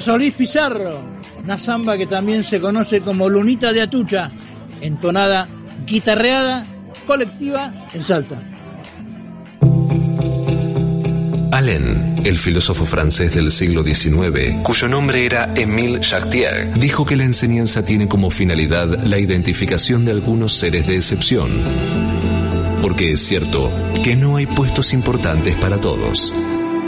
Solís 0.00 0.34
Pizarro, 0.34 1.00
una 1.42 1.58
samba 1.58 1.96
que 1.96 2.06
también 2.06 2.44
se 2.44 2.60
conoce 2.60 3.00
como 3.00 3.28
Lunita 3.28 3.72
de 3.72 3.82
Atucha, 3.82 4.30
entonada, 4.80 5.48
guitarreada, 5.86 6.66
colectiva 7.06 7.88
en 7.92 8.02
Salta. 8.02 8.42
Allen, 11.52 12.22
el 12.24 12.38
filósofo 12.38 12.86
francés 12.86 13.34
del 13.34 13.50
siglo 13.50 13.82
XIX, 13.82 14.62
cuyo 14.62 14.88
nombre 14.88 15.24
era 15.24 15.52
Émile 15.54 16.00
Chartier, 16.00 16.78
dijo 16.78 17.04
que 17.04 17.16
la 17.16 17.24
enseñanza 17.24 17.84
tiene 17.84 18.08
como 18.08 18.30
finalidad 18.30 19.02
la 19.04 19.18
identificación 19.18 20.04
de 20.04 20.12
algunos 20.12 20.54
seres 20.54 20.86
de 20.86 20.96
excepción. 20.96 21.50
Porque 22.80 23.12
es 23.12 23.20
cierto 23.20 23.70
que 24.02 24.16
no 24.16 24.36
hay 24.36 24.46
puestos 24.46 24.92
importantes 24.92 25.56
para 25.56 25.78
todos. 25.78 26.32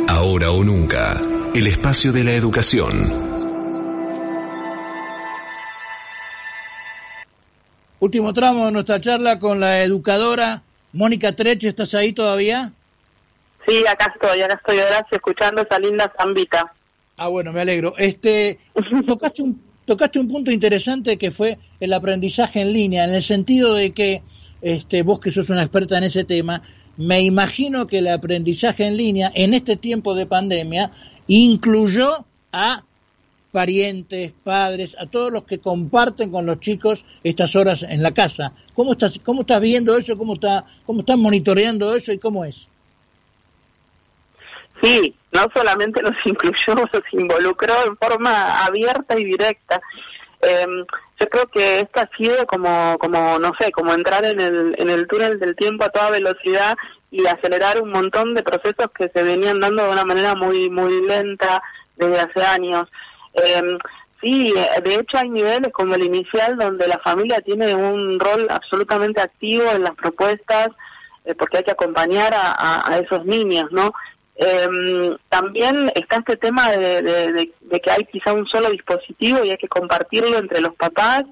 Ahora 0.08 0.50
o 0.52 0.64
nunca, 0.64 1.20
el 1.54 1.66
espacio 1.66 2.12
de 2.12 2.24
la 2.24 2.32
educación. 2.32 3.12
Último 8.00 8.32
tramo 8.32 8.66
de 8.66 8.72
nuestra 8.72 9.00
charla 9.00 9.38
con 9.38 9.60
la 9.60 9.82
educadora 9.82 10.62
Mónica 10.92 11.36
Treche. 11.36 11.68
¿Estás 11.68 11.94
ahí 11.94 12.14
todavía? 12.14 12.72
Sí, 13.68 13.84
acá 13.86 14.12
estoy, 14.14 14.40
acá 14.40 14.54
estoy, 14.54 14.76
gracias, 14.76 15.12
escuchando 15.12 15.62
esa 15.62 15.78
linda 15.78 16.10
zambita. 16.16 16.72
Ah, 17.18 17.28
bueno, 17.28 17.52
me 17.52 17.60
alegro. 17.60 17.94
Este, 17.98 18.58
tocaste 19.06 19.42
un, 19.42 19.62
tocaste 19.84 20.18
un 20.18 20.28
punto 20.28 20.50
interesante 20.50 21.18
que 21.18 21.30
fue 21.30 21.58
el 21.80 21.92
aprendizaje 21.92 22.62
en 22.62 22.72
línea, 22.72 23.04
en 23.04 23.14
el 23.14 23.22
sentido 23.22 23.74
de 23.74 23.92
que 23.92 24.22
este, 24.62 25.02
vos 25.02 25.20
que 25.20 25.30
sos 25.30 25.50
una 25.50 25.62
experta 25.62 25.98
en 25.98 26.04
ese 26.04 26.24
tema, 26.24 26.62
me 26.96 27.22
imagino 27.22 27.86
que 27.86 27.98
el 27.98 28.08
aprendizaje 28.08 28.86
en 28.86 28.96
línea 28.96 29.32
en 29.34 29.54
este 29.54 29.76
tiempo 29.76 30.14
de 30.14 30.26
pandemia 30.26 30.90
incluyó 31.26 32.26
a 32.52 32.82
parientes, 33.52 34.32
padres, 34.44 34.96
a 34.98 35.06
todos 35.06 35.30
los 35.30 35.44
que 35.44 35.60
comparten 35.60 36.30
con 36.30 36.46
los 36.46 36.58
chicos 36.58 37.04
estas 37.22 37.54
horas 37.54 37.82
en 37.82 38.02
la 38.02 38.12
casa. 38.12 38.52
¿Cómo 38.74 38.92
estás, 38.92 39.20
cómo 39.22 39.42
estás 39.42 39.60
viendo 39.60 39.96
eso? 39.96 40.16
¿Cómo, 40.16 40.34
está, 40.34 40.64
¿Cómo 40.86 41.00
estás 41.00 41.18
monitoreando 41.18 41.94
eso 41.94 42.12
y 42.12 42.18
cómo 42.18 42.44
es? 42.44 42.68
Sí, 44.82 45.14
no 45.30 45.46
solamente 45.54 46.02
nos 46.02 46.14
incluyó, 46.24 46.74
nos 46.74 47.12
involucró 47.12 47.74
en 47.86 47.96
forma 47.96 48.64
abierta 48.64 49.18
y 49.18 49.24
directa. 49.24 49.80
Eh, 50.40 50.66
yo 51.20 51.28
creo 51.28 51.46
que 51.46 51.80
esto 51.80 52.00
ha 52.00 52.16
sido 52.16 52.46
como, 52.46 52.98
como, 52.98 53.38
no 53.38 53.52
sé, 53.60 53.70
como 53.70 53.92
entrar 53.92 54.24
en 54.24 54.40
el, 54.40 54.74
en 54.76 54.90
el 54.90 55.06
túnel 55.06 55.38
del 55.38 55.54
tiempo 55.54 55.84
a 55.84 55.90
toda 55.90 56.10
velocidad 56.10 56.76
y 57.12 57.26
acelerar 57.26 57.80
un 57.80 57.90
montón 57.90 58.34
de 58.34 58.42
procesos 58.42 58.90
que 58.96 59.10
se 59.10 59.22
venían 59.22 59.60
dando 59.60 59.84
de 59.84 59.90
una 59.90 60.04
manera 60.04 60.34
muy, 60.34 60.70
muy 60.70 61.06
lenta 61.06 61.62
desde 61.94 62.18
hace 62.18 62.42
años. 62.42 62.88
Eh, 63.34 63.78
sí, 64.20 64.52
de 64.82 64.94
hecho 64.94 65.18
hay 65.18 65.28
niveles 65.28 65.72
como 65.72 65.94
el 65.94 66.04
inicial 66.04 66.56
donde 66.56 66.88
la 66.88 66.98
familia 66.98 67.42
tiene 67.42 67.74
un 67.74 68.18
rol 68.18 68.46
absolutamente 68.48 69.20
activo 69.20 69.70
en 69.72 69.82
las 69.82 69.94
propuestas, 69.94 70.68
eh, 71.26 71.34
porque 71.34 71.58
hay 71.58 71.64
que 71.64 71.72
acompañar 71.72 72.32
a, 72.34 72.90
a, 72.90 72.98
esos 72.98 73.26
niños, 73.26 73.70
¿no? 73.70 73.92
Eh, 74.36 75.14
también 75.28 75.92
está 75.94 76.16
este 76.16 76.38
tema 76.38 76.72
de, 76.72 77.02
de, 77.02 77.52
de, 77.60 77.80
que 77.80 77.90
hay 77.90 78.04
quizá 78.06 78.32
un 78.32 78.46
solo 78.46 78.70
dispositivo 78.70 79.44
y 79.44 79.50
hay 79.50 79.58
que 79.58 79.68
compartirlo 79.68 80.38
entre 80.38 80.62
los 80.62 80.74
papás, 80.76 81.24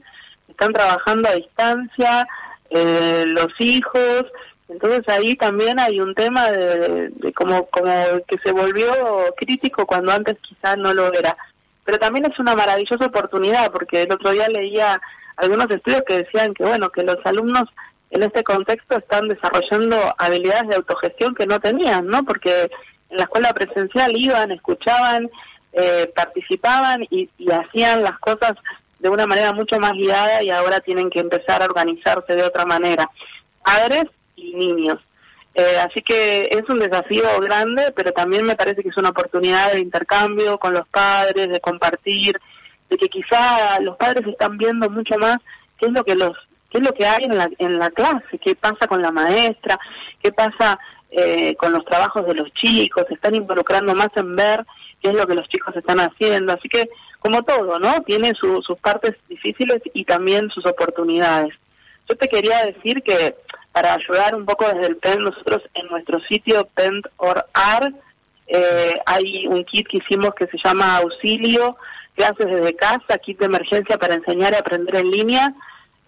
están 0.46 0.74
trabajando 0.74 1.30
a 1.30 1.34
distancia, 1.34 2.28
eh, 2.70 3.24
los 3.26 3.48
hijos. 3.58 4.26
Entonces 4.70 5.02
ahí 5.08 5.34
también 5.34 5.80
hay 5.80 6.00
un 6.00 6.14
tema 6.14 6.50
de, 6.52 7.08
de 7.08 7.32
como, 7.32 7.66
como 7.66 7.90
que 8.26 8.38
se 8.38 8.52
volvió 8.52 8.92
crítico 9.36 9.84
cuando 9.84 10.12
antes 10.12 10.36
quizás 10.40 10.78
no 10.78 10.94
lo 10.94 11.12
era. 11.12 11.36
Pero 11.84 11.98
también 11.98 12.30
es 12.30 12.38
una 12.38 12.54
maravillosa 12.54 13.06
oportunidad 13.06 13.72
porque 13.72 14.02
el 14.02 14.12
otro 14.12 14.30
día 14.30 14.48
leía 14.48 15.00
algunos 15.36 15.68
estudios 15.70 16.02
que 16.06 16.18
decían 16.18 16.54
que 16.54 16.64
bueno 16.64 16.90
que 16.90 17.02
los 17.02 17.18
alumnos 17.24 17.64
en 18.10 18.22
este 18.22 18.44
contexto 18.44 18.96
están 18.96 19.28
desarrollando 19.28 20.14
habilidades 20.18 20.68
de 20.68 20.76
autogestión 20.76 21.34
que 21.34 21.46
no 21.46 21.58
tenían, 21.58 22.06
¿no? 22.06 22.24
Porque 22.24 22.70
en 23.08 23.16
la 23.16 23.24
escuela 23.24 23.52
presencial 23.52 24.12
iban, 24.16 24.52
escuchaban, 24.52 25.28
eh, 25.72 26.12
participaban 26.14 27.02
y, 27.10 27.28
y 27.38 27.50
hacían 27.50 28.02
las 28.02 28.18
cosas 28.18 28.52
de 29.00 29.08
una 29.08 29.26
manera 29.26 29.52
mucho 29.52 29.78
más 29.80 29.92
guiada 29.92 30.42
y 30.42 30.50
ahora 30.50 30.80
tienen 30.80 31.10
que 31.10 31.20
empezar 31.20 31.62
a 31.62 31.66
organizarse 31.66 32.34
de 32.34 32.42
otra 32.44 32.66
manera, 32.66 33.10
padres 33.64 34.04
y 34.42 34.54
niños. 34.54 34.98
Eh, 35.54 35.78
así 35.78 36.00
que 36.02 36.48
es 36.50 36.68
un 36.68 36.78
desafío 36.78 37.24
grande, 37.40 37.92
pero 37.94 38.12
también 38.12 38.44
me 38.44 38.54
parece 38.54 38.82
que 38.82 38.90
es 38.90 38.96
una 38.96 39.10
oportunidad 39.10 39.72
de 39.72 39.80
intercambio 39.80 40.58
con 40.58 40.74
los 40.74 40.86
padres, 40.88 41.48
de 41.48 41.60
compartir, 41.60 42.38
de 42.88 42.96
que 42.96 43.08
quizá 43.08 43.80
los 43.80 43.96
padres 43.96 44.26
están 44.26 44.56
viendo 44.58 44.88
mucho 44.88 45.18
más 45.18 45.38
qué 45.78 45.86
es 45.86 45.92
lo 45.92 46.04
que 46.04 46.14
los 46.14 46.36
qué 46.70 46.78
es 46.78 46.84
lo 46.84 46.94
que 46.94 47.04
hay 47.04 47.24
en 47.24 47.36
la, 47.36 47.50
en 47.58 47.78
la 47.80 47.90
clase, 47.90 48.38
qué 48.40 48.54
pasa 48.54 48.86
con 48.86 49.02
la 49.02 49.10
maestra, 49.10 49.76
qué 50.22 50.30
pasa 50.30 50.78
eh, 51.10 51.56
con 51.56 51.72
los 51.72 51.84
trabajos 51.84 52.24
de 52.26 52.34
los 52.34 52.52
chicos, 52.54 53.04
se 53.08 53.14
están 53.14 53.34
involucrando 53.34 53.92
más 53.96 54.10
en 54.14 54.36
ver 54.36 54.64
qué 55.02 55.08
es 55.08 55.14
lo 55.14 55.26
que 55.26 55.34
los 55.34 55.48
chicos 55.48 55.74
están 55.74 55.98
haciendo. 55.98 56.52
Así 56.52 56.68
que, 56.68 56.88
como 57.18 57.42
todo, 57.42 57.80
¿no? 57.80 58.00
Tiene 58.02 58.32
sus 58.34 58.78
partes 58.80 59.16
difíciles 59.28 59.82
y 59.92 60.04
también 60.04 60.48
sus 60.50 60.64
oportunidades. 60.66 61.52
Yo 62.08 62.16
te 62.16 62.28
quería 62.28 62.64
decir 62.64 63.02
que 63.02 63.34
para 63.72 63.94
ayudar 63.94 64.34
un 64.34 64.44
poco 64.44 64.66
desde 64.66 64.86
el 64.86 64.96
PEN, 64.96 65.22
nosotros 65.22 65.62
en 65.74 65.86
nuestro 65.88 66.20
sitio 66.28 66.68
PENT.org 66.74 67.94
eh, 68.52 68.94
hay 69.06 69.46
un 69.46 69.64
kit 69.64 69.86
que 69.86 69.98
hicimos 69.98 70.34
que 70.34 70.48
se 70.48 70.58
llama 70.62 70.96
Auxilio, 70.96 71.76
clases 72.16 72.46
desde 72.46 72.74
casa, 72.74 73.18
kit 73.18 73.38
de 73.38 73.46
emergencia 73.46 73.96
para 73.96 74.14
enseñar 74.14 74.52
y 74.52 74.56
aprender 74.56 74.96
en 74.96 75.10
línea 75.10 75.54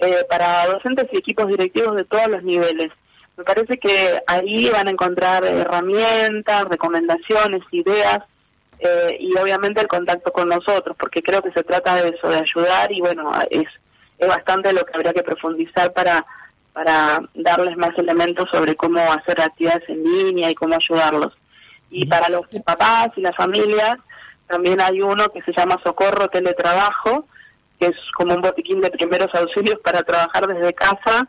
eh, 0.01 0.25
para 0.29 0.67
docentes 0.67 1.07
y 1.13 1.19
equipos 1.19 1.47
directivos 1.47 1.95
de 1.95 2.05
todos 2.05 2.27
los 2.27 2.43
niveles. 2.43 2.91
Me 3.37 3.45
parece 3.45 3.79
que 3.79 4.21
ahí 4.27 4.69
van 4.71 4.89
a 4.89 4.91
encontrar 4.91 5.45
herramientas, 5.45 6.65
recomendaciones, 6.65 7.63
ideas 7.71 8.19
eh, 8.81 9.17
y 9.21 9.37
obviamente 9.39 9.81
el 9.81 9.87
contacto 9.87 10.33
con 10.33 10.49
nosotros, 10.49 10.97
porque 10.99 11.23
creo 11.23 11.43
que 11.43 11.53
se 11.53 11.63
trata 11.63 11.95
de 11.95 12.09
eso, 12.09 12.29
de 12.29 12.39
ayudar 12.39 12.91
y 12.91 13.01
bueno, 13.01 13.33
es, 13.49 13.69
es 14.19 14.29
bastante 14.29 14.73
lo 14.73 14.85
que 14.85 14.97
habría 14.97 15.15
que 15.15 15.23
profundizar 15.23 15.93
para, 15.93 16.27
para 16.73 17.21
darles 17.35 17.77
más 17.77 17.97
elementos 17.99 18.49
sobre 18.51 18.77
cómo 18.77 19.01
hacer 19.01 19.41
actividades 19.41 19.89
en 19.89 20.03
línea 20.03 20.51
y 20.51 20.55
cómo 20.55 20.77
ayudarlos. 20.77 21.33
Y 21.91 22.07
para 22.07 22.29
los 22.31 22.43
papás 22.65 23.09
y 23.17 23.21
las 23.21 23.37
familias, 23.37 23.97
también 24.47 24.81
hay 24.81 25.03
uno 25.03 25.29
que 25.29 25.43
se 25.43 25.53
llama 25.57 25.81
Socorro 25.85 26.29
Teletrabajo, 26.29 27.27
que 27.79 27.87
es 27.87 27.97
como 28.17 28.35
un 28.35 28.41
botiquín 28.41 28.81
de 28.81 28.91
primeros 28.91 29.35
auxilios 29.35 29.79
para 29.85 30.03
trabajar 30.03 30.47
desde 30.47 30.73
casa, 30.73 31.29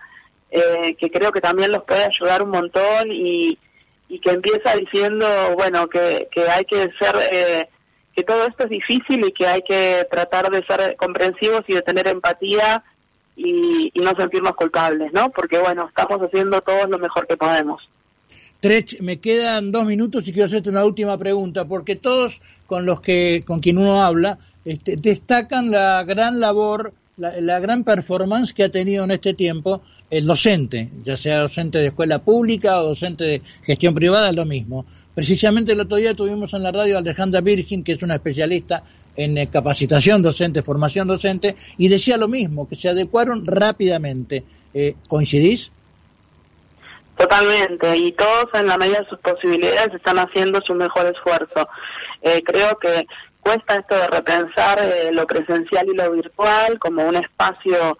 eh, 0.51 0.95
que 0.99 1.09
creo 1.09 1.31
que 1.31 1.41
también 1.41 1.71
los 1.71 1.83
puede 1.83 2.05
ayudar 2.05 2.43
un 2.43 2.51
montón 2.51 3.11
y, 3.11 3.57
y 4.07 4.19
que 4.19 4.29
empieza 4.29 4.75
diciendo, 4.75 5.27
bueno, 5.55 5.87
que, 5.87 6.29
que 6.31 6.49
hay 6.49 6.63
que 6.65 6.91
ser, 6.99 7.15
eh, 7.31 7.69
que 8.15 8.23
todo 8.23 8.45
esto 8.45 8.65
es 8.65 8.69
difícil 8.69 9.25
y 9.25 9.31
que 9.31 9.47
hay 9.47 9.63
que 9.63 10.07
tratar 10.09 10.49
de 10.51 10.63
ser 10.65 10.95
comprensivos 10.95 11.63
y 11.67 11.73
de 11.73 11.81
tener 11.81 12.07
empatía 12.07 12.83
y, 13.35 13.91
y 13.93 13.99
no 13.99 14.15
sentirnos 14.15 14.55
culpables, 14.55 15.11
¿no? 15.13 15.29
Porque, 15.31 15.59
bueno, 15.59 15.87
estamos 15.87 16.21
haciendo 16.21 16.61
todo 16.61 16.87
lo 16.87 16.99
mejor 16.99 17.27
que 17.27 17.37
podemos. 17.37 17.81
Trech, 18.59 19.01
me 19.01 19.19
quedan 19.19 19.73
dos 19.73 19.85
minutos 19.85 20.25
y 20.27 20.31
quiero 20.31 20.45
hacerte 20.45 20.69
una 20.69 20.85
última 20.85 21.17
pregunta, 21.17 21.65
porque 21.65 21.97
todos 21.97 22.41
con 22.65 22.85
los 22.85 23.01
que 23.01 23.43
con 23.45 23.59
quien 23.59 23.77
uno 23.77 24.01
habla 24.01 24.37
este, 24.63 24.95
destacan 24.95 25.69
la 25.69 26.03
gran 26.05 26.39
labor, 26.39 26.93
la, 27.17 27.39
la, 27.41 27.59
gran 27.59 27.83
performance 27.83 28.53
que 28.53 28.63
ha 28.63 28.69
tenido 28.69 29.03
en 29.03 29.11
este 29.11 29.33
tiempo 29.33 29.81
el 30.09 30.25
docente, 30.25 30.89
ya 31.03 31.15
sea 31.15 31.41
docente 31.41 31.77
de 31.77 31.87
escuela 31.87 32.19
pública 32.19 32.79
o 32.79 32.87
docente 32.87 33.23
de 33.23 33.41
gestión 33.63 33.93
privada, 33.93 34.29
es 34.29 34.35
lo 34.35 34.45
mismo. 34.45 34.85
Precisamente 35.15 35.73
el 35.73 35.79
otro 35.79 35.97
día 35.97 36.15
tuvimos 36.15 36.53
en 36.53 36.63
la 36.63 36.71
radio 36.71 36.95
a 36.95 36.99
Alejandra 36.99 37.41
Virgin, 37.41 37.83
que 37.83 37.91
es 37.91 38.03
una 38.03 38.15
especialista 38.15 38.83
en 39.15 39.37
eh, 39.37 39.47
capacitación 39.47 40.23
docente, 40.23 40.63
formación 40.63 41.07
docente, 41.07 41.55
y 41.77 41.87
decía 41.87 42.17
lo 42.17 42.27
mismo, 42.27 42.67
que 42.67 42.75
se 42.75 42.89
adecuaron 42.89 43.45
rápidamente. 43.45 44.43
Eh, 44.73 44.95
¿Coincidís? 45.07 45.71
Totalmente, 47.15 47.95
y 47.95 48.11
todos 48.13 48.45
en 48.55 48.65
la 48.65 48.77
medida 48.77 49.01
de 49.01 49.07
sus 49.07 49.19
posibilidades 49.19 49.93
están 49.93 50.17
haciendo 50.17 50.59
su 50.61 50.73
mejor 50.73 51.05
esfuerzo. 51.05 51.67
Eh, 52.23 52.41
creo 52.43 52.79
que 52.79 53.05
cuesta 53.43 53.75
esto 53.75 53.95
de 53.95 54.07
repensar 54.07 54.79
eh, 54.79 55.11
lo 55.11 55.27
presencial 55.27 55.87
y 55.87 55.95
lo 55.95 56.11
virtual 56.11 56.79
como 56.79 57.05
un 57.05 57.15
espacio 57.17 57.97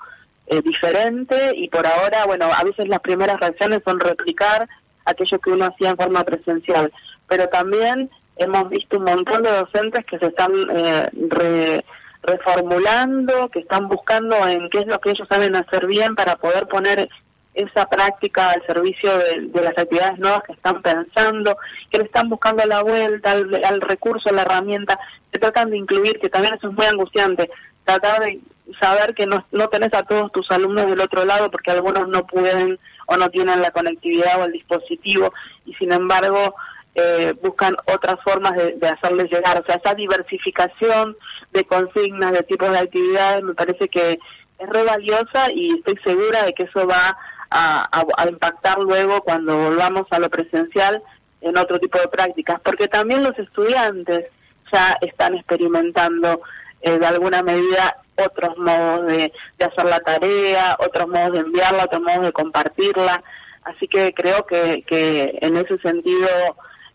eh, 0.48 0.62
diferente 0.62 1.54
y 1.56 1.70
por 1.70 1.86
ahora, 1.86 2.26
bueno, 2.26 2.50
a 2.54 2.64
veces 2.64 2.88
las 2.88 3.00
primeras 3.00 3.40
reacciones 3.40 3.82
son 3.86 4.00
replicar 4.00 4.68
aquello 5.06 5.40
que 5.40 5.52
uno 5.52 5.66
hacía 5.66 5.92
en 5.92 5.98
forma 5.98 6.24
presencial, 6.24 6.92
pero 7.28 7.48
también 7.50 8.10
hemos 8.38 8.70
visto 8.70 8.98
un 8.98 9.04
montón 9.04 9.44
de 9.44 9.52
docentes 9.52 10.06
que 10.06 10.18
se 10.18 10.28
están 10.28 10.52
eh, 10.76 11.10
re, 11.30 11.86
reformulando, 12.24 13.50
que 13.50 13.60
están 13.60 13.88
buscando 13.88 14.48
en 14.48 14.70
qué 14.70 14.80
es 14.80 14.88
lo 14.88 15.00
que 15.00 15.12
ellos 15.12 15.28
saben 15.28 15.56
hacer 15.56 15.86
bien 15.88 16.16
para 16.16 16.38
poder 16.38 16.68
poner 16.68 17.10
esa 17.54 17.88
práctica 17.88 18.52
al 18.52 18.66
servicio 18.66 19.12
de, 19.18 19.62
las 19.62 19.78
actividades 19.78 20.18
nuevas 20.20 20.42
que 20.44 20.54
están 20.54 20.82
pensando, 20.82 21.58
que 21.90 22.00
le 22.00 22.06
están 22.06 22.30
buscando 22.30 22.66
la 22.66 22.82
vuelta 22.82 23.32
al, 23.32 23.82
recurso, 23.82 24.30
a 24.30 24.34
la 24.34 24.42
herramienta, 24.42 25.00
se 25.32 25.40
tratan 25.40 25.70
de 25.70 25.78
incluir, 25.78 26.20
que 26.20 26.30
también 26.30 26.56
eso 26.56 26.70
es 26.70 26.74
muy 26.74 26.86
angustiante, 26.86 27.50
tratar 27.84 28.24
de 28.24 28.40
saber 28.80 29.14
que 29.14 29.26
no, 29.26 29.46
no 29.52 29.68
tenés 29.68 29.94
a 29.94 30.04
todos 30.04 30.32
tus 30.32 30.50
alumnos 30.50 30.88
del 30.88 31.02
otro 31.02 31.26
lado 31.26 31.52
porque 31.52 31.72
algunos 31.72 32.08
no 32.08 32.26
pueden 32.26 32.80
o 33.08 33.18
no 33.18 33.30
tienen 33.30 33.62
la 33.62 33.72
conectividad 33.72 34.42
o 34.42 34.46
el 34.46 34.54
dispositivo 34.54 35.34
y 35.66 35.74
sin 35.74 35.92
embargo 35.92 36.56
eh, 36.96 37.34
buscan 37.42 37.76
otras 37.86 38.16
formas 38.24 38.56
de, 38.56 38.74
de 38.74 38.88
hacerles 38.88 39.30
llegar. 39.30 39.60
O 39.60 39.66
sea, 39.66 39.76
esa 39.76 39.94
diversificación 39.94 41.18
de 41.52 41.66
consignas, 41.66 42.32
de 42.32 42.44
tipos 42.44 42.72
de 42.72 42.80
actividades, 42.80 43.44
me 43.44 43.54
parece 43.54 43.90
que 43.90 44.20
es 44.60 44.70
re 44.70 44.84
valiosa 44.84 45.52
y 45.54 45.74
estoy 45.78 45.98
segura 46.04 46.44
de 46.44 46.54
que 46.54 46.64
eso 46.64 46.88
va 46.88 47.18
a, 47.54 47.88
a, 48.18 48.28
impactar 48.28 48.80
luego 48.80 49.22
cuando 49.22 49.56
volvamos 49.56 50.08
a 50.10 50.20
lo 50.20 50.30
presencial 50.30 51.04
en 51.42 51.58
otro 51.58 51.80
tipo 51.80 52.00
de 52.00 52.08
prácticas, 52.08 52.60
porque 52.62 52.88
también 52.88 53.24
los 53.24 53.38
estudiantes 53.38 54.26
ya 54.72 54.98
están 55.02 55.36
experimentando 55.36 56.42
eh, 56.82 56.98
de 56.98 57.06
alguna 57.06 57.44
medida 57.44 57.98
otros 58.18 58.58
modos 58.58 59.06
de, 59.08 59.32
de, 59.58 59.66
hacer 59.66 59.86
la 59.86 60.00
tarea, 60.00 60.78
otros 60.80 61.08
modos 61.08 61.34
de 61.34 61.40
enviarla, 61.40 61.86
otros 61.86 62.02
modos 62.02 62.24
de 62.24 62.32
compartirla, 62.32 63.24
así 63.64 63.88
que 63.88 64.14
creo 64.14 64.46
que, 64.48 64.84
que 64.88 65.38
en 65.42 65.58
ese 65.58 65.78
sentido 65.78 66.28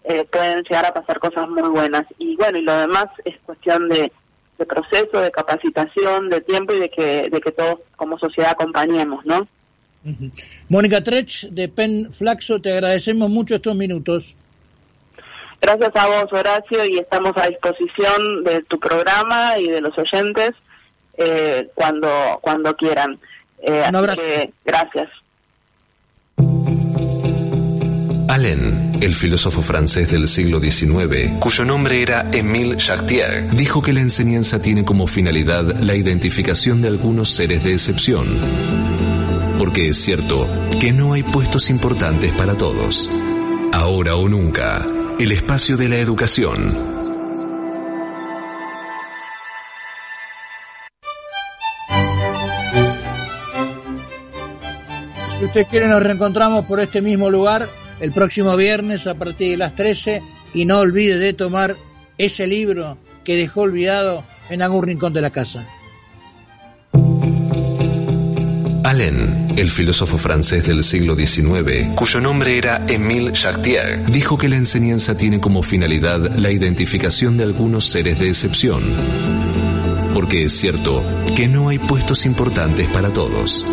eh, 0.05 0.25
pueden 0.25 0.65
llegar 0.65 0.87
a 0.87 0.95
pasar 0.95 1.21
cosas 1.21 1.49
muy 1.49 1.69
buenas. 1.69 2.05
Y 2.19 2.37
bueno, 2.37 2.59
y 2.59 2.63
lo 2.63 2.73
demás 2.73 3.07
es 3.25 3.37
cuestión 3.45 3.89
de, 3.89 4.11
de 4.59 4.67
proceso, 4.67 5.21
de 5.21 5.31
capacitación, 5.31 6.31
de 6.31 6.41
tiempo 6.41 6.73
y 6.73 6.81
de 6.81 6.91
que, 6.91 7.31
de 7.31 7.41
que 7.41 7.53
todos 7.53 7.81
como 7.97 8.19
sociedad 8.19 8.53
acompañemos, 8.53 9.25
¿no? 9.25 9.47
Uh 10.09 10.25
-huh. 10.25 10.33
Mónica 10.69 11.03
Trech, 11.03 11.49
de 11.51 11.69
PEN 11.69 12.13
Flaxo, 12.13 12.61
te 12.61 12.73
agradecemos 12.73 13.29
mucho 13.31 13.55
estos 13.55 13.77
minutos. 13.77 14.37
Gracias 15.61 15.91
a 15.95 16.07
vos, 16.07 16.33
Horacio, 16.33 16.85
y 16.85 16.99
estamos 16.99 17.33
a 17.37 17.49
disposición 17.49 18.45
de 18.45 18.63
tu 18.63 18.79
programa 18.79 19.59
y 19.59 19.69
de 19.69 19.81
los 19.81 19.93
oyentes 19.99 20.53
eh, 21.17 21.69
cuando, 21.75 22.39
cuando 22.41 22.75
quieran. 22.77 23.19
Eh, 23.61 23.85
Un 23.89 23.97
abrazo. 23.97 24.23
Que, 24.23 24.53
gracias. 24.65 25.09
Allen, 28.29 28.99
el 29.01 29.15
filósofo 29.15 29.63
francés 29.63 30.13
del 30.13 30.29
siglo 30.29 30.61
XIX, 30.61 31.39
cuyo 31.41 31.65
nombre 31.65 32.03
era 32.03 32.27
Émile 32.31 32.77
Chartier, 32.77 33.51
dijo 33.57 33.83
que 33.83 33.93
la 33.93 34.01
enseñanza 34.01 34.63
tiene 34.63 34.85
como 34.85 35.07
finalidad 35.07 35.79
la 35.81 35.97
identificación 35.97 36.83
de 36.83 36.89
algunos 36.89 37.31
seres 37.31 37.65
de 37.65 37.73
excepción. 37.73 38.88
Porque 39.59 39.89
es 39.89 39.97
cierto 39.97 40.49
que 40.79 40.93
no 40.93 41.15
hay 41.15 41.25
puestos 41.25 41.69
importantes 41.69 42.33
para 42.33 42.57
todos. 42.57 43.11
Ahora 43.73 44.15
o 44.15 44.29
nunca, 44.29 44.87
el 45.19 45.33
espacio 45.33 45.77
de 45.77 45.89
la 45.89 45.97
educación. 45.97 46.77
Si 55.37 55.45
usted 55.45 55.67
quiere, 55.69 55.89
nos 55.89 56.03
reencontramos 56.03 56.65
por 56.65 56.81
este 56.81 57.03
mismo 57.03 57.29
lugar 57.29 57.69
el 58.01 58.13
próximo 58.13 58.57
viernes 58.57 59.07
a 59.07 59.15
partir 59.15 59.51
de 59.51 59.57
las 59.57 59.75
13 59.75 60.23
y 60.55 60.65
no 60.67 60.79
olvide 60.79 61.19
de 61.19 61.33
tomar 61.33 61.77
ese 62.17 62.47
libro 62.47 62.99
que 63.25 63.37
dejó 63.37 63.63
olvidado 63.63 64.25
en 64.51 64.63
algún 64.63 64.85
rincón 64.85 65.13
de 65.13 65.21
la 65.21 65.31
casa. 65.31 65.67
Alain, 68.89 69.53
el 69.59 69.71
filósofo 69.71 70.17
francés 70.17 70.67
del 70.67 70.83
siglo 70.83 71.15
XIX, 71.15 71.89
cuyo 71.95 72.23
nombre 72.23 72.57
era 72.57 72.87
Émile 72.89 73.33
Chartier, 73.33 74.11
dijo 74.11 74.39
que 74.39 74.49
la 74.49 74.57
enseñanza 74.57 75.15
tiene 75.15 75.41
como 75.41 75.63
finalidad 75.63 76.35
la 76.35 76.51
identificación 76.51 77.37
de 77.37 77.45
algunos 77.45 77.85
seres 77.85 78.19
de 78.19 78.29
excepción. 78.29 78.83
Porque 80.15 80.45
es 80.45 80.55
cierto 80.55 81.05
que 81.37 81.49
no 81.49 81.69
hay 81.69 81.79
puestos 81.79 82.25
importantes 82.25 82.89
para 82.89 83.13
todos. 83.13 83.67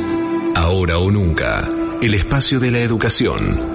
Ahora 0.53 0.97
o 0.97 1.09
nunca, 1.09 1.69
el 2.01 2.13
espacio 2.13 2.59
de 2.59 2.71
la 2.71 2.79
educación 2.79 3.74